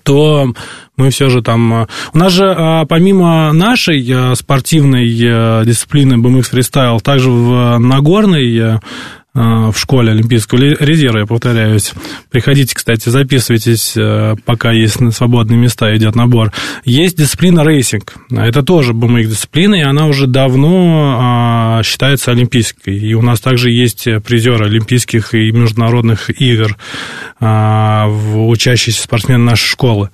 то 0.05 0.53
мы 0.97 1.11
все 1.11 1.29
же 1.29 1.43
там... 1.43 1.83
э, 1.83 1.87
У 2.15 2.19
нас 2.19 2.33
же 2.33 2.47
а, 2.47 2.87
помимо 2.87 3.53
нашей 3.53 4.03
э, 4.09 4.35
спортивной 4.35 5.07
э, 5.07 5.65
дисциплины 5.67 6.15
BMX 6.15 6.45
freestyle, 6.45 7.01
также 7.01 7.31
в 7.31 7.79
Нагорной 7.79 8.57
э, 8.57 8.81
в 9.35 9.75
школе 9.77 10.13
Олимпийского 10.13 10.59
ли- 10.59 10.77
резерва, 10.79 11.21
я 11.21 11.27
повторяюсь. 11.27 11.93
Приходите, 12.31 12.75
кстати, 12.75 13.09
записывайтесь, 13.09 13.95
э, 13.97 14.35
пока 14.45 14.73
есть 14.73 14.99
свободные 15.15 15.59
места, 15.59 15.97
идет 15.97 16.15
набор. 16.15 16.53
Есть 16.85 17.17
дисциплина 17.17 17.65
racing. 17.65 18.15
Это 18.31 18.63
тоже 18.63 18.93
BMX 18.93 19.25
дисциплина, 19.25 19.75
и 19.75 19.81
она 19.81 20.07
уже 20.07 20.27
давно 20.27 21.19
а, 21.19 21.83
считается 21.83 22.31
олимпийской. 22.31 22.99
И 22.99 23.15
у 23.15 23.23
нас 23.23 23.41
также 23.41 23.71
есть 23.71 24.07
призеры 24.25 24.67
олимпийских 24.67 25.35
и 25.35 25.51
международных 25.51 26.29
игр, 26.41 26.77
а, 27.41 28.09
учащиеся 28.09 29.03
спортсмены 29.03 29.45
нашей 29.45 29.67
школы. 29.67 30.11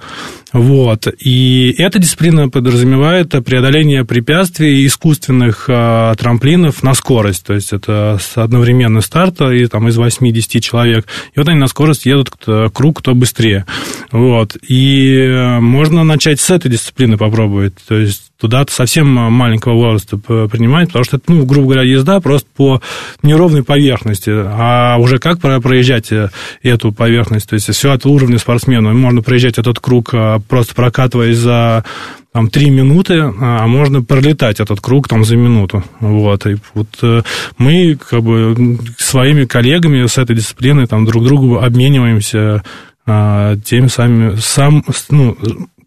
Вот. 0.53 1.07
И 1.19 1.75
эта 1.79 1.99
дисциплина 1.99 2.49
подразумевает 2.49 3.31
преодоление 3.45 4.05
препятствий 4.05 4.87
искусственных 4.87 5.67
а, 5.69 6.15
трамплинов 6.15 6.83
на 6.83 6.95
скорость. 6.95 7.47
То 7.47 7.55
есть 7.55 7.73
это 7.73 8.19
с 8.21 8.37
одновременный 8.39 9.03
старт 9.03 9.41
и 9.43 9.67
там 9.67 9.89
из 9.89 9.99
8-10 9.99 10.61
человек. 10.61 11.07
И 11.35 11.39
вот 11.39 11.49
они 11.49 11.59
на 11.59 11.67
скорость 11.67 12.07
едут 12.07 12.31
кто- 12.31 12.71
круг, 12.71 13.01
кто 13.01 13.15
быстрее. 13.15 13.67
Вот. 14.11 14.57
И 14.67 15.15
э, 15.17 15.61
можно 15.61 16.05
начать 16.05 16.41
с 16.41 16.51
этой 16.51 16.71
дисциплины 16.71 17.19
попробовать. 17.19 17.75
То 17.87 17.97
есть 17.97 18.28
туда 18.41 18.65
совсем 18.69 19.09
маленького 19.09 19.75
возраста 19.75 20.17
принимать, 20.17 20.89
потому 20.89 21.05
что 21.05 21.17
это, 21.17 21.33
ну, 21.33 21.45
грубо 21.45 21.73
говоря, 21.73 21.83
езда 21.83 22.21
просто 22.21 22.49
по 22.57 22.81
неровной 23.23 23.65
поверхности. 23.65 24.31
А 24.33 24.97
уже 24.99 25.19
как 25.19 25.41
про- 25.41 25.61
проезжать 25.61 26.13
э, 26.13 26.31
эту 26.63 26.93
поверхность? 26.93 27.49
То 27.49 27.55
есть 27.55 27.73
все 27.73 27.93
от 27.93 28.07
уровня 28.07 28.39
спортсмена. 28.39 28.93
Можно 28.93 29.23
проезжать 29.23 29.59
этот 29.59 29.81
круг, 29.81 30.15
э, 30.15 30.39
просто 30.49 30.75
прокатываясь 30.75 31.37
за 31.37 31.85
там, 32.33 32.49
три 32.49 32.71
минуты, 32.71 33.15
а 33.41 33.67
можно 33.67 34.03
пролетать 34.03 34.61
этот 34.61 34.81
круг 34.81 35.09
там 35.09 35.25
за 35.25 35.37
минуту. 35.37 35.83
Вот. 35.99 36.47
И 36.47 36.57
вот 36.75 36.89
э, 37.03 37.23
мы 37.57 37.97
как 37.97 38.23
бы 38.23 38.79
своими 38.99 39.47
коллегами 39.47 40.07
с 40.07 40.17
этой 40.17 40.37
дисциплины 40.37 40.87
там 40.87 41.05
друг 41.05 41.25
другу 41.25 41.59
обмениваемся 41.59 42.63
а, 43.11 43.57
теми 43.57 43.87
самыми 43.89 44.37
сам, 44.37 44.85
ну, 45.09 45.37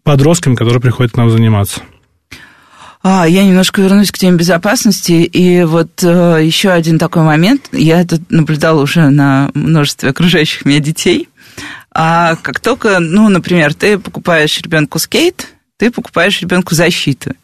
подростками, 0.02 0.56
которые 0.56 0.80
приходят 0.80 1.12
к 1.12 1.16
нам 1.16 1.30
заниматься. 1.30 1.80
А, 3.02 3.26
я 3.26 3.44
немножко 3.44 3.80
вернусь 3.80 4.12
к 4.12 4.18
теме 4.18 4.36
безопасности. 4.36 5.12
И 5.12 5.64
вот 5.64 6.02
э, 6.04 6.40
еще 6.42 6.70
один 6.70 6.98
такой 6.98 7.22
момент. 7.22 7.68
Я 7.72 8.00
это 8.00 8.20
наблюдала 8.28 8.80
уже 8.80 9.10
на 9.10 9.50
множестве 9.54 10.10
окружающих 10.10 10.64
меня 10.64 10.78
детей. 10.78 11.28
А 11.90 12.36
как 12.36 12.60
только, 12.60 13.00
ну, 13.00 13.28
например, 13.28 13.74
ты 13.74 13.98
покупаешь 13.98 14.60
ребенку 14.60 14.98
скейт, 14.98 15.48
ты 15.76 15.90
покупаешь 15.90 16.40
ребенку 16.40 16.74
защиту. 16.74 17.34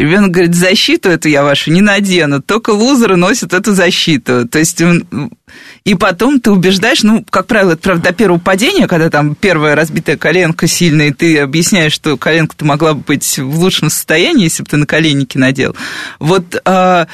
Ребенок 0.00 0.30
говорит, 0.30 0.54
защиту 0.54 1.10
эту 1.10 1.28
я 1.28 1.42
вашу 1.42 1.70
не 1.70 1.82
надену, 1.82 2.40
только 2.40 2.70
лузеры 2.70 3.16
носят 3.16 3.52
эту 3.52 3.74
защиту. 3.74 4.48
То 4.48 4.58
есть, 4.58 4.82
и 5.84 5.94
потом 5.94 6.40
ты 6.40 6.50
убеждаешь, 6.50 7.02
ну, 7.02 7.22
как 7.28 7.46
правило, 7.46 7.72
это, 7.72 7.82
правда, 7.82 8.04
до 8.04 8.14
первого 8.14 8.38
падения, 8.38 8.86
когда 8.86 9.10
там 9.10 9.34
первая 9.34 9.74
разбитая 9.74 10.16
коленка 10.16 10.66
сильная, 10.66 11.08
и 11.08 11.12
ты 11.12 11.38
объясняешь, 11.40 11.92
что 11.92 12.16
коленка-то 12.16 12.64
могла 12.64 12.94
бы 12.94 13.02
быть 13.02 13.38
в 13.38 13.58
лучшем 13.58 13.90
состоянии, 13.90 14.44
если 14.44 14.62
бы 14.62 14.70
ты 14.70 14.78
на 14.78 14.86
коленники 14.86 15.36
надел. 15.36 15.76
Вот 16.18 16.58
а, 16.64 17.06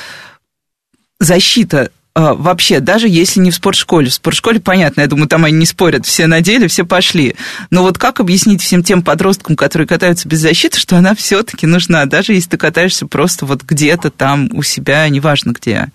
защита 1.18 1.90
вообще, 2.16 2.80
даже 2.80 3.08
если 3.08 3.40
не 3.40 3.50
в 3.50 3.54
спортшколе. 3.54 4.08
В 4.08 4.14
спортшколе, 4.14 4.58
понятно, 4.58 5.02
я 5.02 5.06
думаю, 5.06 5.28
там 5.28 5.44
они 5.44 5.58
не 5.58 5.66
спорят, 5.66 6.06
все 6.06 6.26
надели, 6.26 6.66
все 6.66 6.86
пошли. 6.86 7.36
Но 7.70 7.82
вот 7.82 7.98
как 7.98 8.20
объяснить 8.20 8.62
всем 8.62 8.82
тем 8.82 9.02
подросткам, 9.02 9.54
которые 9.54 9.86
катаются 9.86 10.26
без 10.26 10.40
защиты, 10.40 10.80
что 10.80 10.96
она 10.96 11.14
все-таки 11.14 11.66
нужна, 11.66 12.06
даже 12.06 12.32
если 12.32 12.50
ты 12.50 12.56
катаешься 12.56 13.06
просто 13.06 13.44
вот 13.44 13.62
где-то 13.62 14.10
там 14.10 14.48
у 14.52 14.62
себя, 14.62 15.06
неважно 15.10 15.52
где. 15.52 15.88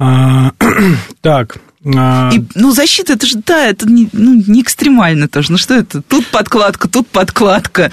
А, 0.00 0.52
так. 1.20 1.58
А, 1.84 2.30
И, 2.32 2.42
ну, 2.54 2.72
защита, 2.72 3.12
это 3.12 3.26
же, 3.26 3.38
да, 3.44 3.66
это 3.66 3.86
не, 3.86 4.08
ну, 4.12 4.42
не 4.46 4.62
экстремально 4.62 5.28
тоже. 5.28 5.52
Ну, 5.52 5.58
что 5.58 5.74
это? 5.74 6.02
Тут 6.02 6.26
подкладка, 6.26 6.88
тут 6.88 7.06
подкладка. 7.08 7.92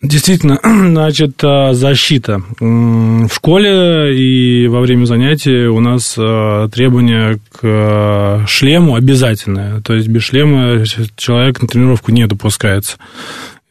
Действительно, 0.00 0.58
значит, 0.64 1.40
а, 1.42 1.72
защита. 1.72 2.42
В 2.58 3.30
школе 3.32 4.18
и 4.18 4.66
во 4.66 4.80
время 4.80 5.04
занятий 5.04 5.66
у 5.66 5.80
нас 5.80 6.14
а, 6.18 6.68
требование 6.68 7.38
к 7.52 8.44
шлему 8.48 8.96
обязательное. 8.96 9.80
То 9.80 9.94
есть 9.94 10.08
без 10.08 10.22
шлема 10.22 10.84
человек 11.16 11.62
на 11.62 11.68
тренировку 11.68 12.10
не 12.10 12.26
допускается. 12.26 12.96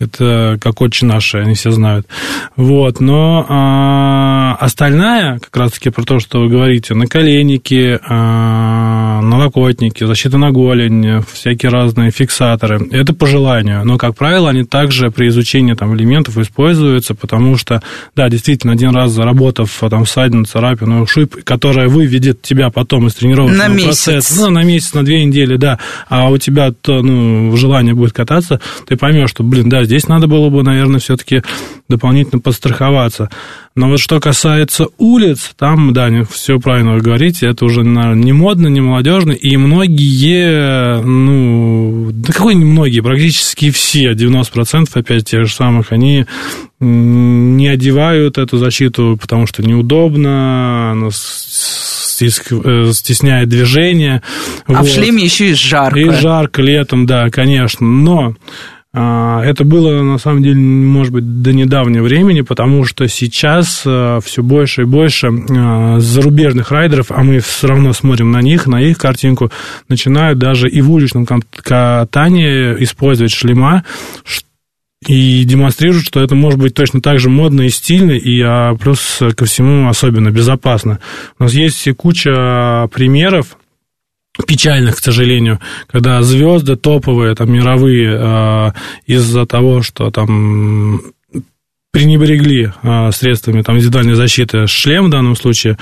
Это 0.01 0.57
как 0.59 0.81
отче 0.81 1.05
наши, 1.05 1.37
они 1.37 1.53
все 1.53 1.69
знают. 1.69 2.07
Вот, 2.55 2.99
но 2.99 3.45
а, 3.47 4.57
остальная, 4.59 5.37
как 5.37 5.55
раз-таки 5.55 5.91
про 5.91 6.03
то, 6.03 6.19
что 6.19 6.39
вы 6.39 6.49
говорите, 6.49 6.95
наколенники, 6.95 7.99
а, 8.07 9.21
налокотники, 9.21 10.03
защита 10.03 10.39
на 10.39 10.49
голень, 10.51 11.23
всякие 11.31 11.71
разные 11.71 12.09
фиксаторы, 12.09 12.81
это 12.91 13.13
по 13.13 13.27
желанию. 13.27 13.85
Но, 13.85 13.99
как 13.99 14.15
правило, 14.15 14.49
они 14.49 14.63
также 14.63 15.11
при 15.11 15.27
изучении 15.27 15.73
там, 15.73 15.95
элементов 15.95 16.35
используются, 16.39 17.13
потому 17.13 17.55
что, 17.55 17.83
да, 18.15 18.27
действительно, 18.27 18.73
один 18.73 18.95
раз 18.95 19.11
заработав 19.11 19.71
там 19.87 20.07
ссадину, 20.07 20.45
царапину, 20.45 21.05
шип, 21.05 21.43
которая 21.43 21.87
выведет 21.89 22.41
тебя 22.41 22.71
потом 22.71 23.05
из 23.05 23.13
тренировочного 23.13 23.67
На 23.67 23.75
процесса, 23.75 24.13
месяц. 24.13 24.37
ну, 24.39 24.49
на 24.49 24.63
месяц, 24.63 24.93
на 24.95 25.05
две 25.05 25.23
недели, 25.23 25.57
да, 25.57 25.77
а 26.09 26.29
у 26.29 26.39
тебя 26.39 26.71
то, 26.71 27.03
ну, 27.03 27.55
желание 27.55 27.93
будет 27.93 28.13
кататься, 28.13 28.59
ты 28.87 28.97
поймешь, 28.97 29.29
что, 29.29 29.43
блин, 29.43 29.69
да, 29.69 29.83
здесь 29.91 30.07
надо 30.07 30.27
было 30.27 30.49
бы, 30.49 30.63
наверное, 30.63 31.01
все-таки 31.01 31.43
дополнительно 31.89 32.39
подстраховаться. 32.39 33.29
Но 33.75 33.89
вот 33.89 33.99
что 33.99 34.21
касается 34.21 34.87
улиц, 34.97 35.51
там, 35.57 35.91
да, 35.91 36.09
все 36.31 36.59
правильно 36.59 36.93
вы 36.93 37.01
говорите, 37.01 37.47
это 37.47 37.65
уже 37.65 37.83
наверное, 37.83 38.23
не 38.23 38.31
модно, 38.31 38.67
не 38.67 38.79
молодежно, 38.79 39.33
и 39.33 39.57
многие, 39.57 41.01
ну, 41.01 42.09
да 42.13 42.31
какой 42.31 42.55
не 42.55 42.63
многие, 42.63 43.01
практически 43.01 43.69
все, 43.69 44.13
90% 44.13 44.87
опять 44.93 45.25
тех 45.25 45.45
же 45.45 45.53
самых, 45.53 45.91
они 45.91 46.25
не 46.79 47.67
одевают 47.67 48.37
эту 48.37 48.59
защиту, 48.59 49.19
потому 49.21 49.45
что 49.45 49.61
неудобно, 49.61 50.93
она 50.93 51.07
э, 51.07 51.11
стесняет 52.93 53.49
движение. 53.49 54.21
А 54.67 54.73
в 54.73 54.77
Вот. 54.79 54.89
шлеме 54.89 55.21
еще 55.21 55.49
и 55.49 55.53
жарко. 55.53 55.99
И 55.99 56.09
жарко 56.09 56.61
летом, 56.61 57.05
да, 57.05 57.29
конечно. 57.29 57.85
Но 57.85 58.35
это 58.93 59.63
было, 59.63 60.03
на 60.03 60.17
самом 60.17 60.43
деле, 60.43 60.59
может 60.59 61.13
быть, 61.13 61.41
до 61.41 61.53
недавнего 61.53 62.03
времени, 62.03 62.41
потому 62.41 62.83
что 62.83 63.07
сейчас 63.07 63.79
все 63.79 64.43
больше 64.43 64.81
и 64.81 64.85
больше 64.85 65.27
а, 65.27 65.99
зарубежных 65.99 66.71
райдеров, 66.71 67.07
а 67.09 67.23
мы 67.23 67.39
все 67.39 67.67
равно 67.67 67.93
смотрим 67.93 68.31
на 68.31 68.41
них, 68.41 68.67
на 68.67 68.81
их 68.81 68.97
картинку, 68.97 69.49
начинают 69.87 70.39
даже 70.39 70.67
и 70.69 70.81
в 70.81 70.91
уличном 70.91 71.25
кат- 71.25 71.45
катании 71.63 72.75
использовать 72.83 73.31
шлема, 73.31 73.85
и 75.07 75.43
демонстрируют, 75.45 76.05
что 76.05 76.21
это 76.21 76.35
может 76.35 76.59
быть 76.59 76.75
точно 76.75 77.01
так 77.01 77.17
же 77.19 77.29
модно 77.29 77.61
и 77.61 77.69
стильно, 77.69 78.11
и 78.11 78.41
а, 78.41 78.75
плюс 78.75 79.21
ко 79.35 79.45
всему 79.45 79.87
особенно 79.87 80.31
безопасно. 80.31 80.99
У 81.39 81.43
нас 81.43 81.53
есть 81.53 81.87
куча 81.95 82.87
примеров, 82.93 83.57
печальных, 84.47 84.97
к 84.97 84.99
сожалению, 84.99 85.59
когда 85.87 86.21
звезды 86.21 86.75
топовые, 86.75 87.35
там, 87.35 87.51
мировые, 87.51 88.17
э, 88.17 88.71
из-за 89.05 89.45
того, 89.45 89.81
что 89.81 90.09
там 90.11 91.01
пренебрегли 91.91 92.71
э, 92.81 93.11
средствами 93.11 93.61
там, 93.61 93.77
индивидуальной 93.77 94.15
защиты, 94.15 94.67
шлем 94.67 95.07
в 95.07 95.09
данном 95.09 95.35
случае, 95.35 95.77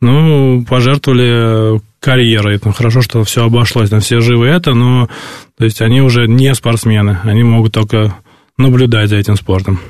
ну, 0.00 0.64
пожертвовали 0.68 1.80
карьерой. 2.00 2.58
Там 2.58 2.72
хорошо, 2.72 3.00
что 3.00 3.22
все 3.22 3.44
обошлось, 3.44 3.90
там 3.90 4.00
все 4.00 4.20
живы 4.20 4.46
это, 4.46 4.74
но 4.74 5.08
то 5.56 5.64
есть 5.64 5.80
они 5.80 6.02
уже 6.02 6.26
не 6.26 6.52
спортсмены, 6.54 7.20
они 7.22 7.44
могут 7.44 7.72
только 7.72 8.16
наблюдать 8.58 9.10
за 9.10 9.16
этим 9.16 9.36
спортом. 9.36 9.80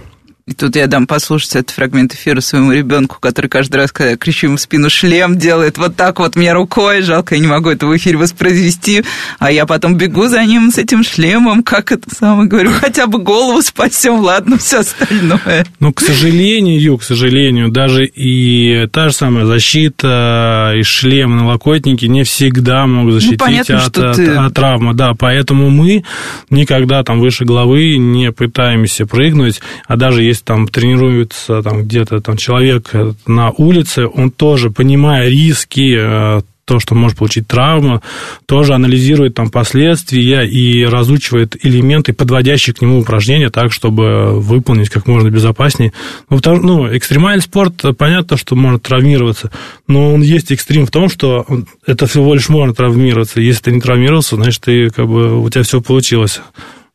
И 0.45 0.55
тут 0.55 0.75
я 0.75 0.89
дам 0.89 1.07
послушать 1.07 1.55
этот 1.55 1.71
фрагмент 1.71 2.15
эфира 2.15 2.41
своему 2.41 2.73
ребенку, 2.73 3.19
который 3.21 3.47
каждый 3.47 3.77
раз, 3.77 3.93
когда 3.93 4.11
я 4.11 4.17
кричу 4.17 4.49
ему 4.49 4.57
в 4.57 4.61
спину 4.61 4.91
шлем, 4.91 5.39
делает 5.39 5.79
вот 5.79 5.95
так 5.95 6.19
вот 6.19 6.35
мне 6.35 6.53
рукой. 6.53 7.03
Жалко, 7.03 7.37
я 7.37 7.41
не 7.41 7.47
могу 7.47 7.71
это 7.71 7.87
в 7.87 7.97
эфире 7.97 8.17
воспроизвести. 8.17 9.05
А 9.39 9.53
я 9.53 9.67
потом 9.67 9.97
бегу 9.97 10.27
за 10.27 10.45
ним 10.45 10.73
с 10.73 10.79
этим 10.79 11.05
шлемом, 11.05 11.63
как 11.63 11.93
это 11.93 12.13
самое 12.13 12.49
говорю, 12.49 12.73
хотя 12.81 13.07
бы 13.07 13.21
голову 13.21 13.63
спасем, 13.63 14.15
ладно, 14.19 14.59
все 14.59 14.81
остальное. 14.81 15.65
Ну, 15.79 15.93
к 15.93 16.01
сожалению, 16.01 16.99
к 16.99 17.05
сожалению, 17.05 17.71
даже 17.71 18.05
и 18.05 18.89
та 18.89 19.11
же 19.11 19.15
самая 19.15 19.47
защита, 19.47 20.75
и 20.77 20.83
шлем, 20.83 21.37
налокотники 21.37 22.07
не 22.07 22.25
всегда 22.25 22.89
могут 22.89 23.15
ну, 23.15 23.21
защитить 23.21 23.39
ну, 23.39 23.47
понятно, 23.47 23.77
от, 23.85 23.99
от, 23.99 24.17
ты... 24.17 24.27
от 24.33 24.55
травмы. 24.55 24.95
Да, 24.95 25.15
поэтому 25.17 25.71
мы 25.71 26.03
никогда 26.51 27.05
там 27.05 27.21
выше 27.21 27.45
головы 27.45 27.97
не 27.97 28.33
пытаемся 28.33 29.07
прыгнуть, 29.07 29.61
а 29.87 29.97
даже 29.97 30.33
если 30.33 30.42
там 30.45 30.69
тренируется 30.69 31.63
там 31.63 31.83
где-то 31.83 32.21
там 32.21 32.37
человек 32.37 32.91
на 33.27 33.51
улице, 33.51 34.07
он 34.07 34.31
тоже, 34.31 34.71
понимая 34.71 35.29
риски, 35.29 35.97
э, 35.99 36.43
то, 36.65 36.79
что 36.79 36.95
может 36.95 37.19
получить 37.19 37.49
травму, 37.49 38.03
тоже 38.47 38.75
анализирует 38.75 39.35
там 39.35 39.51
последствия 39.51 40.47
и 40.49 40.85
разучивает 40.85 41.57
элементы, 41.65 42.13
подводящие 42.13 42.75
к 42.75 42.81
нему 42.81 43.01
упражнения 43.01 43.51
так, 43.51 43.73
чтобы 43.73 44.41
выполнить 44.41 44.89
как 44.89 45.07
можно 45.07 45.29
безопаснее. 45.29 45.93
Ну, 46.31 46.37
потому, 46.37 46.61
ну 46.61 46.97
экстремальный 46.97 47.43
спорт, 47.43 47.83
понятно, 47.99 48.37
что 48.37 48.55
может 48.55 48.83
травмироваться, 48.83 49.51
но 49.89 50.15
он 50.15 50.23
есть 50.23 50.53
экстрим 50.53 50.87
в 50.87 50.91
том, 50.91 51.09
что 51.09 51.45
это 51.87 52.07
всего 52.07 52.33
лишь 52.35 52.49
можно 52.49 52.75
травмироваться. 52.75 53.41
Если 53.41 53.65
ты 53.65 53.73
не 53.73 53.81
травмировался, 53.81 54.37
значит, 54.37 54.63
ты, 54.63 54.91
как 54.91 55.09
бы, 55.09 55.43
у 55.43 55.51
тебя 55.51 55.65
все 55.65 55.81
получилось. 55.81 56.41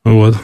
Вот. 0.06 0.38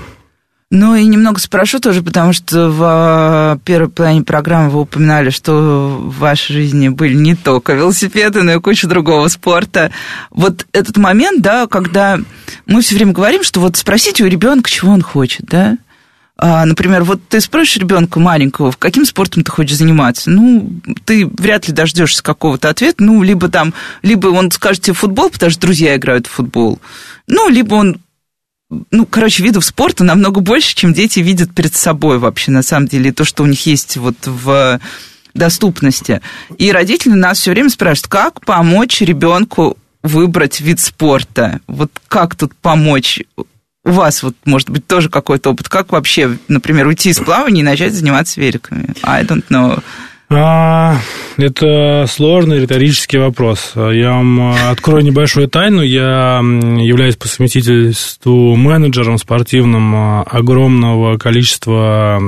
Ну 0.69 0.95
и 0.95 1.05
немного 1.05 1.39
спрошу 1.39 1.79
тоже, 1.79 2.01
потому 2.01 2.33
что 2.33 2.69
в 2.69 2.81
а, 2.81 3.57
первой 3.63 3.89
плане 3.89 4.23
программы 4.23 4.69
вы 4.71 4.81
упоминали, 4.81 5.29
что 5.29 5.99
в 6.01 6.17
вашей 6.17 6.53
жизни 6.53 6.89
были 6.89 7.13
не 7.13 7.35
только 7.35 7.73
велосипеды, 7.73 8.41
но 8.41 8.53
и 8.53 8.59
куча 8.59 8.87
другого 8.87 9.27
спорта. 9.27 9.91
Вот 10.31 10.65
этот 10.73 10.97
момент, 10.97 11.41
да, 11.41 11.67
когда 11.67 12.19
мы 12.65 12.81
все 12.81 12.95
время 12.95 13.13
говорим, 13.13 13.43
что 13.43 13.59
вот 13.59 13.77
спросите 13.77 14.23
у 14.23 14.27
ребенка, 14.27 14.69
чего 14.69 14.91
он 14.91 15.03
хочет, 15.03 15.45
да, 15.45 15.77
а, 16.35 16.65
например, 16.65 17.03
вот 17.03 17.21
ты 17.29 17.39
спросишь 17.39 17.77
ребенка 17.77 18.19
маленького, 18.19 18.71
в 18.71 18.77
каким 18.77 19.05
спортом 19.05 19.43
ты 19.43 19.51
хочешь 19.51 19.77
заниматься? 19.77 20.29
Ну, 20.29 20.73
ты 21.05 21.25
вряд 21.25 21.67
ли 21.67 21.73
дождешься 21.73 22.23
какого-то 22.23 22.69
ответа. 22.69 23.03
Ну, 23.03 23.21
либо 23.21 23.49
там, 23.49 23.73
либо 24.01 24.27
он 24.27 24.51
скажет 24.51 24.83
тебе 24.83 24.93
футбол, 24.93 25.29
потому 25.29 25.51
что 25.51 25.61
друзья 25.61 25.95
играют 25.95 26.27
в 26.27 26.31
футбол. 26.31 26.79
Ну, 27.27 27.49
либо 27.49 27.75
он 27.75 27.97
ну, 28.69 29.05
короче, 29.05 29.43
видов 29.43 29.65
спорта 29.65 30.03
намного 30.03 30.41
больше, 30.41 30.75
чем 30.75 30.93
дети 30.93 31.19
видят 31.19 31.53
перед 31.53 31.75
собой 31.75 32.17
вообще, 32.17 32.51
на 32.51 32.63
самом 32.63 32.87
деле, 32.87 33.11
то, 33.11 33.23
что 33.23 33.43
у 33.43 33.45
них 33.45 33.65
есть 33.65 33.97
вот 33.97 34.15
в 34.25 34.79
доступности. 35.33 36.21
И 36.57 36.71
родители 36.71 37.13
нас 37.13 37.39
все 37.39 37.51
время 37.51 37.69
спрашивают, 37.69 38.07
как 38.07 38.45
помочь 38.45 39.01
ребенку 39.01 39.77
выбрать 40.01 40.61
вид 40.61 40.79
спорта? 40.79 41.59
Вот 41.67 41.91
как 42.07 42.35
тут 42.35 42.55
помочь? 42.55 43.21
У 43.85 43.91
вас 43.91 44.23
вот, 44.23 44.35
может 44.45 44.69
быть, 44.69 44.87
тоже 44.87 45.09
какой-то 45.09 45.51
опыт. 45.51 45.67
Как 45.69 45.91
вообще, 45.91 46.37
например, 46.47 46.87
уйти 46.87 47.09
из 47.09 47.19
плавания 47.19 47.61
и 47.61 47.63
начать 47.63 47.93
заниматься 47.93 48.39
великами? 48.39 48.89
I 49.03 49.23
don't 49.23 49.45
know. 49.49 49.83
А, 50.29 50.97
это 51.37 52.05
сложный 52.07 52.61
риторический 52.61 53.17
вопрос. 53.17 53.73
Я 53.75 54.11
вам 54.11 54.53
открою 54.71 55.03
небольшую 55.03 55.47
тайну. 55.47 55.81
Я 55.81 56.39
являюсь 56.39 57.15
по 57.15 57.27
совместительству 57.27 58.55
менеджером 58.55 59.17
спортивным 59.17 59.95
а, 59.95 60.23
огромного 60.23 61.17
количества 61.17 62.21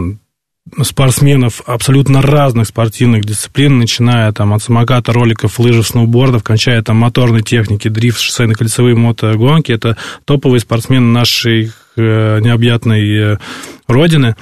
спортсменов 0.82 1.62
абсолютно 1.66 2.22
разных 2.22 2.68
спортивных 2.68 3.24
дисциплин, 3.24 3.78
начиная 3.78 4.32
там 4.32 4.54
от 4.54 4.64
самоката, 4.64 5.14
роликов, 5.14 5.60
лыжев, 5.60 5.88
сноубордов, 5.88 6.44
кончая 6.44 6.82
там 6.82 6.98
моторной 6.98 7.44
техники, 7.44 7.88
дрифт, 7.88 8.20
шоссейно-кольцевые 8.20 8.96
мотогонки. 8.96 9.72
Это 9.72 9.96
топовые 10.26 10.60
спортсмены 10.60 11.12
нашей 11.12 11.72
э, 11.96 12.40
необъятной 12.42 13.34
э, 13.34 13.38
родины. 13.88 14.36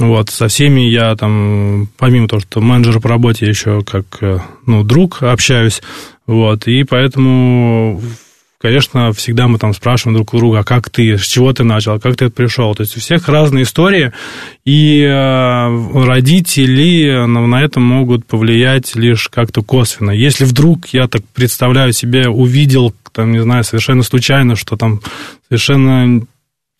Вот, 0.00 0.30
со 0.30 0.48
всеми 0.48 0.80
я 0.80 1.14
там, 1.14 1.88
помимо 1.98 2.26
того, 2.26 2.40
что 2.40 2.60
менеджер 2.62 3.00
по 3.00 3.08
работе, 3.10 3.46
еще 3.46 3.82
как, 3.84 4.06
э, 4.22 4.38
ну, 4.64 4.82
друг 4.82 5.22
общаюсь, 5.22 5.82
вот, 6.26 6.66
и 6.66 6.84
поэтому 6.84 8.00
конечно, 8.60 9.12
всегда 9.12 9.48
мы 9.48 9.58
там 9.58 9.72
спрашиваем 9.72 10.16
друг 10.16 10.34
у 10.34 10.38
друга, 10.38 10.60
а 10.60 10.64
как 10.64 10.90
ты, 10.90 11.16
с 11.16 11.22
чего 11.22 11.52
ты 11.52 11.64
начал, 11.64 11.98
как 11.98 12.16
ты 12.16 12.28
пришел. 12.28 12.74
То 12.74 12.82
есть 12.82 12.96
у 12.96 13.00
всех 13.00 13.28
разные 13.28 13.64
истории, 13.64 14.12
и 14.64 15.02
э, 15.02 16.04
родители 16.04 17.26
на 17.26 17.62
это 17.62 17.80
могут 17.80 18.26
повлиять 18.26 18.94
лишь 18.96 19.28
как-то 19.28 19.62
косвенно. 19.62 20.10
Если 20.10 20.44
вдруг, 20.44 20.88
я 20.88 21.08
так 21.08 21.22
представляю 21.34 21.92
себе, 21.92 22.28
увидел, 22.28 22.94
там, 23.12 23.32
не 23.32 23.42
знаю, 23.42 23.64
совершенно 23.64 24.02
случайно, 24.02 24.56
что 24.56 24.76
там 24.76 25.00
совершенно 25.48 26.22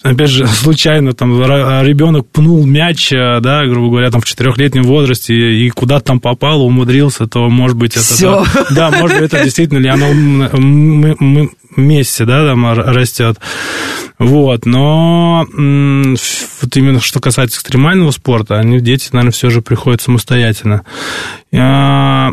опять 0.03 0.31
же, 0.31 0.47
случайно 0.49 1.13
там 1.13 1.41
ребенок 1.41 2.29
пнул 2.29 2.65
мяч, 2.67 3.13
э, 3.13 3.41
да, 3.41 3.65
грубо 3.67 3.91
говоря, 3.91 4.11
там 4.11 4.21
в 4.21 4.25
четырехлетнем 4.25 4.83
возрасте 4.85 5.35
и 5.35 5.71
куда-то 5.71 6.07
там 6.07 6.21
попал, 6.21 6.63
умудрился, 6.63 7.27
то, 7.27 7.49
может 7.49 7.77
быть, 7.77 7.93
это... 7.93 8.05
Все. 8.05 8.45
Да, 8.71 8.91
может 8.91 9.19
быть, 9.19 9.33
это 9.33 9.43
действительно 9.43 9.79
ли 9.79 9.89
оно 9.89 10.07
месте, 11.77 12.25
да, 12.25 12.47
там 12.47 12.73
растет. 12.73 13.39
Вот, 14.19 14.67
но 14.67 15.47
вот 15.53 16.77
именно 16.77 17.01
что 17.01 17.21
касается 17.21 17.57
экстремального 17.59 18.11
спорта, 18.11 18.59
они, 18.59 18.81
дети, 18.81 19.09
наверное, 19.13 19.33
все 19.33 19.51
же 19.51 19.63
приходят 19.63 20.03
самостоятельно. 20.03 20.85
А, 21.55 22.31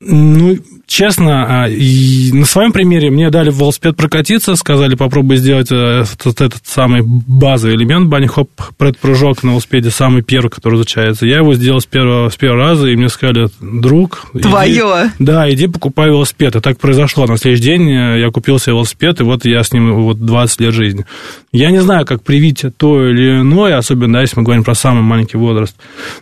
ну, 0.00 0.58
честно, 0.90 1.64
а, 1.64 1.68
на 1.68 2.44
своем 2.44 2.72
примере 2.72 3.10
мне 3.10 3.30
дали 3.30 3.50
велосипед 3.50 3.96
прокатиться, 3.96 4.56
сказали, 4.56 4.96
попробуй 4.96 5.36
сделать 5.36 5.68
этот, 5.70 6.40
этот 6.40 6.66
самый 6.66 7.02
базовый 7.02 7.76
элемент 7.76 8.08
банни-хоп, 8.08 8.50
предпрыжок 8.76 9.42
на 9.44 9.50
велосипеде, 9.50 9.90
самый 9.90 10.22
первый, 10.22 10.48
который 10.48 10.74
изучается. 10.74 11.26
Я 11.26 11.38
его 11.38 11.54
сделал 11.54 11.80
с 11.80 11.86
первого, 11.86 12.28
с 12.28 12.36
первого 12.36 12.58
раза, 12.58 12.88
и 12.88 12.96
мне 12.96 13.08
сказали, 13.08 13.48
друг... 13.60 14.26
Твое! 14.42 15.10
Иди, 15.14 15.24
да, 15.24 15.50
иди 15.50 15.68
покупай 15.68 16.08
велосипед. 16.08 16.56
И 16.56 16.60
так 16.60 16.78
произошло. 16.78 17.26
На 17.26 17.36
следующий 17.36 17.64
день 17.64 17.88
э, 17.88 18.20
я 18.20 18.30
купил 18.30 18.58
себе 18.58 18.74
велосипед, 18.74 19.20
и 19.20 19.22
вот 19.22 19.44
я 19.44 19.62
с 19.62 19.72
ним 19.72 19.94
вот 20.02 20.18
20 20.18 20.60
лет 20.60 20.74
жизни. 20.74 21.06
Я 21.52 21.70
не 21.70 21.80
знаю, 21.80 22.04
как 22.04 22.24
привить 22.24 22.64
то 22.76 23.08
или 23.08 23.40
иное, 23.40 23.78
особенно, 23.78 24.14
да, 24.14 24.20
если 24.22 24.36
мы 24.38 24.42
говорим 24.42 24.64
про 24.64 24.74
самый 24.74 25.02
маленький 25.02 25.36
возраст. 25.36 25.76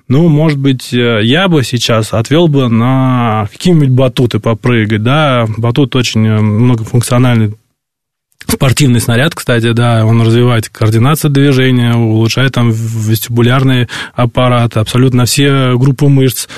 Ну, 0.09 0.29
может 0.29 0.59
быть, 0.59 0.93
э, 0.93 1.21
я 1.23 1.49
бы 1.49 1.65
сейчас 1.65 2.13
отвел 2.13 2.49
бы 2.49 2.69
на 2.69 3.49
какие-нибудь 3.51 3.91
батуты 3.91 4.41
по 4.41 4.58
прыгать, 4.61 5.03
да, 5.03 5.47
батут 5.57 5.97
очень 5.97 6.27
э, 6.27 6.41
многофункциональный 6.41 7.55
Спортивный 8.51 9.01
снаряд, 9.01 9.35
кстати, 9.35 9.73
да, 9.73 10.07
он 10.07 10.23
развивает 10.23 10.71
координацию 10.71 11.31
движения, 11.31 11.95
улучшает 11.95 12.53
там 12.53 12.71
вестибулярный 12.71 13.89
аппарат, 14.15 14.79
абсолютно 14.79 15.27
все 15.27 15.77
группы 15.77 16.07
мышц. 16.09 16.49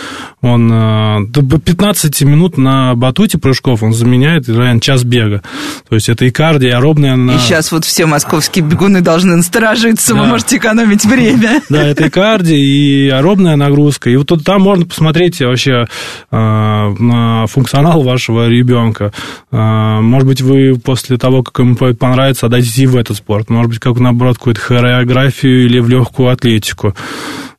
Он 0.40 1.26
15 1.32 2.22
э, 2.22 2.24
минут 2.24 2.56
на 2.56 2.94
батуте 2.94 3.38
прыжков 3.38 3.82
он 3.82 3.92
заменяет 3.92 4.48
реально 4.48 4.80
час 4.80 5.02
бега. 5.02 5.42
То 5.88 5.96
есть 5.96 6.08
это 6.08 6.24
и 6.24 6.30
кардио, 6.30 6.68
и 6.68 6.72
аэробная... 6.72 7.16
И 7.34 7.38
сейчас 7.38 7.72
вот 7.72 7.84
все 7.84 8.06
московские 8.06 8.64
бегуны 8.64 9.00
должны 9.00 9.36
насторожиться, 9.36 10.14
да. 10.14 10.20
вы 10.20 10.26
можете 10.28 10.58
экономить 10.58 11.04
время. 11.04 11.60
Да, 11.68 11.82
это 11.82 12.04
и 12.06 12.08
кардио, 12.08 12.54
и 12.54 13.08
аэробная 13.08 13.56
нагрузка. 13.56 14.10
И 14.10 14.16
вот 14.16 14.28
тут 14.28 14.44
там 14.44 14.62
можно 14.62 14.86
посмотреть 14.86 15.40
вообще 15.40 15.86
э, 16.30 16.36
на 16.36 17.46
функционал 17.48 18.02
вашего 18.02 18.48
ребенка. 18.48 19.12
Э, 19.50 20.00
может 20.00 20.28
быть, 20.28 20.40
вы 20.40 20.78
после 20.82 21.18
того, 21.18 21.42
как 21.42 21.58
ему 21.58 21.76
понравится, 21.98 22.46
отдадите 22.46 22.86
в 22.86 22.96
этот 22.96 23.16
спорт. 23.16 23.50
Может 23.50 23.70
быть, 23.70 23.78
как 23.78 23.98
наоборот, 23.98 24.38
какую-то 24.38 24.60
хореографию 24.60 25.64
или 25.66 25.80
в 25.80 25.88
легкую 25.88 26.30
атлетику. 26.30 26.94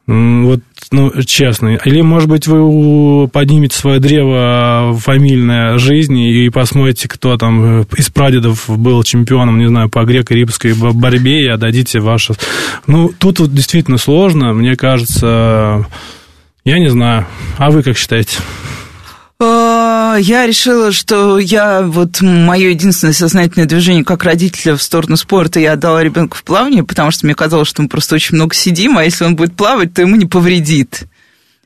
Вот, 0.07 0.59
ну, 0.91 1.11
честно. 1.24 1.80
Или, 1.86 2.01
может 2.01 2.28
быть, 2.28 2.47
вы 2.47 3.28
поднимете 3.30 3.78
свое 3.78 3.99
древо 3.99 4.97
фамильной 4.99 5.78
жизни 5.78 6.43
и 6.43 6.49
посмотрите, 6.49 7.07
кто 7.07 7.38
там 7.38 7.84
из 7.95 8.09
прадедов 8.09 8.65
был 8.67 9.03
чемпионом, 9.03 9.59
не 9.59 9.67
знаю, 9.67 9.89
по 9.89 10.03
греко-римской 10.03 10.74
борьбе 10.74 11.45
и 11.45 11.47
отдадите 11.47 11.99
ваше... 11.99 12.34
Ну, 12.88 13.11
тут 13.17 13.39
вот 13.39 13.53
действительно 13.53 13.97
сложно, 13.97 14.53
мне 14.53 14.76
кажется... 14.76 15.86
Я 16.65 16.78
не 16.80 16.89
знаю. 16.89 17.26
А 17.57 17.72
вы 17.72 17.82
как 17.82 17.97
считаете? 17.97 18.38
А, 19.43 20.17
я 20.19 20.45
решила, 20.45 20.91
что 20.91 21.39
я 21.39 21.81
вот 21.81 22.21
мое 22.21 22.69
единственное 22.69 23.13
сознательное 23.13 23.67
движение 23.67 24.03
как 24.03 24.23
родителя 24.23 24.75
в 24.75 24.83
сторону 24.83 25.17
спорта 25.17 25.59
я 25.59 25.73
отдала 25.73 26.03
ребенку 26.03 26.37
в 26.37 26.43
плавание, 26.43 26.83
потому 26.83 27.09
что 27.09 27.25
мне 27.25 27.33
казалось, 27.33 27.67
что 27.67 27.81
мы 27.81 27.87
просто 27.87 28.13
очень 28.13 28.35
много 28.35 28.53
сидим, 28.53 28.99
а 28.99 29.03
если 29.03 29.23
он 29.23 29.35
будет 29.35 29.55
плавать, 29.55 29.95
то 29.95 30.01
ему 30.03 30.15
не 30.15 30.27
повредит. 30.27 31.05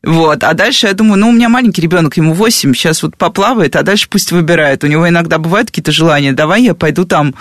Вот, 0.03 0.45
а 0.45 0.53
дальше 0.53 0.87
я 0.87 0.93
думаю, 0.93 1.19
ну, 1.19 1.27
у 1.27 1.31
меня 1.33 1.49
маленький 1.49 1.81
ребенок, 1.81 2.15
ему 2.15 2.33
8, 2.33 2.73
сейчас 2.73 3.03
вот 3.03 3.17
поплавает, 3.17 3.75
а 3.75 3.83
дальше 3.83 4.07
пусть 4.09 4.31
выбирает. 4.31 4.85
У 4.85 4.87
него 4.87 5.09
иногда 5.09 5.37
бывают 5.37 5.67
какие-то 5.67 5.91
желания, 5.91 6.31
давай 6.31 6.63
я 6.63 6.75
пойду 6.75 7.03
там 7.03 7.35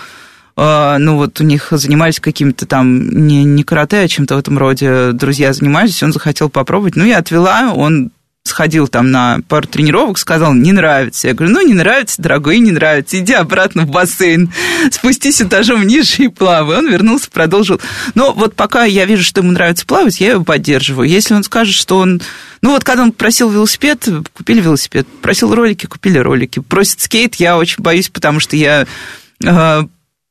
э, 0.57 0.97
ну 0.99 1.15
вот 1.15 1.39
у 1.39 1.45
них 1.45 1.69
занимались 1.71 2.19
каким-то 2.19 2.65
там 2.65 3.25
не, 3.25 3.45
не 3.45 3.63
карате, 3.63 3.99
а 3.99 4.07
чем-то 4.09 4.35
в 4.35 4.39
этом 4.39 4.57
роде 4.57 5.13
друзья 5.13 5.53
занимались, 5.53 6.03
он 6.03 6.11
захотел 6.11 6.49
попробовать. 6.49 6.97
Ну, 6.97 7.05
я 7.05 7.19
отвела, 7.19 7.71
он 7.73 8.11
сходил 8.45 8.87
там 8.87 9.11
на 9.11 9.39
пару 9.47 9.67
тренировок, 9.67 10.17
сказал, 10.17 10.53
не 10.53 10.71
нравится. 10.71 11.27
Я 11.27 11.33
говорю, 11.33 11.53
ну, 11.53 11.61
не 11.65 11.73
нравится, 11.73 12.21
дорогой, 12.21 12.59
не 12.59 12.71
нравится, 12.71 13.19
иди 13.19 13.33
обратно 13.33 13.83
в 13.83 13.89
бассейн, 13.89 14.53
спустись 14.91 15.41
этажом 15.41 15.85
ниже 15.85 16.23
и 16.23 16.27
плавай. 16.27 16.77
Он 16.77 16.89
вернулся, 16.89 17.29
продолжил. 17.29 17.81
Но 18.13 18.33
вот 18.33 18.55
пока 18.55 18.85
я 18.85 19.05
вижу, 19.05 19.23
что 19.23 19.41
ему 19.41 19.51
нравится 19.51 19.85
плавать, 19.85 20.21
я 20.21 20.31
его 20.31 20.43
поддерживаю. 20.43 21.09
Если 21.09 21.33
он 21.33 21.43
скажет, 21.43 21.75
что 21.75 21.97
он... 21.97 22.21
Ну, 22.61 22.71
вот 22.71 22.83
когда 22.83 23.03
он 23.03 23.11
просил 23.11 23.49
велосипед, 23.49 24.07
купили 24.33 24.61
велосипед. 24.61 25.07
Просил 25.21 25.53
ролики, 25.53 25.87
купили 25.87 26.19
ролики. 26.19 26.59
Просит 26.59 27.01
скейт, 27.01 27.35
я 27.35 27.57
очень 27.57 27.83
боюсь, 27.83 28.09
потому 28.09 28.39
что 28.39 28.55
я 28.55 28.85
э, 29.43 29.83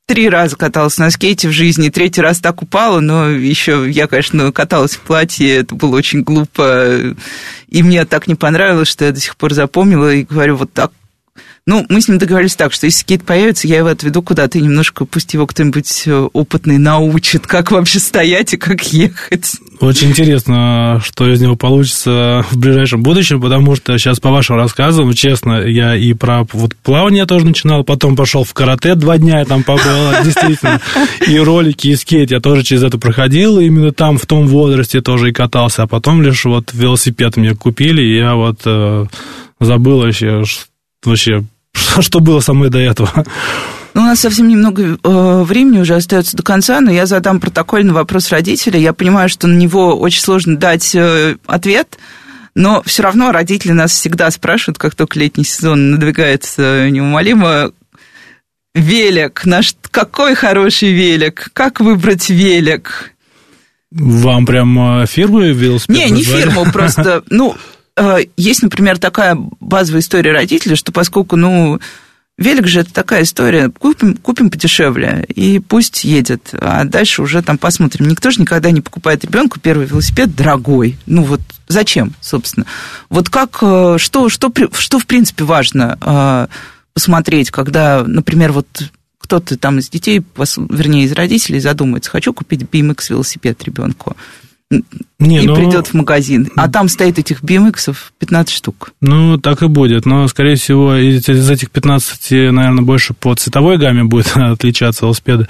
три 0.06 0.28
раза 0.28 0.56
каталась 0.56 0.98
на 0.98 1.10
скейте 1.10 1.48
в 1.48 1.52
жизни, 1.52 1.88
третий 1.88 2.20
раз 2.20 2.40
так 2.40 2.62
упала, 2.62 3.00
но 3.00 3.28
еще 3.28 3.90
я, 3.90 4.06
конечно, 4.06 4.52
каталась 4.52 4.96
в 4.96 5.00
платье, 5.00 5.56
это 5.56 5.74
было 5.74 5.96
очень 5.96 6.22
глупо, 6.22 7.14
и 7.68 7.82
мне 7.82 8.04
так 8.04 8.26
не 8.26 8.34
понравилось, 8.34 8.88
что 8.88 9.04
я 9.06 9.12
до 9.12 9.20
сих 9.20 9.36
пор 9.36 9.54
запомнила, 9.54 10.12
и 10.12 10.24
говорю, 10.24 10.56
вот 10.56 10.72
так 10.72 10.92
ну, 11.66 11.86
мы 11.88 12.02
с 12.02 12.08
ним 12.08 12.18
договорились 12.18 12.56
так, 12.56 12.74
что 12.74 12.84
если 12.84 13.00
скейт 13.00 13.24
появится, 13.24 13.66
я 13.66 13.78
его 13.78 13.88
отведу 13.88 14.20
куда-то 14.20 14.58
и 14.58 14.60
немножко, 14.60 15.06
пусть 15.06 15.32
его 15.32 15.46
кто-нибудь 15.46 16.02
э, 16.04 16.28
опытный 16.34 16.76
научит, 16.76 17.46
как 17.46 17.70
вообще 17.70 18.00
стоять 18.00 18.52
и 18.52 18.58
как 18.58 18.82
ехать. 18.92 19.52
Очень 19.80 20.10
интересно, 20.10 21.00
что 21.02 21.26
из 21.26 21.40
него 21.40 21.56
получится 21.56 22.44
в 22.50 22.58
ближайшем 22.58 23.02
будущем, 23.02 23.40
потому 23.40 23.76
что 23.76 23.96
сейчас 23.96 24.20
по 24.20 24.30
вашим 24.30 24.56
рассказам, 24.56 25.10
честно, 25.14 25.62
я 25.62 25.96
и 25.96 26.12
про 26.12 26.44
вот 26.52 26.76
плавание 26.76 27.24
тоже 27.24 27.46
начинал, 27.46 27.82
потом 27.82 28.14
пошел 28.14 28.44
в 28.44 28.52
карате 28.52 28.94
два 28.94 29.16
дня, 29.16 29.38
я 29.38 29.46
там 29.46 29.62
побыл, 29.62 30.12
действительно, 30.22 30.82
и 31.26 31.38
ролики, 31.38 31.88
и 31.88 31.96
скейт 31.96 32.30
я 32.30 32.40
тоже 32.40 32.62
через 32.62 32.82
это 32.82 32.98
проходил, 32.98 33.58
именно 33.58 33.90
там 33.90 34.18
в 34.18 34.26
том 34.26 34.48
возрасте 34.48 35.00
тоже 35.00 35.30
и 35.30 35.32
катался, 35.32 35.84
а 35.84 35.86
потом 35.86 36.20
лишь 36.20 36.44
вот 36.44 36.74
велосипед 36.74 37.38
мне 37.38 37.54
купили, 37.54 38.02
и 38.02 38.18
я 38.18 38.34
вот 38.34 38.60
э, 38.66 39.06
забыл 39.60 40.00
вообще, 40.00 40.42
вообще 41.02 41.42
что 41.74 42.20
было 42.20 42.40
со 42.40 42.54
мной 42.54 42.70
до 42.70 42.78
этого. 42.78 43.24
Ну, 43.94 44.02
у 44.02 44.04
нас 44.04 44.20
совсем 44.20 44.48
немного 44.48 44.98
э, 45.02 45.42
времени 45.44 45.78
уже 45.78 45.94
остается 45.94 46.36
до 46.36 46.42
конца, 46.42 46.80
но 46.80 46.90
я 46.90 47.06
задам 47.06 47.38
протокольный 47.38 47.92
вопрос 47.92 48.30
родителя. 48.30 48.78
Я 48.78 48.92
понимаю, 48.92 49.28
что 49.28 49.46
на 49.46 49.56
него 49.56 49.96
очень 49.96 50.20
сложно 50.20 50.56
дать 50.56 50.94
э, 50.96 51.36
ответ, 51.46 51.98
но 52.56 52.82
все 52.84 53.04
равно 53.04 53.30
родители 53.30 53.70
нас 53.70 53.92
всегда 53.92 54.30
спрашивают, 54.32 54.78
как 54.78 54.96
только 54.96 55.20
летний 55.20 55.44
сезон 55.44 55.92
надвигается 55.92 56.90
неумолимо, 56.90 57.70
велик, 58.74 59.44
наш 59.44 59.76
какой 59.92 60.34
хороший 60.34 60.92
велик, 60.92 61.50
как 61.52 61.80
выбрать 61.80 62.28
велик? 62.30 63.12
Вам 63.92 64.44
прям 64.44 65.02
э, 65.02 65.06
фирму 65.06 65.40
велосипед 65.40 65.96
Не, 65.96 66.10
не 66.10 66.24
фирму, 66.24 66.66
просто, 66.72 67.22
ну, 67.30 67.56
есть, 68.36 68.62
например, 68.62 68.98
такая 68.98 69.36
базовая 69.60 70.00
история 70.00 70.32
родителей, 70.32 70.76
что 70.76 70.92
поскольку, 70.92 71.36
ну, 71.36 71.80
велик 72.36 72.66
же 72.66 72.80
это 72.80 72.92
такая 72.92 73.22
история, 73.22 73.70
купим, 73.70 74.16
купим 74.16 74.50
подешевле, 74.50 75.24
и 75.28 75.60
пусть 75.60 76.04
едет, 76.04 76.50
а 76.52 76.84
дальше 76.84 77.22
уже 77.22 77.42
там 77.42 77.58
посмотрим. 77.58 78.08
Никто 78.08 78.30
же 78.30 78.40
никогда 78.40 78.70
не 78.70 78.80
покупает 78.80 79.24
ребенку 79.24 79.60
первый 79.60 79.86
велосипед 79.86 80.34
дорогой. 80.34 80.98
Ну 81.06 81.22
вот 81.22 81.40
зачем, 81.68 82.14
собственно? 82.20 82.66
Вот 83.08 83.28
как, 83.28 83.58
э, 83.62 83.96
что, 83.98 84.28
что, 84.28 84.52
что 84.72 84.98
в 84.98 85.06
принципе 85.06 85.44
важно 85.44 85.98
э, 86.00 86.46
посмотреть, 86.92 87.50
когда, 87.50 88.04
например, 88.04 88.52
вот 88.52 88.66
кто-то 89.18 89.56
там 89.56 89.78
из 89.78 89.88
детей, 89.88 90.22
вернее, 90.36 91.04
из 91.04 91.12
родителей 91.12 91.60
задумается, 91.60 92.10
хочу 92.10 92.34
купить 92.34 92.62
BMX 92.62 93.06
велосипед 93.10 93.62
ребенку 93.64 94.16
не, 95.18 95.42
и 95.42 95.46
ну, 95.46 95.54
придет 95.54 95.86
в 95.86 95.94
магазин. 95.94 96.50
А 96.56 96.68
там 96.68 96.88
стоит 96.88 97.18
этих 97.18 97.42
BMX 97.42 97.94
15 98.18 98.54
штук. 98.54 98.92
Ну, 99.00 99.38
так 99.38 99.62
и 99.62 99.68
будет. 99.68 100.06
Но, 100.06 100.26
скорее 100.28 100.56
всего, 100.56 100.96
из, 100.96 101.28
этих 101.28 101.70
15, 101.70 102.52
наверное, 102.52 102.82
больше 102.82 103.14
по 103.14 103.34
цветовой 103.34 103.78
гамме 103.78 104.04
будет 104.04 104.32
отличаться 104.34 105.04
велосипеды. 105.04 105.48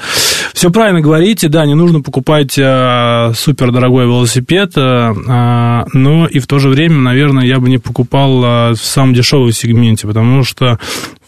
Все 0.53 0.71
правильно 0.71 1.01
говорите, 1.01 1.49
да, 1.49 1.65
не 1.67 1.75
нужно 1.75 2.03
покупать 2.03 2.57
а, 2.59 3.33
супер 3.35 3.73
дорогой 3.73 4.05
велосипед, 4.05 4.73
а, 4.77 5.87
но 5.93 6.27
и 6.27 6.39
в 6.39 6.47
то 6.47 6.59
же 6.59 6.69
время, 6.69 6.97
наверное, 6.97 7.45
я 7.45 7.59
бы 7.59 7.69
не 7.69 7.79
покупал 7.79 8.43
а, 8.45 8.75
в 8.75 8.85
самом 8.85 9.15
дешевом 9.15 9.51
сегменте, 9.53 10.07
потому 10.07 10.45
что 10.45 10.79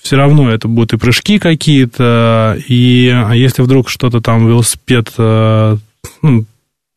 все 0.01 0.17
равно 0.17 0.51
это 0.51 0.69
будут 0.69 0.93
и 0.93 0.99
прыжки 0.99 1.39
какие-то, 1.39 2.57
и 2.69 3.13
если 3.35 3.63
вдруг 3.63 3.89
что-то 3.89 4.21
там 4.21 4.47
велосипед 4.47 5.13
ну, 5.19 6.47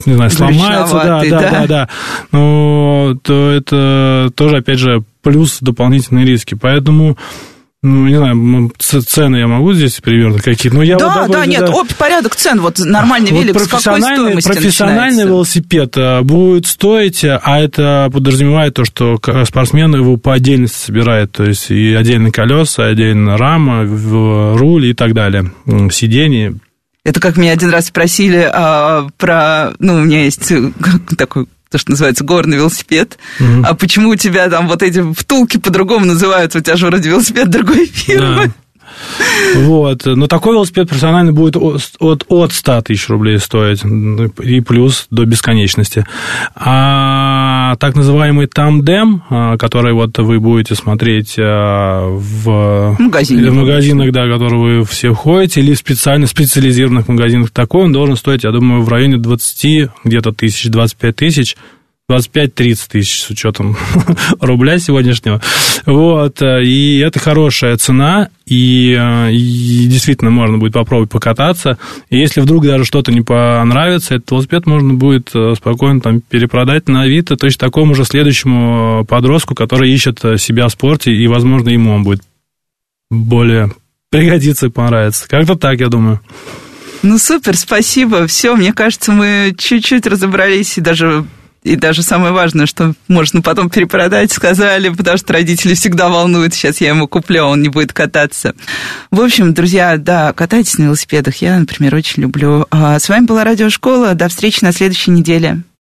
не 0.06 0.14
знаю, 0.14 0.32
сломается, 0.32 0.94
да, 0.96 1.22
да, 1.22 1.30
да, 1.30 1.50
да, 1.52 1.68
да, 1.68 1.90
но 2.32 3.16
то 3.22 3.52
это 3.52 4.32
тоже, 4.34 4.58
опять 4.58 4.80
же, 4.80 5.04
плюс 5.22 5.58
дополнительные 5.60 6.26
риски. 6.26 6.56
Поэтому 6.56 7.18
ну, 7.82 8.08
не 8.08 8.18
знаю, 8.18 8.72
цены 8.78 9.38
я 9.38 9.48
могу 9.48 9.74
здесь 9.74 10.02
примерно 10.02 10.40
какие-то, 10.40 10.76
но 10.76 10.84
я 10.84 10.98
да, 10.98 11.22
вот, 11.22 11.32
да, 11.32 11.40
да, 11.40 11.46
нет, 11.46 11.66
да. 11.66 11.72
общий 11.72 11.96
порядок 11.96 12.36
цен, 12.36 12.60
вот 12.60 12.78
нормальный 12.80 13.32
велик 13.32 13.54
вот 13.54 13.64
с 13.64 13.68
какой 13.68 14.02
стоимости 14.02 14.48
Профессиональный 14.48 15.06
начинается? 15.06 15.28
велосипед 15.28 15.98
э, 15.98 16.22
будет 16.22 16.68
стоить, 16.68 17.24
а 17.24 17.60
это 17.60 18.10
подразумевает 18.12 18.74
то, 18.74 18.84
что 18.84 19.18
спортсмен 19.46 19.96
его 19.96 20.18
по 20.18 20.34
отдельности 20.34 20.88
собирает, 20.88 21.32
то 21.32 21.46
есть 21.46 21.72
и 21.72 21.94
отдельные 21.94 22.34
колеса, 22.34 22.86
отдельно 22.86 23.38
рама, 23.38 23.86
руль 24.58 24.88
и 24.88 24.94
так 24.94 25.14
далее, 25.14 25.54
сиденье, 25.90 26.56
это 27.04 27.20
как 27.20 27.38
меня 27.38 27.54
один 27.54 27.70
раз 27.70 27.88
спросили 27.88 28.50
а, 28.52 29.08
про... 29.18 29.74
Ну, 29.80 29.96
у 29.96 30.00
меня 30.00 30.24
есть 30.24 30.52
э, 30.52 30.72
такой 31.18 31.48
то, 31.70 31.78
что 31.78 31.92
называется 31.92 32.24
горный 32.24 32.58
велосипед. 32.58 33.18
Угу. 33.40 33.64
А 33.64 33.74
почему 33.76 34.10
у 34.10 34.16
тебя 34.16 34.50
там 34.50 34.68
вот 34.68 34.82
эти 34.82 35.14
втулки 35.14 35.58
по-другому 35.58 36.06
называются? 36.06 36.60
У 36.60 36.62
тебя 36.62 36.76
же 36.76 36.88
вроде 36.88 37.10
велосипед 37.10 37.50
другой 37.50 37.86
фирмы. 37.86 38.48
Да. 38.48 38.54
Вот. 39.56 40.06
Но 40.06 40.28
такой 40.28 40.54
велосипед 40.54 40.90
профессиональный 40.90 41.32
будет 41.32 41.56
от, 41.56 42.26
от 42.28 42.54
100 42.54 42.82
тысяч 42.82 43.10
рублей 43.10 43.40
стоить, 43.40 43.84
и 43.84 44.62
плюс 44.62 45.08
до 45.10 45.26
бесконечности. 45.26 46.06
А 46.56 47.76
так 47.78 47.96
называемый 47.96 48.48
тандем, 48.48 49.24
а, 49.30 49.58
который 49.58 49.94
вот 49.94 50.18
вы 50.18 50.40
будете 50.40 50.76
смотреть 50.76 51.36
а, 51.40 52.08
в, 52.10 52.96
Магазине, 53.00 53.50
в 53.50 53.54
магазинах, 53.54 54.12
да, 54.12 54.28
которые 54.28 54.80
вы 54.80 54.86
все 54.86 55.14
ходите, 55.14 55.62
или 55.62 55.74
в 55.74 55.78
специально 55.78 56.28
специализированных 56.28 57.08
магазинах, 57.08 57.52
такой 57.52 57.84
он 57.86 57.94
должен 57.94 58.16
стоить, 58.16 58.44
я 58.44 58.52
думаю, 58.52 58.82
в 58.82 58.90
районе 58.90 59.18
20 59.18 59.90
где-то 60.04 60.32
тысяч, 60.32 60.70
25 60.70 61.16
тысяч 61.16 61.56
25-30 62.10 62.80
тысяч 62.90 63.22
с 63.22 63.30
учетом 63.30 63.78
рубля 64.40 64.80
сегодняшнего. 64.80 65.42
Вот, 65.86 66.42
и 66.42 66.98
это 67.06 67.20
хорошая 67.20 67.78
цена, 67.78 68.30
и, 68.46 68.92
и 69.32 69.88
действительно 69.88 70.32
можно 70.32 70.58
будет 70.58 70.74
попробовать 70.74 71.12
покататься. 71.12 71.78
И 72.10 72.18
если 72.18 72.42
вдруг 72.42 72.66
даже 72.66 72.84
что-то 72.84 73.12
не 73.12 73.22
понравится, 73.22 74.16
этот 74.16 74.32
велосипед 74.32 74.66
можно 74.66 74.96
будет 74.96 75.30
э, 75.36 75.54
спокойно 75.56 76.02
там 76.02 76.22
перепродать 76.22 76.90
на 76.90 77.04
Авито 77.04 77.38
точно 77.38 77.68
такому 77.68 77.94
же 77.94 78.06
следующему 78.06 79.06
подростку, 79.06 79.54
который 79.54 79.92
ищет 79.92 80.20
себя 80.38 80.68
в 80.68 80.72
спорте, 80.72 81.14
и, 81.14 81.28
возможно, 81.28 81.70
ему 81.70 81.94
он 81.94 82.04
будет 82.04 82.24
более 83.12 83.72
пригодиться 84.10 84.68
и 84.68 84.70
понравиться. 84.70 85.28
Как-то 85.30 85.56
так, 85.56 85.80
я 85.80 85.90
думаю. 85.90 86.20
Ну, 87.02 87.18
супер, 87.18 87.56
спасибо. 87.56 88.28
Все, 88.28 88.56
мне 88.56 88.74
кажется, 88.74 89.12
мы 89.12 89.56
чуть-чуть 89.58 90.06
разобрались 90.06 90.78
и 90.78 90.82
даже 90.82 91.26
и 91.64 91.76
даже 91.76 92.04
самое 92.04 92.32
важное, 92.32 92.66
что 92.66 92.94
можно 93.08 93.42
потом 93.42 93.70
перепродать, 93.70 94.32
сказали, 94.32 94.90
потому 94.90 95.18
что 95.18 95.34
родители 95.34 95.74
всегда 95.74 96.10
волнуют, 96.10 96.54
сейчас 96.54 96.82
я 96.82 96.90
ему 96.90 97.08
куплю, 97.08 97.44
а 97.44 97.48
он 97.48 97.62
не 97.62 97.70
будет 97.70 97.94
кататься. 97.94 98.56
В 99.12 99.22
общем, 99.22 99.54
друзья, 99.54 99.98
да, 99.98 100.34
катайтесь 100.34 100.78
на 100.78 100.84
велосипедах, 100.84 101.36
я, 101.38 101.60
например, 101.60 101.96
очень 101.96 102.24
люблю. 102.24 102.66
А 102.72 103.00
с 103.00 103.10
вами 103.10 103.26
была 103.26 103.44
Радиошкола, 103.44 104.14
до 104.14 104.30
встречи 104.30 104.64
на 104.64 104.72
следующей 104.72 105.12
неделе. 105.12 105.64